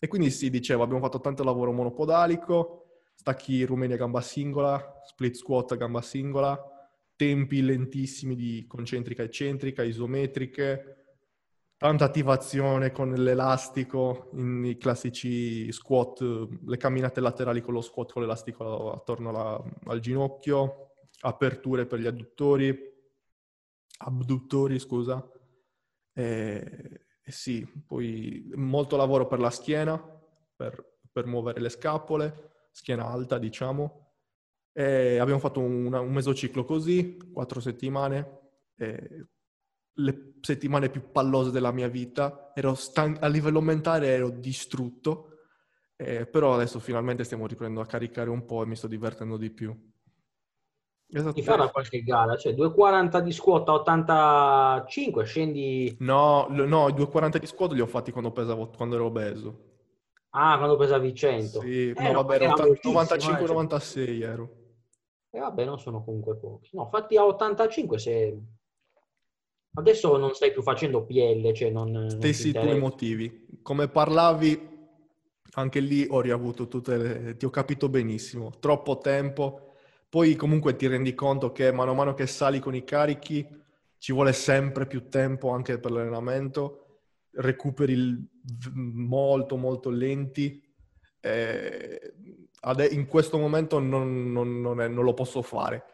E 0.00 0.08
quindi 0.08 0.30
sì, 0.30 0.50
dicevo, 0.50 0.82
abbiamo 0.82 1.02
fatto 1.02 1.20
tanto 1.20 1.44
lavoro 1.44 1.70
monopodalico, 1.70 3.02
stacchi 3.14 3.62
rumeni 3.64 3.92
a 3.92 3.96
gamba 3.96 4.20
singola, 4.20 5.00
split 5.04 5.34
squat 5.34 5.76
gamba 5.76 6.00
singola, 6.00 6.71
tempi 7.16 7.62
lentissimi 7.62 8.34
di 8.34 8.64
concentrica 8.66 9.22
eccentrica, 9.22 9.82
isometriche, 9.82 11.02
tanta 11.76 12.04
attivazione 12.04 12.92
con 12.92 13.12
l'elastico, 13.12 14.30
i 14.34 14.76
classici 14.78 15.70
squat, 15.72 16.20
le 16.64 16.76
camminate 16.76 17.20
laterali 17.20 17.60
con 17.60 17.74
lo 17.74 17.80
squat 17.80 18.12
con 18.12 18.22
l'elastico 18.22 18.92
attorno 18.92 19.30
alla, 19.30 19.62
al 19.86 19.98
ginocchio, 19.98 20.92
aperture 21.22 21.86
per 21.86 21.98
gli 21.98 22.06
adduttori, 22.06 22.72
abduttori, 23.98 24.78
scusa. 24.78 25.28
E, 26.14 27.06
e 27.20 27.32
sì, 27.32 27.66
poi 27.86 28.48
molto 28.54 28.96
lavoro 28.96 29.26
per 29.26 29.40
la 29.40 29.50
schiena, 29.50 29.98
per, 30.54 30.98
per 31.10 31.26
muovere 31.26 31.60
le 31.60 31.68
scapole, 31.68 32.68
schiena 32.70 33.06
alta, 33.06 33.38
diciamo, 33.38 34.01
e 34.72 35.18
abbiamo 35.18 35.40
fatto 35.40 35.60
una, 35.60 36.00
un 36.00 36.12
mesociclo 36.12 36.64
così, 36.64 37.18
quattro 37.32 37.60
settimane, 37.60 38.40
le 39.94 40.34
settimane 40.40 40.88
più 40.88 41.10
pallose 41.10 41.50
della 41.50 41.72
mia 41.72 41.88
vita, 41.88 42.52
ero 42.54 42.74
stan- 42.74 43.18
a 43.20 43.26
livello 43.26 43.60
mentale 43.60 44.08
ero 44.08 44.30
distrutto, 44.30 45.28
eh, 45.96 46.26
però 46.26 46.54
adesso 46.54 46.78
finalmente 46.78 47.24
stiamo 47.24 47.46
riprendendo 47.46 47.84
a 47.84 47.90
caricare 47.90 48.30
un 48.30 48.44
po' 48.44 48.62
e 48.62 48.66
mi 48.66 48.76
sto 48.76 48.86
divertendo 48.86 49.36
di 49.36 49.50
più. 49.50 49.90
Esatto. 51.14 51.34
Ti 51.34 51.42
farà 51.42 51.68
qualche 51.68 52.02
gara, 52.02 52.36
cioè 52.36 52.54
2,40 52.54 53.20
di 53.20 53.32
squat 53.32 53.68
85, 53.68 55.24
scendi... 55.26 55.94
No, 56.00 56.46
no, 56.48 56.88
i 56.88 56.94
2,40 56.94 57.36
di 57.36 57.46
squat 57.46 57.72
li 57.72 57.82
ho 57.82 57.86
fatti 57.86 58.10
quando 58.10 58.32
pesavo, 58.32 58.70
quando 58.70 58.94
ero 58.94 59.04
obeso. 59.04 59.70
Ah, 60.30 60.56
quando 60.56 60.76
pesavi 60.76 61.14
100. 61.14 61.60
Sì, 61.60 61.90
eh, 61.90 62.02
no, 62.02 62.22
vabbè, 62.22 62.42
ero 62.42 62.54
95-96 62.54 63.12
eh, 63.12 63.18
cioè. 63.20 64.26
ero. 64.26 64.61
E 65.34 65.38
eh, 65.38 65.40
vabbè, 65.40 65.64
non 65.64 65.80
sono 65.80 66.04
comunque 66.04 66.36
pochi. 66.36 66.70
No, 66.74 66.88
fatti 66.88 67.16
a 67.16 67.24
85 67.24 67.98
se... 67.98 68.38
Adesso 69.74 70.18
non 70.18 70.34
stai 70.34 70.52
più 70.52 70.62
facendo 70.62 71.04
PL, 71.04 71.52
cioè 71.54 71.70
non... 71.70 72.10
Stessi 72.10 72.52
non 72.52 72.62
tuoi 72.62 72.78
motivi. 72.78 73.46
Come 73.62 73.88
parlavi, 73.88 74.70
anche 75.54 75.80
lì 75.80 76.06
ho 76.08 76.20
riavuto 76.20 76.68
tutte 76.68 76.96
le... 76.96 77.36
Ti 77.36 77.46
ho 77.46 77.50
capito 77.50 77.88
benissimo. 77.88 78.50
Troppo 78.60 78.98
tempo 78.98 79.72
poi 80.12 80.36
comunque 80.36 80.76
ti 80.76 80.86
rendi 80.88 81.14
conto 81.14 81.52
che 81.52 81.72
mano 81.72 81.92
a 81.92 81.94
mano 81.94 82.12
che 82.12 82.26
sali 82.26 82.58
con 82.58 82.74
i 82.74 82.84
carichi 82.84 83.48
ci 83.96 84.12
vuole 84.12 84.34
sempre 84.34 84.86
più 84.86 85.08
tempo 85.08 85.48
anche 85.48 85.78
per 85.78 85.90
l'allenamento, 85.90 86.98
recuperi 87.30 88.22
molto 88.74 89.56
molto 89.56 89.88
lenti. 89.88 90.62
E 91.18 92.12
in 92.90 93.06
questo 93.06 93.38
momento 93.38 93.78
non, 93.78 94.30
non, 94.32 94.60
non, 94.60 94.80
è, 94.80 94.88
non 94.88 95.04
lo 95.04 95.14
posso 95.14 95.42
fare. 95.42 95.84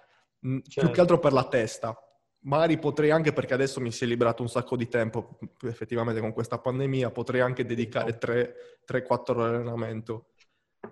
Certo. 0.41 0.61
Più 0.61 0.63
che 0.63 0.71
certo. 0.71 1.01
altro 1.01 1.19
per 1.19 1.33
la 1.33 1.45
testa. 1.45 1.97
Magari 2.41 2.79
potrei 2.79 3.11
anche, 3.11 3.33
perché 3.33 3.55
adesso 3.55 3.81
mi 3.81 3.91
si 3.91 4.05
è 4.05 4.07
liberato 4.07 4.43
un 4.43 4.49
sacco 4.49 4.77
di 4.77 4.87
tempo, 4.87 5.39
effettivamente 5.63 6.21
con 6.21 6.33
questa 6.33 6.59
pandemia, 6.59 7.11
potrei 7.11 7.41
anche 7.41 7.65
dedicare 7.65 8.17
3-4 8.19 9.31
ore 9.31 9.57
allenamento 9.57 10.29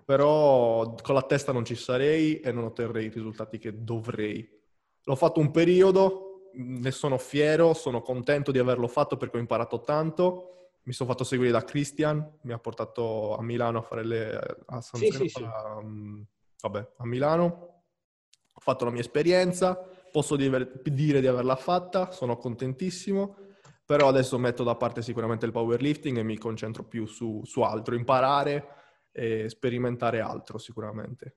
però 0.05 0.95
con 1.03 1.15
la 1.15 1.23
testa 1.23 1.53
non 1.53 1.65
ci 1.65 1.75
sarei 1.75 2.41
e 2.41 2.53
non 2.53 2.65
otterrei 2.65 3.07
i 3.07 3.11
risultati 3.11 3.59
che 3.59 3.83
dovrei. 3.83 4.49
L'ho 5.05 5.17
fatto 5.17 5.41
un 5.41 5.51
periodo, 5.51 6.51
ne 6.55 6.91
sono 6.91 7.19
fiero, 7.19 7.75
sono 7.75 8.03
contento 8.03 8.51
di 8.51 8.59
averlo 8.59 8.89
fatto 8.89 9.17
perché 9.17 9.37
ho 9.37 9.41
imparato 9.41 9.81
tanto. 9.81 10.66
Mi 10.87 10.93
sono 10.93 11.11
fatto 11.11 11.25
seguire 11.25 11.53
da 11.53 11.65
Christian, 11.65 12.39
mi 12.43 12.53
ha 12.53 12.59
portato 12.59 13.37
a 13.37 13.43
Milano 13.43 13.79
a 13.79 13.83
fare 13.83 14.05
le... 14.05 14.39
a 14.67 14.81
San 14.81 15.01
sì, 15.01 15.11
sì, 15.11 15.29
sì. 15.29 15.43
A, 15.43 15.81
mm, 15.83 16.23
vabbè, 16.63 16.93
a 16.99 17.07
Milano. 17.07 17.83
Ho 18.53 18.61
fatto 18.61 18.85
la 18.85 18.91
mia 18.91 19.01
esperienza, 19.01 19.75
posso 20.11 20.37
dire 20.37 20.81
di 20.83 21.27
averla 21.27 21.57
fatta, 21.57 22.11
sono 22.11 22.37
contentissimo 22.37 23.37
però 23.87 24.09
adesso 24.09 24.37
metto 24.37 24.65
da 24.65 24.75
parte 24.75 25.01
sicuramente 25.01 25.47
il 25.47 25.53
powerlifting 25.53 26.19
e 26.19 26.25
mi 26.25 26.37
concentro 26.37 26.83
più 26.83 27.07
su, 27.07 27.41
su 27.45 27.61
altro, 27.61 27.95
imparare 27.95 28.67
e 29.13 29.49
sperimentare 29.49 30.19
altro 30.19 30.59
sicuramente. 30.59 31.37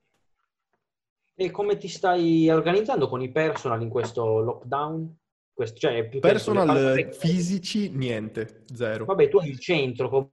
E 1.36 1.52
come 1.52 1.78
ti 1.78 1.88
stai 1.88 2.50
organizzando 2.50 3.08
con 3.08 3.22
i 3.22 3.32
personal 3.32 3.82
in 3.84 3.90
questo 3.90 4.40
lockdown? 4.40 5.16
Questo, 5.60 5.78
cioè, 5.78 6.08
personal 6.08 7.10
fisici, 7.12 7.90
niente, 7.90 8.64
zero. 8.74 9.04
Vabbè, 9.04 9.28
tu 9.28 9.40
hai 9.40 9.50
il 9.50 9.60
centro. 9.60 10.32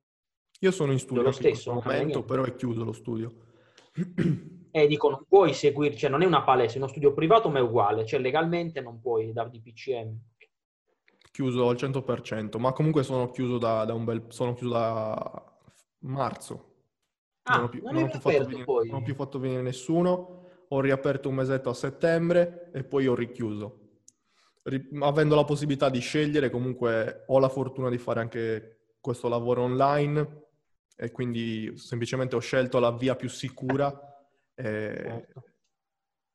Io 0.60 0.70
sono 0.70 0.92
in 0.92 1.00
studio 1.00 1.22
lo 1.22 1.32
stesso, 1.32 1.70
in 1.70 1.80
momento, 1.82 2.22
però 2.22 2.44
è 2.44 2.54
chiuso 2.54 2.84
lo 2.84 2.92
studio. 2.92 3.34
E 4.70 4.86
dico, 4.86 5.10
non 5.10 5.24
puoi 5.28 5.52
seguirci, 5.52 5.98
cioè 5.98 6.10
non 6.10 6.22
è 6.22 6.26
una 6.26 6.44
palestra, 6.44 6.78
è 6.78 6.82
uno 6.82 6.92
studio 6.92 7.12
privato, 7.12 7.48
ma 7.48 7.58
è 7.58 7.60
uguale, 7.60 8.06
cioè 8.06 8.20
legalmente 8.20 8.80
non 8.80 9.00
puoi 9.00 9.32
dar 9.32 9.50
di 9.50 9.60
PCM. 9.60 10.16
Chiuso 11.32 11.68
al 11.68 11.74
100%, 11.74 12.60
ma 12.60 12.70
comunque 12.70 13.02
sono 13.02 13.28
chiuso 13.32 13.58
da, 13.58 13.84
da 13.84 13.94
un 13.94 14.04
bel... 14.04 14.26
sono 14.28 14.54
chiuso 14.54 14.74
da 14.74 15.58
marzo, 16.02 16.74
Ah, 17.48 17.56
non 17.56 17.64
ho 17.64 17.68
più, 17.68 17.82
non 17.82 17.94
non 17.94 18.02
ho 18.04 18.08
più 18.08 18.20
fatto 18.20 18.44
venire, 18.44 18.64
non 18.64 18.94
ho 18.94 19.02
più 19.02 19.14
fatto 19.16 19.38
venire 19.40 19.62
nessuno. 19.62 20.44
Ho 20.68 20.80
riaperto 20.80 21.28
un 21.28 21.34
mesetto 21.34 21.68
a 21.68 21.74
settembre 21.74 22.70
e 22.72 22.84
poi 22.84 23.08
ho 23.08 23.14
richiuso. 23.16 23.85
Avendo 25.00 25.34
la 25.36 25.44
possibilità 25.44 25.88
di 25.88 26.00
scegliere, 26.00 26.50
comunque 26.50 27.24
ho 27.26 27.38
la 27.38 27.48
fortuna 27.48 27.88
di 27.88 27.98
fare 27.98 28.20
anche 28.20 28.94
questo 29.00 29.28
lavoro 29.28 29.62
online 29.62 30.44
e 30.96 31.12
quindi 31.12 31.76
semplicemente 31.76 32.34
ho 32.34 32.40
scelto 32.40 32.78
la 32.80 32.90
via 32.90 33.14
più 33.14 33.28
sicura 33.28 33.96
e, 34.54 35.28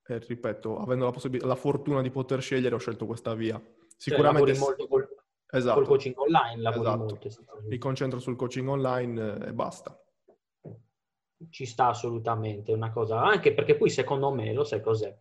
e 0.05 0.17
ripeto, 0.19 0.77
avendo 0.77 1.05
la, 1.05 1.11
possib- 1.11 1.41
la, 1.41 1.55
fortuna 1.55 2.01
di 2.01 2.09
poter 2.09 2.41
scegliere 2.41 2.75
ho 2.75 2.79
scelto 2.79 3.05
questa 3.05 3.33
via. 3.33 3.59
Cioè, 3.59 3.89
Sicuramente... 3.97 4.53
Cioè, 4.53 4.63
molto 4.63 4.87
col, 4.87 5.07
esatto. 5.49 5.75
col 5.75 5.87
coaching 5.87 6.17
online, 6.17 6.61
lavori 6.61 6.87
esatto. 6.87 6.97
molto. 6.97 7.67
Mi 7.67 7.77
concentro 7.77 8.19
sul 8.19 8.37
coaching 8.37 8.67
online 8.69 9.47
e 9.47 9.53
basta 9.53 10.01
ci 11.49 11.65
sta 11.65 11.87
assolutamente 11.87 12.71
una 12.71 12.91
cosa, 12.91 13.21
anche 13.21 13.53
perché 13.53 13.75
poi 13.75 13.89
secondo 13.89 14.31
me, 14.31 14.53
lo 14.53 14.63
sai 14.63 14.81
cos'è? 14.81 15.15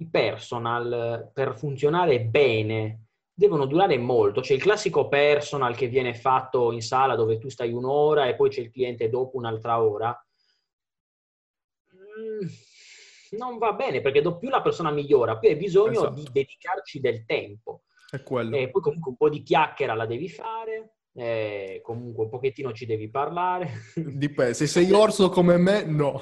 I 0.00 0.08
personal 0.08 1.30
per 1.32 1.56
funzionare 1.56 2.20
bene 2.22 3.06
devono 3.32 3.66
durare 3.66 3.96
molto, 3.98 4.40
c'è 4.40 4.54
il 4.54 4.60
classico 4.60 5.08
personal 5.08 5.74
che 5.74 5.88
viene 5.88 6.14
fatto 6.14 6.72
in 6.72 6.82
sala 6.82 7.16
dove 7.16 7.38
tu 7.38 7.48
stai 7.48 7.72
un'ora 7.72 8.26
e 8.26 8.34
poi 8.34 8.50
c'è 8.50 8.60
il 8.60 8.70
cliente 8.70 9.08
dopo 9.08 9.36
un'altra 9.36 9.82
ora. 9.82 10.26
Mm, 11.94 12.46
non 13.38 13.58
va 13.58 13.72
bene 13.72 14.00
perché 14.00 14.20
più 14.38 14.48
la 14.48 14.62
persona 14.62 14.90
migliora, 14.90 15.38
più 15.38 15.48
hai 15.48 15.56
bisogno 15.56 16.00
esatto. 16.00 16.14
di 16.14 16.28
dedicarci 16.32 17.00
del 17.00 17.24
tempo. 17.24 17.82
È 18.10 18.22
quello. 18.22 18.56
E 18.56 18.70
poi 18.70 18.82
comunque 18.82 19.10
un 19.10 19.16
po' 19.16 19.28
di 19.28 19.42
chiacchiera 19.42 19.94
la 19.94 20.06
devi 20.06 20.28
fare 20.28 20.94
eh, 21.14 21.80
comunque 21.82 22.24
un 22.24 22.30
pochettino 22.30 22.72
ci 22.72 22.86
devi 22.86 23.10
parlare. 23.10 23.70
Dipende, 23.94 24.54
se 24.54 24.66
sei 24.68 24.90
orso 24.92 25.28
come 25.28 25.56
me, 25.56 25.84
no. 25.84 26.20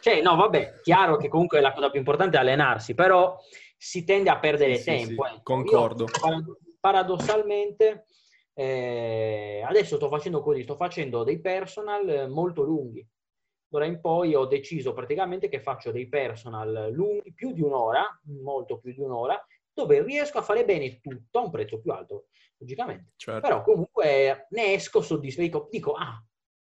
Cioè, 0.00 0.22
no, 0.22 0.36
vabbè, 0.36 0.80
chiaro 0.82 1.16
che 1.16 1.28
comunque 1.28 1.60
la 1.60 1.72
cosa 1.72 1.90
più 1.90 1.98
importante 1.98 2.36
è 2.36 2.40
allenarsi, 2.40 2.94
però 2.94 3.38
si 3.76 4.04
tende 4.04 4.30
a 4.30 4.38
perdere 4.38 4.76
sì, 4.76 4.84
tempo. 4.84 5.24
Sì, 5.24 5.32
ecco. 5.34 5.42
Concordo. 5.42 6.04
Io, 6.04 6.58
paradossalmente, 6.80 8.06
eh, 8.54 9.62
adesso 9.66 9.96
sto 9.96 10.08
facendo 10.08 10.42
così, 10.42 10.62
sto 10.62 10.76
facendo 10.76 11.22
dei 11.22 11.40
personal 11.40 12.28
molto 12.30 12.62
lunghi. 12.62 13.06
D'ora 13.68 13.84
in 13.84 14.00
poi 14.00 14.34
ho 14.34 14.46
deciso 14.46 14.92
praticamente 14.92 15.48
che 15.48 15.60
faccio 15.60 15.92
dei 15.92 16.08
personal 16.08 16.90
lunghi, 16.92 17.32
più 17.32 17.52
di 17.52 17.62
un'ora, 17.62 18.04
molto 18.42 18.78
più 18.78 18.92
di 18.92 19.00
un'ora, 19.00 19.40
dove 19.72 20.02
riesco 20.02 20.38
a 20.38 20.42
fare 20.42 20.64
bene 20.64 20.98
tutto 21.00 21.38
a 21.38 21.42
un 21.42 21.50
prezzo 21.50 21.80
più 21.80 21.92
alto, 21.92 22.26
logicamente. 22.58 23.12
Certo. 23.16 23.40
Però 23.40 23.62
comunque 23.62 24.46
ne 24.50 24.72
esco 24.74 25.00
soddisfatto, 25.00 25.68
dico, 25.70 25.92
ah, 25.92 26.20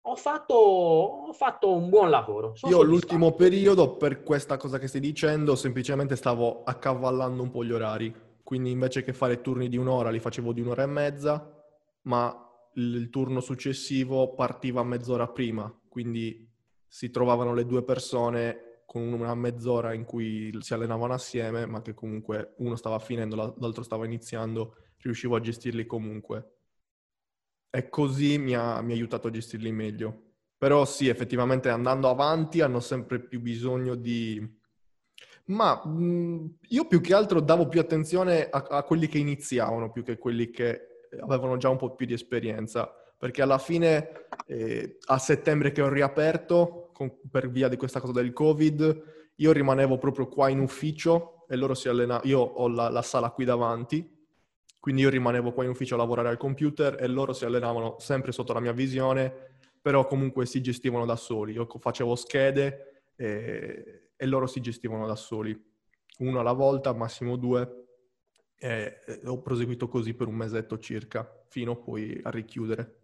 ho 0.05 0.15
fatto, 0.15 0.53
ho 0.53 1.33
fatto 1.33 1.73
un 1.73 1.89
buon 1.89 2.09
lavoro. 2.09 2.53
Io 2.67 2.81
l'ultimo 2.81 3.33
periodo, 3.33 3.95
per 3.95 4.21
questa 4.23 4.57
cosa 4.57 4.77
che 4.77 4.87
stai 4.87 4.99
dicendo, 4.99 5.55
semplicemente 5.55 6.15
stavo 6.15 6.63
accavallando 6.63 7.41
un 7.41 7.49
po' 7.49 7.63
gli 7.63 7.71
orari. 7.71 8.13
Quindi 8.43 8.71
invece 8.71 9.03
che 9.03 9.13
fare 9.13 9.39
turni 9.39 9.69
di 9.69 9.77
un'ora, 9.77 10.09
li 10.09 10.19
facevo 10.19 10.51
di 10.51 10.59
un'ora 10.59 10.83
e 10.83 10.87
mezza, 10.87 11.63
ma 12.03 12.37
il 12.75 13.09
turno 13.09 13.39
successivo 13.39 14.33
partiva 14.33 14.83
mezz'ora 14.83 15.27
prima. 15.27 15.73
Quindi 15.87 16.51
si 16.85 17.09
trovavano 17.09 17.53
le 17.53 17.65
due 17.65 17.83
persone 17.83 18.81
con 18.85 19.13
una 19.13 19.33
mezz'ora 19.33 19.93
in 19.93 20.03
cui 20.03 20.55
si 20.59 20.73
allenavano 20.73 21.13
assieme, 21.13 21.65
ma 21.65 21.81
che 21.81 21.93
comunque 21.93 22.55
uno 22.57 22.75
stava 22.75 22.99
finendo, 22.99 23.55
l'altro 23.57 23.83
stava 23.83 24.05
iniziando, 24.05 24.75
riuscivo 24.97 25.37
a 25.37 25.39
gestirli 25.39 25.85
comunque. 25.85 26.62
E 27.75 27.89
così 27.89 28.37
mi 28.37 28.55
ha, 28.55 28.81
mi 28.81 28.91
ha 28.91 28.95
aiutato 28.95 29.27
a 29.27 29.31
gestirli 29.31 29.71
meglio. 29.71 30.21
Però 30.57 30.85
sì, 30.85 31.07
effettivamente 31.07 31.69
andando 31.69 32.09
avanti 32.09 32.61
hanno 32.61 32.79
sempre 32.79 33.19
più 33.19 33.41
bisogno 33.41 33.95
di... 33.95 34.61
Ma 35.45 35.85
mh, 35.85 36.57
io 36.69 36.87
più 36.87 37.01
che 37.01 37.13
altro 37.13 37.41
davo 37.41 37.67
più 37.67 37.79
attenzione 37.79 38.47
a, 38.49 38.65
a 38.69 38.83
quelli 38.83 39.07
che 39.07 39.17
iniziavano, 39.17 39.91
più 39.91 40.03
che 40.03 40.17
quelli 40.17 40.49
che 40.51 41.07
avevano 41.19 41.57
già 41.57 41.69
un 41.69 41.77
po' 41.77 41.95
più 41.95 42.05
di 42.05 42.13
esperienza 42.13 42.93
perché 43.23 43.41
alla 43.41 43.57
fine 43.57 44.27
eh, 44.47 44.97
a 45.05 45.17
settembre 45.17 45.71
che 45.71 45.81
ho 45.81 45.87
riaperto 45.87 46.89
con, 46.91 47.09
per 47.31 47.49
via 47.49 47.69
di 47.69 47.77
questa 47.77 48.01
cosa 48.01 48.11
del 48.11 48.33
covid 48.33 49.03
io 49.35 49.51
rimanevo 49.53 49.97
proprio 49.97 50.27
qua 50.27 50.49
in 50.49 50.59
ufficio 50.59 51.45
e 51.47 51.55
loro 51.55 51.73
si 51.73 51.87
allenavano, 51.87 52.27
io 52.27 52.39
ho 52.41 52.67
la, 52.67 52.89
la, 52.89 53.01
sala 53.01 53.29
qui 53.29 53.45
davanti 53.45 54.12
quindi 54.83 55.03
io 55.03 55.09
rimanevo 55.09 55.53
qua 55.53 55.63
in 55.63 55.69
ufficio 55.69 55.93
a 55.95 55.97
lavorare 55.97 56.27
al 56.27 56.35
computer 56.35 57.01
e 57.01 57.07
loro 57.07 57.31
si 57.31 57.45
allenavano 57.45 57.95
sempre 57.99 58.33
sotto 58.33 58.51
la 58.51 58.59
mia 58.59 58.73
visione 58.73 59.51
però 59.79 60.05
comunque 60.05 60.45
si 60.45 60.59
gestivano 60.59 61.05
da 61.05 61.15
soli 61.15 61.53
io 61.53 61.65
facevo 61.65 62.13
schede 62.15 63.03
e, 63.15 64.09
e 64.13 64.25
loro 64.25 64.45
si 64.45 64.59
gestivano 64.59 65.07
da 65.07 65.15
soli 65.15 65.57
uno 66.17 66.39
alla 66.41 66.51
volta, 66.51 66.91
massimo 66.91 67.37
due 67.37 67.85
e 68.57 68.99
ho 69.23 69.41
proseguito 69.41 69.87
così 69.87 70.13
per 70.15 70.27
un 70.27 70.35
mesetto 70.35 70.77
circa 70.77 71.43
fino 71.47 71.77
poi 71.77 72.19
a 72.21 72.29
richiudere 72.29 73.03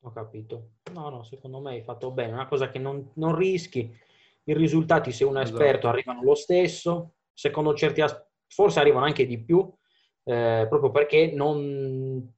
ho 0.00 0.12
capito. 0.12 0.70
No, 0.92 1.08
no, 1.08 1.22
secondo 1.22 1.60
me 1.60 1.72
hai 1.72 1.82
fatto 1.82 2.10
bene. 2.10 2.30
È 2.30 2.34
una 2.34 2.46
cosa 2.46 2.70
che 2.70 2.78
non, 2.78 3.10
non 3.14 3.34
rischi. 3.34 3.90
I 4.44 4.52
risultati, 4.52 5.12
se 5.12 5.24
uno 5.24 5.38
è 5.38 5.42
esatto. 5.42 5.58
esperto, 5.58 5.88
arrivano 5.88 6.22
lo 6.22 6.34
stesso. 6.34 7.14
Secondo 7.32 7.74
certi 7.74 8.02
aspetti, 8.02 8.28
forse 8.48 8.80
arrivano 8.80 9.06
anche 9.06 9.26
di 9.26 9.42
più. 9.42 9.66
Eh, 10.24 10.66
proprio 10.68 10.90
perché 10.90 11.32
non, 11.32 12.32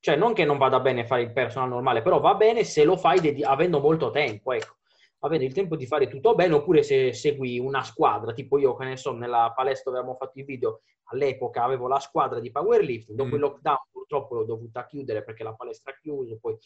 cioè 0.00 0.16
non 0.16 0.32
che 0.32 0.44
non 0.44 0.58
vada 0.58 0.80
bene 0.80 1.06
fare 1.06 1.22
il 1.22 1.32
personal 1.32 1.68
normale, 1.68 2.02
però 2.02 2.20
va 2.20 2.34
bene 2.34 2.64
se 2.64 2.84
lo 2.84 2.96
fai 2.96 3.20
ded- 3.20 3.42
avendo 3.42 3.80
molto 3.80 4.10
tempo, 4.10 4.52
ecco, 4.52 4.76
avendo 5.20 5.44
il 5.44 5.52
tempo 5.52 5.76
di 5.76 5.86
fare 5.86 6.08
tutto 6.08 6.34
bene, 6.34 6.54
oppure 6.54 6.82
se 6.82 7.12
segui 7.12 7.58
una 7.58 7.82
squadra, 7.82 8.32
tipo 8.32 8.58
io 8.58 8.76
che 8.76 8.84
ne 8.84 8.96
so, 8.96 9.12
nella 9.12 9.52
palestra 9.54 9.90
dove 9.90 10.02
abbiamo 10.02 10.18
fatto 10.18 10.38
il 10.38 10.44
video, 10.44 10.82
all'epoca 11.04 11.64
avevo 11.64 11.88
la 11.88 11.98
squadra 11.98 12.40
di 12.40 12.50
powerlifting, 12.50 13.16
dopo 13.16 13.30
mm. 13.30 13.34
il 13.34 13.40
lockdown 13.40 13.78
purtroppo 13.90 14.34
l'ho 14.34 14.44
dovuta 14.44 14.86
chiudere 14.86 15.24
perché 15.24 15.42
la 15.42 15.54
palestra 15.54 15.92
ha 15.92 15.98
chiuso, 16.00 16.38
poi 16.40 16.56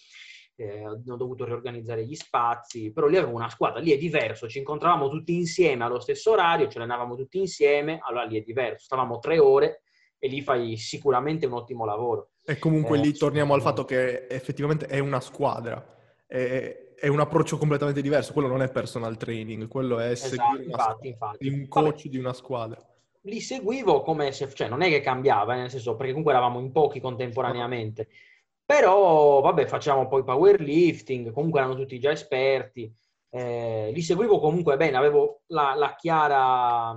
eh, 0.56 0.86
ho 0.86 1.16
dovuto 1.16 1.44
riorganizzare 1.44 2.04
gli 2.04 2.16
spazi, 2.16 2.92
però 2.92 3.06
lì 3.06 3.16
avevo 3.16 3.36
una 3.36 3.48
squadra, 3.48 3.78
lì 3.78 3.92
è 3.92 3.96
diverso, 3.96 4.48
ci 4.48 4.58
incontravamo 4.58 5.08
tutti 5.08 5.34
insieme 5.34 5.84
allo 5.84 6.00
stesso 6.00 6.32
orario, 6.32 6.68
ci 6.68 6.78
allenavamo 6.78 7.14
tutti 7.14 7.38
insieme, 7.38 8.00
allora 8.02 8.24
lì 8.24 8.36
è 8.36 8.42
diverso, 8.42 8.84
stavamo 8.84 9.20
tre 9.20 9.38
ore 9.38 9.82
e 10.18 10.28
lì 10.28 10.42
fai 10.42 10.76
sicuramente 10.76 11.46
un 11.46 11.54
ottimo 11.54 11.84
lavoro. 11.84 12.30
E 12.44 12.58
comunque 12.58 12.98
eh, 12.98 13.02
lì 13.02 13.12
torniamo 13.12 13.54
al 13.54 13.62
fatto 13.62 13.84
che 13.84 14.26
effettivamente 14.26 14.86
è 14.86 14.98
una 14.98 15.20
squadra, 15.20 15.84
è, 16.26 16.94
è, 16.94 17.08
un 17.08 17.20
approccio 17.20 17.58
completamente 17.58 18.02
diverso, 18.02 18.32
quello 18.32 18.48
non 18.48 18.62
è 18.62 18.70
personal 18.70 19.16
training, 19.16 19.68
quello 19.68 19.98
è 19.98 20.10
esatto, 20.10 20.34
seguire 20.34 20.64
infatti, 20.64 21.08
infatti. 21.08 21.48
un 21.48 21.68
coach 21.68 21.96
Vabbè. 21.96 22.08
di 22.08 22.18
una 22.18 22.32
squadra 22.32 22.88
li 23.28 23.40
seguivo 23.40 24.02
come 24.02 24.32
se, 24.32 24.52
cioè 24.52 24.68
non 24.68 24.82
è 24.82 24.88
che 24.88 25.00
cambiava, 25.00 25.54
eh, 25.54 25.58
nel 25.58 25.70
senso, 25.70 25.94
perché 25.94 26.10
comunque 26.10 26.32
eravamo 26.32 26.60
in 26.60 26.72
pochi 26.72 27.00
contemporaneamente. 27.00 28.08
Però, 28.64 29.40
vabbè, 29.40 29.66
facciamo 29.66 30.08
poi 30.08 30.24
powerlifting, 30.24 31.32
comunque 31.32 31.60
erano 31.60 31.74
tutti 31.74 31.98
già 31.98 32.10
esperti. 32.10 32.92
Eh, 33.30 33.90
li 33.92 34.02
seguivo 34.02 34.38
comunque 34.40 34.76
bene, 34.76 34.96
avevo 34.96 35.42
la, 35.46 35.74
la 35.74 35.94
chiara... 35.94 36.96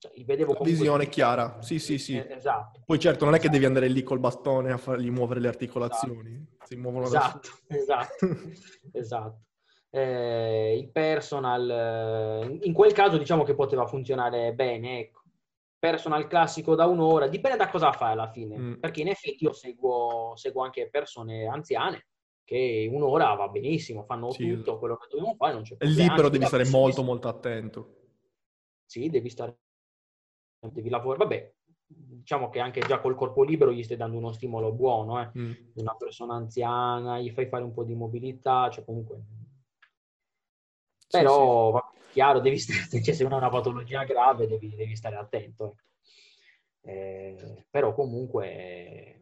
Cioè, 0.00 0.24
vedevo 0.24 0.54
la 0.54 0.64
visione 0.64 1.10
chiara, 1.10 1.60
sì, 1.60 1.78
sì, 1.78 1.98
sì. 1.98 2.16
Eh, 2.16 2.32
esatto. 2.32 2.80
Poi 2.86 2.98
certo, 2.98 3.26
non 3.26 3.34
è 3.34 3.38
che 3.38 3.50
devi 3.50 3.66
andare 3.66 3.86
lì 3.86 4.02
col 4.02 4.18
bastone 4.18 4.72
a 4.72 4.78
fargli 4.78 5.10
muovere 5.10 5.40
le 5.40 5.48
articolazioni. 5.48 6.36
Esatto. 6.36 6.66
Si 6.66 6.76
muovono 6.76 7.04
esatto, 7.04 7.48
esatto, 7.68 8.26
esatto. 8.92 9.40
Eh, 9.90 10.78
il 10.78 10.90
personal, 10.90 12.58
in 12.62 12.72
quel 12.72 12.92
caso 12.92 13.18
diciamo 13.18 13.42
che 13.42 13.54
poteva 13.54 13.86
funzionare 13.86 14.54
bene, 14.54 15.00
ecco 15.00 15.20
personal 15.78 16.26
classico 16.28 16.74
da 16.74 16.86
un'ora, 16.86 17.26
dipende 17.26 17.58
da 17.58 17.68
cosa 17.68 17.92
fai 17.92 18.12
alla 18.12 18.30
fine, 18.30 18.56
mm. 18.56 18.72
perché 18.74 19.02
in 19.02 19.08
effetti 19.08 19.44
io 19.44 19.52
seguo, 19.52 20.32
seguo, 20.36 20.62
anche 20.62 20.88
persone 20.88 21.46
anziane 21.46 22.06
che 22.44 22.88
un'ora 22.90 23.34
va 23.34 23.48
benissimo, 23.48 24.04
fanno 24.04 24.30
sì. 24.30 24.48
tutto 24.48 24.78
quello 24.78 24.96
che 24.96 25.08
dobbiamo 25.10 25.34
fare, 25.36 25.52
non 25.54 25.62
c'è 25.62 25.76
problema. 25.76 26.02
Lì 26.02 26.14
però 26.14 26.28
devi 26.30 26.46
stare 26.46 26.68
molto 26.68 27.02
molto 27.02 27.28
attento. 27.28 27.96
Sì, 28.84 29.08
devi 29.08 29.28
stare 29.28 29.56
devi 30.68 30.88
lavorare, 30.88 31.24
vabbè, 31.24 31.52
diciamo 31.86 32.50
che 32.50 32.60
anche 32.60 32.80
già 32.80 33.00
col 33.00 33.16
corpo 33.16 33.42
libero 33.42 33.72
gli 33.72 33.82
stai 33.82 33.96
dando 33.96 34.16
uno 34.16 34.32
stimolo 34.32 34.72
buono, 34.72 35.20
eh. 35.20 35.30
mm. 35.36 35.52
una 35.74 35.94
persona 35.94 36.34
anziana, 36.34 37.18
gli 37.20 37.30
fai 37.30 37.46
fare 37.46 37.64
un 37.64 37.72
po' 37.72 37.84
di 37.84 37.94
mobilità, 37.94 38.68
cioè 38.70 38.84
comunque... 38.84 39.20
Però, 41.08 41.72
sì, 41.72 41.78
sì 41.94 41.98
chiaro, 42.12 42.40
devi 42.40 42.58
stare, 42.58 43.02
cioè, 43.02 43.14
se 43.14 43.24
uno 43.24 43.36
ha 43.36 43.38
una 43.38 43.48
patologia 43.48 44.04
grave 44.04 44.46
devi, 44.46 44.74
devi 44.74 44.96
stare 44.96 45.16
attento. 45.16 45.76
Eh, 46.82 47.64
però 47.68 47.94
comunque, 47.94 49.20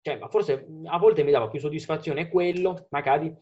cioè, 0.00 0.18
forse 0.28 0.66
a 0.84 0.98
volte 0.98 1.22
mi 1.22 1.30
dava 1.30 1.48
più 1.48 1.60
soddisfazione 1.60 2.28
quello, 2.28 2.86
magari, 2.90 3.34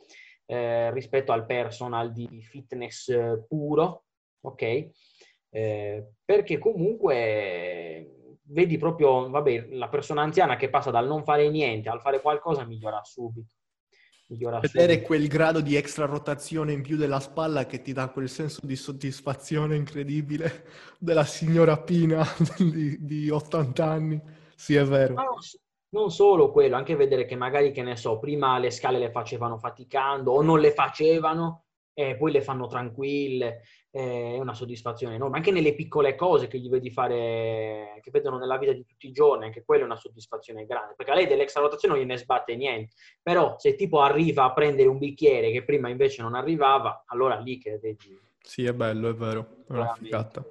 eh, 0.47 0.91
rispetto 0.93 1.33
al 1.33 1.47
personal 1.47 2.13
di 2.13 2.43
fitness 2.43 3.13
puro, 3.49 4.05
ok? 4.41 4.91
Eh, 5.55 6.13
perché 6.25 6.57
comunque 6.59 8.39
vedi 8.45 8.79
proprio, 8.79 9.29
vabbè, 9.29 9.69
la 9.73 9.89
persona 9.89 10.23
anziana 10.23 10.57
che 10.57 10.71
passa 10.71 10.91
dal 10.91 11.07
non 11.07 11.25
fare 11.25 11.51
niente 11.51 11.91
al 11.91 12.01
fare 12.01 12.21
qualcosa 12.21 12.65
migliora 12.65 13.03
subito 13.03 13.55
migliora 14.33 14.61
Vedere 14.61 14.93
subito. 14.95 15.07
quel 15.07 15.29
grado 15.29 15.61
di 15.61 15.77
extra 15.77 16.07
rotazione 16.07 16.73
in 16.73 16.83
più 16.83 16.97
della 16.97 17.21
spalla 17.21 17.67
che 17.67 17.83
ti 17.83 17.93
dà 17.93 18.09
quel 18.09 18.29
senso 18.29 18.61
di 18.63 18.77
soddisfazione 18.77 19.77
incredibile 19.77 20.65
della 20.99 21.25
signora 21.25 21.79
Pina 21.79 22.25
di, 22.59 23.05
di 23.05 23.31
80 23.31 23.85
anni. 23.85 24.21
Sì, 24.55 24.75
è 24.75 24.85
vero. 24.85 25.15
Ma 25.15 25.25
non 25.91 26.11
solo 26.11 26.51
quello, 26.51 26.77
anche 26.77 26.97
vedere 26.97 27.27
che 27.27 27.37
magari, 27.37 27.71
che 27.71 27.83
ne 27.83 27.97
so, 27.97 28.19
prima 28.19 28.59
le 28.59 28.71
scale 28.71 28.99
le 28.99 29.11
facevano 29.11 29.59
faticando 29.59 30.33
o 30.33 30.41
non 30.41 30.59
le 30.59 30.73
facevano 30.73 31.65
e 31.93 32.17
poi 32.17 32.33
le 32.33 32.41
fanno 32.41 32.67
tranquille 32.67 33.63
è 33.93 34.39
una 34.39 34.55
soddisfazione 34.55 35.17
enorme, 35.17 35.37
anche 35.37 35.51
nelle 35.51 35.75
piccole 35.75 36.15
cose 36.15 36.49
che 36.49 36.59
gli 36.59 36.71
vedi 36.71 36.91
fare, 36.91 37.99
che 38.01 38.11
vedono 38.11 38.39
nella 38.39 38.57
vita 38.57 38.73
di 38.73 38.87
tutti 38.87 39.09
i 39.09 39.13
giorni, 39.13 39.45
anche 39.45 39.65
quella 39.65 39.83
è 39.83 39.85
una 39.85 39.97
soddisfazione 39.97 40.65
grande, 40.65 40.95
perché 40.97 41.13
a 41.13 41.15
lei 41.15 41.27
dell'extra 41.27 41.61
rotazione 41.61 41.95
non 41.95 42.03
gliene 42.03 42.17
sbatte 42.17 42.57
niente, 42.57 42.95
però 43.21 43.57
se 43.59 43.75
tipo 43.75 44.01
arriva 44.01 44.45
a 44.45 44.53
prendere 44.55 44.89
un 44.89 44.97
bicchiere 44.97 45.53
che 45.53 45.63
prima 45.63 45.91
invece 45.91 46.23
non 46.23 46.35
arrivava, 46.35 47.05
allora 47.07 47.37
lì 47.39 47.59
che 47.59 47.79
vedi... 47.79 48.19
Sì, 48.41 48.65
è 48.65 48.73
bello, 48.73 49.11
è 49.11 49.15
vero, 49.15 49.57
è 49.69 49.73
una 49.73 49.93
figata. 49.93 50.43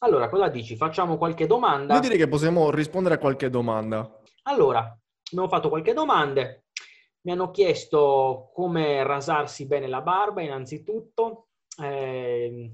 Allora, 0.00 0.28
cosa 0.28 0.48
dici? 0.48 0.74
Facciamo 0.74 1.16
qualche 1.16 1.46
domanda? 1.46 1.94
Io 1.94 2.00
direi 2.00 2.18
che 2.18 2.26
possiamo 2.26 2.70
rispondere 2.70 3.14
a 3.14 3.18
qualche 3.18 3.50
domanda. 3.50 4.20
Allora, 4.44 4.98
abbiamo 5.30 5.48
fatto 5.48 5.68
qualche 5.68 5.92
domanda. 5.92 6.42
Mi 7.22 7.32
hanno 7.32 7.50
chiesto 7.50 8.50
come 8.52 9.04
rasarsi 9.04 9.66
bene 9.66 9.86
la 9.86 10.00
barba, 10.00 10.40
innanzitutto 10.40 11.49
eh, 11.80 12.72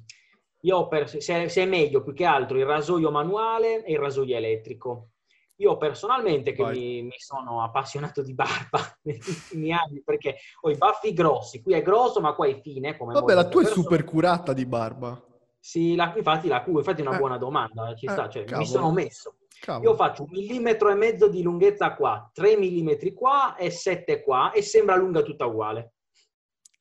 io 0.60 0.88
per, 0.88 1.08
se, 1.08 1.20
se, 1.20 1.62
è 1.62 1.66
meglio 1.66 2.02
più 2.02 2.12
che 2.12 2.24
altro 2.24 2.58
il 2.58 2.66
rasoio 2.66 3.10
manuale 3.10 3.84
e 3.84 3.92
il 3.92 3.98
rasoio 3.98 4.36
elettrico. 4.36 5.10
Io 5.58 5.76
personalmente 5.78 6.52
che 6.52 6.64
mi, 6.66 7.02
mi, 7.02 7.14
sono 7.16 7.62
appassionato 7.62 8.22
di 8.22 8.34
barba 8.34 8.78
negli 9.02 9.22
ultimi 9.26 9.72
anni 9.72 10.02
perché 10.02 10.36
ho 10.60 10.70
i 10.70 10.76
baffi 10.76 11.14
grossi, 11.14 11.62
qui 11.62 11.72
è 11.74 11.82
grosso 11.82 12.20
ma 12.20 12.34
qua 12.34 12.46
è 12.46 12.60
fine. 12.60 12.96
Come 12.96 13.14
Vabbè, 13.14 13.34
la 13.34 13.48
tua 13.48 13.62
persone. 13.62 13.80
è 13.80 13.82
super 13.82 14.04
curata 14.04 14.52
di 14.52 14.66
barba. 14.66 15.22
Sì, 15.58 15.94
la, 15.96 16.12
infatti 16.14 16.46
la 16.46 16.62
cura, 16.62 16.78
infatti 16.78 17.02
è 17.02 17.06
una 17.06 17.16
eh, 17.16 17.18
buona 17.18 17.38
domanda, 17.38 17.94
ci 17.96 18.06
eh, 18.06 18.10
sta, 18.10 18.28
cioè, 18.28 18.44
mi 18.56 18.66
sono 18.66 18.92
messo. 18.92 19.36
Cavolo. 19.58 19.90
Io 19.90 19.96
faccio 19.96 20.22
un 20.24 20.28
millimetro 20.30 20.90
e 20.90 20.94
mezzo 20.94 21.28
di 21.28 21.42
lunghezza 21.42 21.94
qua, 21.94 22.30
3 22.32 22.56
millimetri 22.56 23.14
qua 23.14 23.56
e 23.56 23.70
7 23.70 24.22
qua 24.22 24.52
e 24.52 24.62
sembra 24.62 24.94
lunga 24.94 25.22
tutta 25.22 25.46
uguale. 25.46 25.94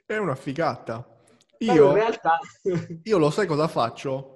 È 0.06 0.18
una 0.18 0.36
figata. 0.36 1.15
Io, 1.60 1.88
in 1.90 1.94
realtà... 1.94 2.40
io 3.04 3.18
lo 3.18 3.30
sai 3.30 3.48
cosa 3.48 3.68
faccio? 3.68 4.32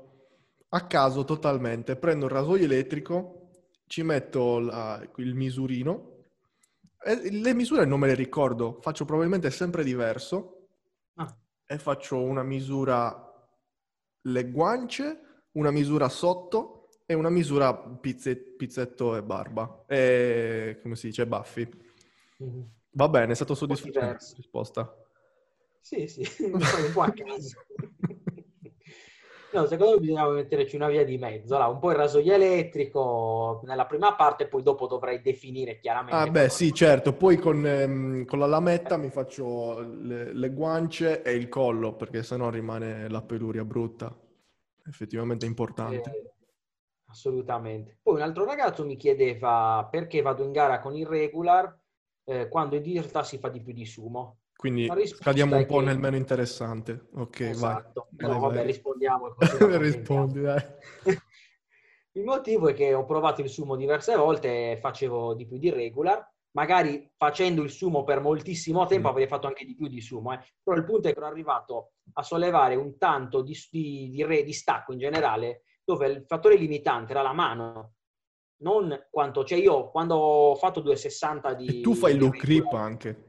A 0.69 0.85
caso 0.87 1.23
totalmente. 1.23 1.95
Prendo 1.95 2.25
il 2.25 2.31
rasoio 2.31 2.65
elettrico, 2.65 3.39
ci 3.87 4.03
metto 4.03 4.59
la, 4.59 5.01
il 5.17 5.35
misurino. 5.35 6.25
E 7.03 7.31
le 7.31 7.53
misure 7.53 7.85
non 7.85 7.99
me 7.99 8.07
le 8.07 8.13
ricordo, 8.13 8.79
faccio 8.81 9.05
probabilmente 9.05 9.49
sempre 9.51 9.83
diverso. 9.83 10.67
Ah. 11.15 11.35
E 11.65 11.77
faccio 11.77 12.21
una 12.21 12.43
misura 12.43 13.25
le 14.21 14.49
guance, 14.51 15.43
una 15.53 15.71
misura 15.71 16.09
sotto 16.09 16.89
e 17.05 17.13
una 17.13 17.29
misura 17.29 17.75
pizze, 17.75 18.35
pizzetto 18.35 19.15
e 19.15 19.23
barba. 19.23 19.85
E 19.87 20.79
come 20.81 20.95
si 20.95 21.07
dice, 21.07 21.25
baffi. 21.25 21.67
Mm-hmm. 22.43 22.61
Va 22.91 23.09
bene, 23.09 23.31
è 23.31 23.35
stato 23.35 23.55
soddisfatto 23.55 23.99
la 23.99 24.17
risposta. 24.35 24.93
Sì, 25.81 26.07
sì, 26.07 26.21
un 26.51 26.91
po' 26.93 27.01
a 27.01 27.11
caso. 27.11 27.65
No, 29.51 29.65
secondo 29.65 29.93
me 29.93 29.99
bisognava 29.99 30.33
metterci 30.33 30.75
una 30.75 30.89
via 30.89 31.03
di 31.03 31.17
mezzo, 31.17 31.57
là, 31.57 31.67
un 31.67 31.79
po' 31.79 31.89
il 31.89 31.97
rasoio 31.97 32.33
elettrico 32.33 33.61
nella 33.63 33.87
prima 33.87 34.13
parte, 34.13 34.47
poi 34.47 34.61
dopo 34.61 34.85
dovrei 34.85 35.21
definire 35.21 35.79
chiaramente. 35.79 36.29
Ah 36.29 36.31
beh 36.31 36.49
sì, 36.49 36.71
certo, 36.71 37.13
poi 37.13 37.37
con, 37.37 37.65
ehm, 37.65 38.25
con 38.25 38.37
la 38.37 38.45
lametta 38.45 38.95
mi 38.97 39.09
faccio 39.09 39.79
le, 39.79 40.33
le, 40.33 40.49
guance 40.51 41.23
e 41.23 41.31
il 41.31 41.49
collo, 41.49 41.95
perché 41.95 42.21
sennò 42.21 42.51
rimane 42.51 43.09
la 43.09 43.23
peluria 43.23 43.65
brutta. 43.65 44.15
Effettivamente 44.85 45.47
importante. 45.47 46.09
Eh, 46.09 46.31
assolutamente. 47.07 47.97
Poi 48.03 48.15
un 48.15 48.21
altro 48.21 48.45
ragazzo 48.45 48.85
mi 48.85 48.97
chiedeva 48.97 49.87
perché 49.89 50.21
vado 50.21 50.43
in 50.43 50.51
gara 50.51 50.79
con 50.79 50.95
il 50.95 51.07
regular 51.07 51.75
eh, 52.25 52.47
quando 52.49 52.75
in 52.75 52.83
realtà 52.83 53.23
si 53.23 53.39
fa 53.39 53.49
di 53.49 53.61
più 53.61 53.73
di 53.73 53.85
sumo. 53.85 54.37
Quindi 54.59 54.91
cadiamo 55.21 55.55
un 55.55 55.65
po' 55.65 55.77
che... 55.77 55.85
nel 55.85 55.99
meno 55.99 56.17
interessante. 56.17 57.07
Ok, 57.13 57.39
esatto. 57.39 58.09
vai. 58.11 58.27
No, 58.27 58.33
vai, 58.33 58.41
vabbè, 58.41 58.55
vai. 58.55 58.65
rispondiamo. 58.65 59.35
Rispondi, 59.79 60.41
dai. 60.41 60.61
Il 62.11 62.25
motivo 62.25 62.67
è 62.67 62.73
che 62.73 62.93
ho 62.93 63.05
provato 63.05 63.39
il 63.39 63.47
sumo 63.47 63.77
diverse 63.77 64.17
volte, 64.17 64.77
facevo 64.81 65.33
di 65.33 65.47
più 65.47 65.59
di 65.59 65.69
regular. 65.69 66.29
Magari 66.51 67.09
facendo 67.15 67.63
il 67.63 67.69
sumo 67.69 68.03
per 68.03 68.19
moltissimo 68.19 68.85
tempo 68.85 69.07
mm. 69.07 69.11
avrei 69.11 69.27
fatto 69.27 69.47
anche 69.47 69.63
di 69.63 69.75
più 69.75 69.87
di 69.87 70.01
sumo, 70.01 70.33
eh. 70.33 70.41
però 70.61 70.75
il 70.75 70.83
punto 70.83 71.07
è 71.07 71.13
che 71.13 71.19
ero 71.19 71.27
arrivato 71.27 71.91
a 72.11 72.23
sollevare 72.23 72.75
un 72.75 72.97
tanto 72.97 73.41
di, 73.41 73.55
di, 73.71 74.09
di, 74.09 74.23
re, 74.25 74.43
di 74.43 74.51
stacco 74.51 74.91
in 74.91 74.99
generale, 74.99 75.61
dove 75.85 76.07
il 76.07 76.25
fattore 76.27 76.57
limitante 76.57 77.13
era 77.13 77.21
la 77.21 77.31
mano, 77.31 77.93
non 78.57 79.07
quanto... 79.09 79.45
Cioè 79.45 79.57
io 79.57 79.89
quando 79.89 80.15
ho 80.15 80.55
fatto 80.55 80.81
2,60 80.81 81.53
di... 81.53 81.79
E 81.79 81.81
tu 81.81 81.93
fai 81.93 82.11
il 82.11 82.19
look 82.19 82.35
grip 82.35 82.73
anche. 82.73 83.28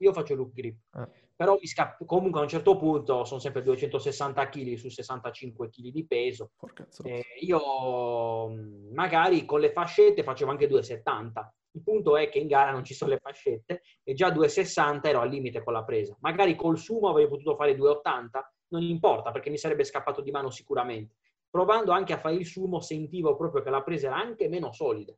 Io 0.00 0.12
faccio 0.12 0.34
loop 0.34 0.52
grip. 0.52 0.78
Eh. 0.96 1.08
però 1.36 1.58
scapp- 1.62 2.04
comunque 2.04 2.40
a 2.40 2.42
un 2.42 2.48
certo 2.48 2.76
punto 2.76 3.24
sono 3.24 3.40
sempre 3.40 3.62
260 3.62 4.48
kg 4.48 4.74
su 4.74 4.88
65 4.88 5.70
kg 5.70 5.88
di 5.88 6.06
peso. 6.06 6.50
Eh, 7.08 7.24
io 7.40 8.48
mm, 8.50 8.92
magari 8.92 9.44
con 9.46 9.60
le 9.60 9.72
fascette 9.72 10.22
facevo 10.22 10.50
anche 10.50 10.66
270. 10.66 11.54
Il 11.72 11.82
punto 11.82 12.16
è 12.16 12.28
che 12.28 12.38
in 12.38 12.46
gara 12.46 12.72
non 12.72 12.84
ci 12.84 12.94
sono 12.94 13.10
le 13.10 13.18
fascette 13.18 13.82
e 14.02 14.14
già 14.14 14.30
260 14.30 15.08
ero 15.08 15.20
al 15.20 15.30
limite 15.30 15.62
con 15.62 15.72
la 15.72 15.84
presa. 15.84 16.16
Magari 16.20 16.56
col 16.56 16.78
sumo 16.78 17.08
avrei 17.08 17.28
potuto 17.28 17.54
fare 17.56 17.74
280, 17.74 18.54
non 18.68 18.82
importa 18.82 19.30
perché 19.30 19.50
mi 19.50 19.58
sarebbe 19.58 19.84
scappato 19.84 20.20
di 20.20 20.30
mano 20.30 20.50
sicuramente. 20.50 21.16
Provando 21.48 21.92
anche 21.92 22.12
a 22.12 22.18
fare 22.18 22.34
il 22.34 22.46
sumo 22.46 22.80
sentivo 22.80 23.36
proprio 23.36 23.62
che 23.62 23.70
la 23.70 23.82
presa 23.82 24.08
era 24.08 24.16
anche 24.16 24.48
meno 24.48 24.72
solida. 24.72 25.14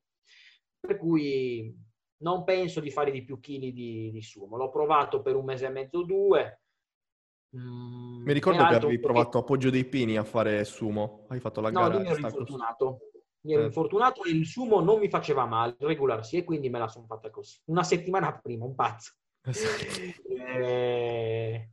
Per 0.78 0.97
cui 0.99 1.91
non 2.23 2.45
penso 2.45 2.81
di 2.81 2.91
fare 2.91 3.11
di 3.11 3.23
più 3.23 3.39
chili 3.39 3.73
di, 3.73 4.11
di 4.11 4.23
sumo. 4.23 4.57
L'ho 4.57 4.70
provato 4.70 5.20
per 5.20 5.37
un 5.37 5.45
mese 5.45 5.66
e 5.66 5.70
mezzo, 5.70 6.03
due. 6.03 6.62
Mm, 7.57 8.23
mi 8.25 8.33
ricordo 8.33 8.64
che 8.66 8.75
avevi 8.75 8.99
provato 8.99 9.39
a 9.39 9.45
Poggio 9.45 9.70
dei 9.70 9.85
Pini 9.85 10.16
a 10.16 10.25
fare 10.25 10.64
sumo. 10.64 11.27
Hai 11.29 11.41
fatto 11.41 11.61
la 11.61 11.70
no, 11.70 11.81
gara. 11.81 11.95
No, 11.95 12.01
mi 12.01 12.09
ero 12.09 12.20
infortunato. 12.20 12.99
Mi 13.45 13.53
ero 13.55 13.62
eh. 13.62 13.66
infortunato 13.66 14.25
e 14.25 14.31
il 14.31 14.47
sumo 14.47 14.81
non 14.81 15.01
mi 15.01 15.09
faceva 15.09 15.45
male, 15.47 15.75
regular 15.81 16.25
sì, 16.25 16.37
e 16.37 16.45
quindi 16.45 16.70
me 16.70 16.79
la 16.79 16.89
sono 16.89 17.07
fatta 17.07 17.29
così. 17.31 17.61
Una 17.66 17.83
settimana 17.83 18.39
prima, 18.39 18.64
un 18.64 18.75
pazzo. 18.75 19.12
E... 20.55 21.70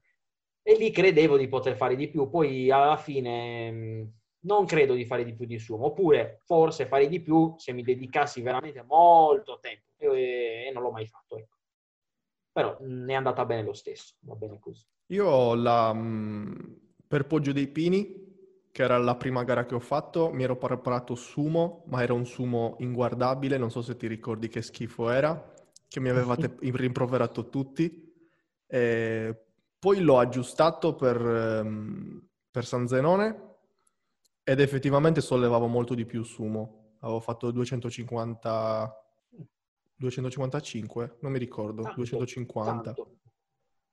e 0.64 0.76
lì 0.76 0.91
credevo 0.91 1.38
di 1.38 1.47
poter 1.47 1.76
fare 1.76 1.95
di 1.95 2.10
più. 2.10 2.28
Poi 2.30 2.72
alla 2.72 2.97
fine 2.97 3.72
mm, 3.72 4.04
non 4.41 4.66
credo 4.66 4.95
di 4.95 5.06
fare 5.06 5.24
di 5.24 5.36
più 5.36 5.45
di 5.45 5.60
sumo. 5.60 5.86
Oppure 5.86 6.41
forse 6.45 6.88
fare 6.88 7.08
di 7.08 7.22
più 7.22 7.54
se 7.58 7.72
mi 7.72 7.84
dedicassi 7.84 8.41
veramente 8.41 8.82
molto 8.82 9.60
tempo 9.62 9.88
e, 10.00 10.66
e 10.68 10.72
non 10.72 10.84
l'ho 10.84 10.91
mai 10.91 11.08
fatto. 11.08 11.38
Ecco. 11.38 11.58
Però 12.52 12.78
ne 12.82 13.14
è 13.14 13.16
andata 13.16 13.45
bene 13.45 13.64
lo 13.64 13.74
stesso, 13.74 14.16
va 14.22 14.36
bene 14.36 14.60
così. 14.60 14.86
Io 15.08 15.26
ho 15.26 15.56
la, 15.56 15.95
per 17.08 17.26
Poggio 17.26 17.52
dei 17.52 17.68
Pini, 17.68 18.28
che 18.72 18.84
era 18.84 18.97
la 18.97 19.16
prima 19.16 19.43
gara 19.43 19.66
che 19.66 19.76
ho 19.76 19.80
fatto, 19.80 20.32
mi 20.32 20.43
ero 20.43 20.56
preparato 20.56 21.16
sumo, 21.16 21.84
ma 21.88 22.04
era 22.04 22.14
un 22.14 22.26
sumo 22.26 22.76
inguardabile, 22.80 23.58
non 23.58 23.72
so 23.72 23.82
se 23.82 23.97
ti 23.97 24.08
ricordi 24.08 24.47
che 24.47 24.62
schifo 24.62 25.10
era, 25.10 25.54
che 25.88 26.00
mi 26.00 26.10
avevate 26.10 26.56
rimproverato 26.62 27.50
tutti. 27.50 28.08
E 28.68 29.45
poi 29.80 30.02
l'ho 30.02 30.20
aggiustato 30.20 30.95
per, 30.95 31.66
per 32.52 32.66
San 32.66 32.88
Zenone 32.88 33.47
ed 34.43 34.60
effettivamente 34.60 35.22
sollevavo 35.22 35.68
molto 35.68 35.95
di 35.95 36.06
più 36.06 36.24
sumo. 36.24 36.97
Avevo 37.00 37.20
fatto 37.20 37.50
250 37.52 39.09
255, 40.00 41.18
non 41.20 41.32
mi 41.34 41.39
ricordo, 41.39 41.82
tanto, 41.82 41.97
250. 41.97 42.82
Tanto. 42.82 43.18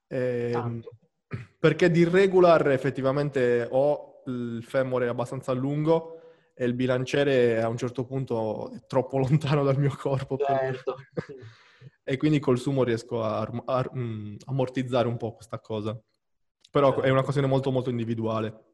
Eh, 0.07 0.51
tanto. 0.53 0.91
Perché 1.59 1.91
di 1.91 2.05
regular 2.05 2.71
effettivamente 2.71 3.67
ho 3.69 4.23
il 4.27 4.63
femore 4.63 5.09
abbastanza 5.09 5.53
lungo 5.53 6.21
e 6.55 6.65
il 6.65 6.75
bilanciere 6.75 7.61
a 7.61 7.69
un 7.69 7.77
certo 7.77 8.05
punto 8.05 8.71
è 8.71 8.87
troppo 8.87 9.19
lontano 9.19 9.65
dal 9.65 9.79
mio 9.79 9.95
corpo. 9.97 10.37
Certo. 10.37 10.95
Per... 11.13 11.25
e 12.05 12.17
quindi 12.17 12.39
col 12.39 12.59
sumo 12.59 12.85
riesco 12.85 13.23
a, 13.23 13.41
a, 13.41 13.63
a 13.65 13.91
um, 13.93 14.37
ammortizzare 14.47 15.09
un 15.09 15.17
po' 15.17 15.35
questa 15.35 15.59
cosa. 15.59 16.01
Però 16.71 16.91
certo. 16.91 17.03
è 17.03 17.11
una 17.11 17.23
questione 17.23 17.49
molto 17.49 17.73
molto 17.73 17.91
individuale. 17.91 18.65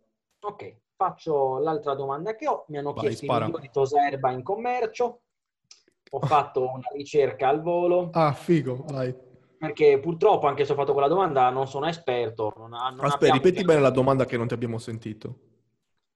Ok, 0.41 0.77
faccio 0.97 1.59
l'altra 1.59 1.95
domanda 1.95 2.35
che 2.35 2.47
ho. 2.47 2.67
Mi 2.69 2.77
hanno 2.77 2.93
Vai, 2.93 3.07
chiesto 3.07 3.25
spara. 3.25 3.49
di 3.59 3.71
tosa 3.73 4.07
erba 4.07 4.31
in 4.33 4.43
commercio 4.43 5.23
ho 6.15 6.21
fatto 6.21 6.61
una 6.61 6.89
ricerca 6.95 7.49
al 7.49 7.63
volo. 7.63 8.11
Ah, 8.13 8.33
figo, 8.33 8.85
vai. 8.89 9.15
Perché 9.57 9.99
purtroppo, 9.99 10.47
anche 10.47 10.65
se 10.65 10.73
ho 10.73 10.75
fatto 10.75 10.93
quella 10.93 11.09
domanda, 11.09 11.49
non 11.51 11.67
sono 11.67 11.87
esperto. 11.87 12.53
Non, 12.57 12.71
non 12.71 13.05
Aspetta, 13.05 13.33
ripeti 13.33 13.65
bene 13.65 13.81
la 13.81 13.91
domanda 13.91 14.27
che 14.27 14.37
non 14.37 14.47
ti 14.47 14.55
abbiamo 14.55 14.79
sentito. 14.79 15.37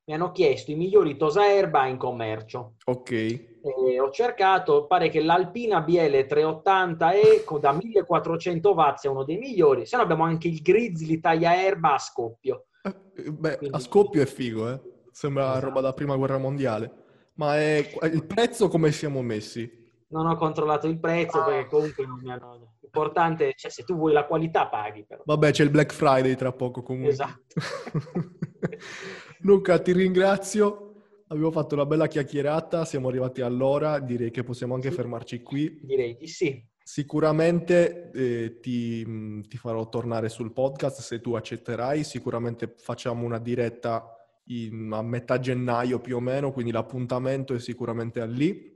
Mi 0.05 0.14
hanno 0.14 0.32
chiesto 0.32 0.70
i 0.70 0.74
migliori 0.74 1.16
tosaerba 1.16 1.86
in 1.86 1.97
commercio. 1.97 2.74
Ok. 2.84 3.11
E 3.11 4.01
ho 4.01 4.11
cercato, 4.11 4.86
pare 4.86 5.09
che 5.09 5.22
l'Alpina 5.22 5.80
BL 5.80 6.26
380E 6.28 7.59
da 7.59 7.72
1400 7.72 8.70
watt 8.72 9.05
è 9.05 9.09
uno 9.09 9.24
dei 9.24 9.38
migliori. 9.38 9.86
Se 9.86 9.97
no 9.97 10.03
abbiamo 10.03 10.24
anche 10.24 10.49
il 10.49 10.61
Grizzly 10.61 11.20
taglia 11.20 11.61
erba 11.61 11.94
a 11.94 11.99
scoppio. 11.99 12.66
Eh, 12.82 13.30
beh, 13.30 13.57
Quindi... 13.57 13.76
a 13.76 13.80
scoppio 13.80 14.22
è 14.22 14.26
figo, 14.26 14.68
eh? 14.70 14.80
Sembra 15.11 15.51
esatto. 15.53 15.64
roba 15.64 15.80
da 15.80 15.92
prima 15.92 16.16
guerra 16.16 16.38
mondiale. 16.38 17.05
Ma 17.34 17.57
è... 17.57 17.88
il 18.12 18.24
prezzo 18.26 18.68
come 18.68 18.92
siamo 18.92 19.22
messi? 19.22 19.84
Non 20.09 20.26
ho 20.26 20.36
controllato 20.36 20.86
il 20.86 20.98
prezzo 21.00 21.42
perché 21.44 21.66
comunque 21.68 22.07
non 22.07 22.20
mi 22.22 22.30
hanno... 22.30 22.74
L'importante, 22.80 23.54
cioè 23.57 23.70
se 23.70 23.82
tu 23.82 23.96
vuoi 23.96 24.12
la 24.12 24.24
qualità 24.24 24.68
paghi 24.68 25.04
però. 25.04 25.22
Vabbè, 25.26 25.50
c'è 25.50 25.64
il 25.64 25.70
Black 25.70 25.92
Friday 25.92 26.34
tra 26.34 26.52
poco 26.52 26.82
comunque. 26.82 27.11
Esatto. 27.11 27.54
Luca, 29.40 29.78
ti 29.80 29.92
ringrazio. 29.92 30.82
Abbiamo 31.28 31.50
fatto 31.50 31.74
una 31.74 31.84
bella 31.84 32.07
chiacchierata, 32.07 32.84
siamo 32.84 33.09
arrivati 33.09 33.40
all'ora, 33.40 33.98
direi 33.98 34.30
che 34.30 34.44
possiamo 34.44 34.74
anche 34.74 34.90
sì. 34.90 34.94
fermarci 34.94 35.42
qui. 35.42 35.80
Direi 35.82 36.16
di 36.16 36.28
sì. 36.28 36.64
Sicuramente 36.82 38.12
eh, 38.12 38.61
ti, 38.61 39.42
ti, 39.48 39.57
farò 39.57 39.88
tornare 39.88 40.28
sul 40.28 40.52
podcast 40.52 41.00
se 41.00 41.20
tu 41.20 41.34
accetterai, 41.34 42.04
sicuramente 42.04 42.74
facciamo 42.78 43.24
una 43.24 43.40
diretta 43.40 44.09
in, 44.44 44.90
a 44.92 45.02
metà 45.02 45.40
gennaio 45.40 45.98
più 45.98 46.16
o 46.16 46.20
meno, 46.20 46.52
quindi 46.52 46.70
l'appuntamento 46.70 47.54
è 47.54 47.59
sicuramente 47.59 48.24
lì 48.26 48.76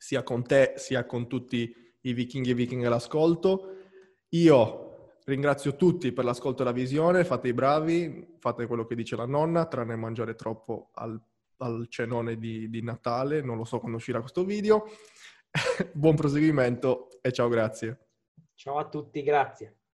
sia 0.00 0.22
con 0.22 0.42
te 0.42 0.72
sia 0.76 1.04
con 1.04 1.28
tutti 1.28 1.74
i 2.00 2.12
vichinghi 2.14 2.50
e 2.50 2.54
vichinghe 2.54 2.86
all'ascolto. 2.86 3.74
Io 4.30 5.18
ringrazio 5.26 5.76
tutti 5.76 6.10
per 6.12 6.24
l'ascolto 6.24 6.62
e 6.62 6.64
la 6.64 6.72
visione, 6.72 7.24
fate 7.24 7.48
i 7.48 7.52
bravi, 7.52 8.36
fate 8.38 8.66
quello 8.66 8.86
che 8.86 8.94
dice 8.94 9.14
la 9.14 9.26
nonna, 9.26 9.66
tranne 9.66 9.96
mangiare 9.96 10.34
troppo 10.36 10.88
al, 10.94 11.20
al 11.58 11.86
cenone 11.90 12.38
di, 12.38 12.70
di 12.70 12.82
Natale, 12.82 13.42
non 13.42 13.58
lo 13.58 13.64
so 13.64 13.78
quando 13.78 13.98
uscirà 13.98 14.20
questo 14.20 14.42
video. 14.42 14.86
Buon 15.92 16.16
proseguimento 16.16 17.08
e 17.20 17.30
ciao, 17.30 17.48
grazie. 17.48 18.06
Ciao 18.54 18.78
a 18.78 18.88
tutti, 18.88 19.22
grazie. 19.22 19.79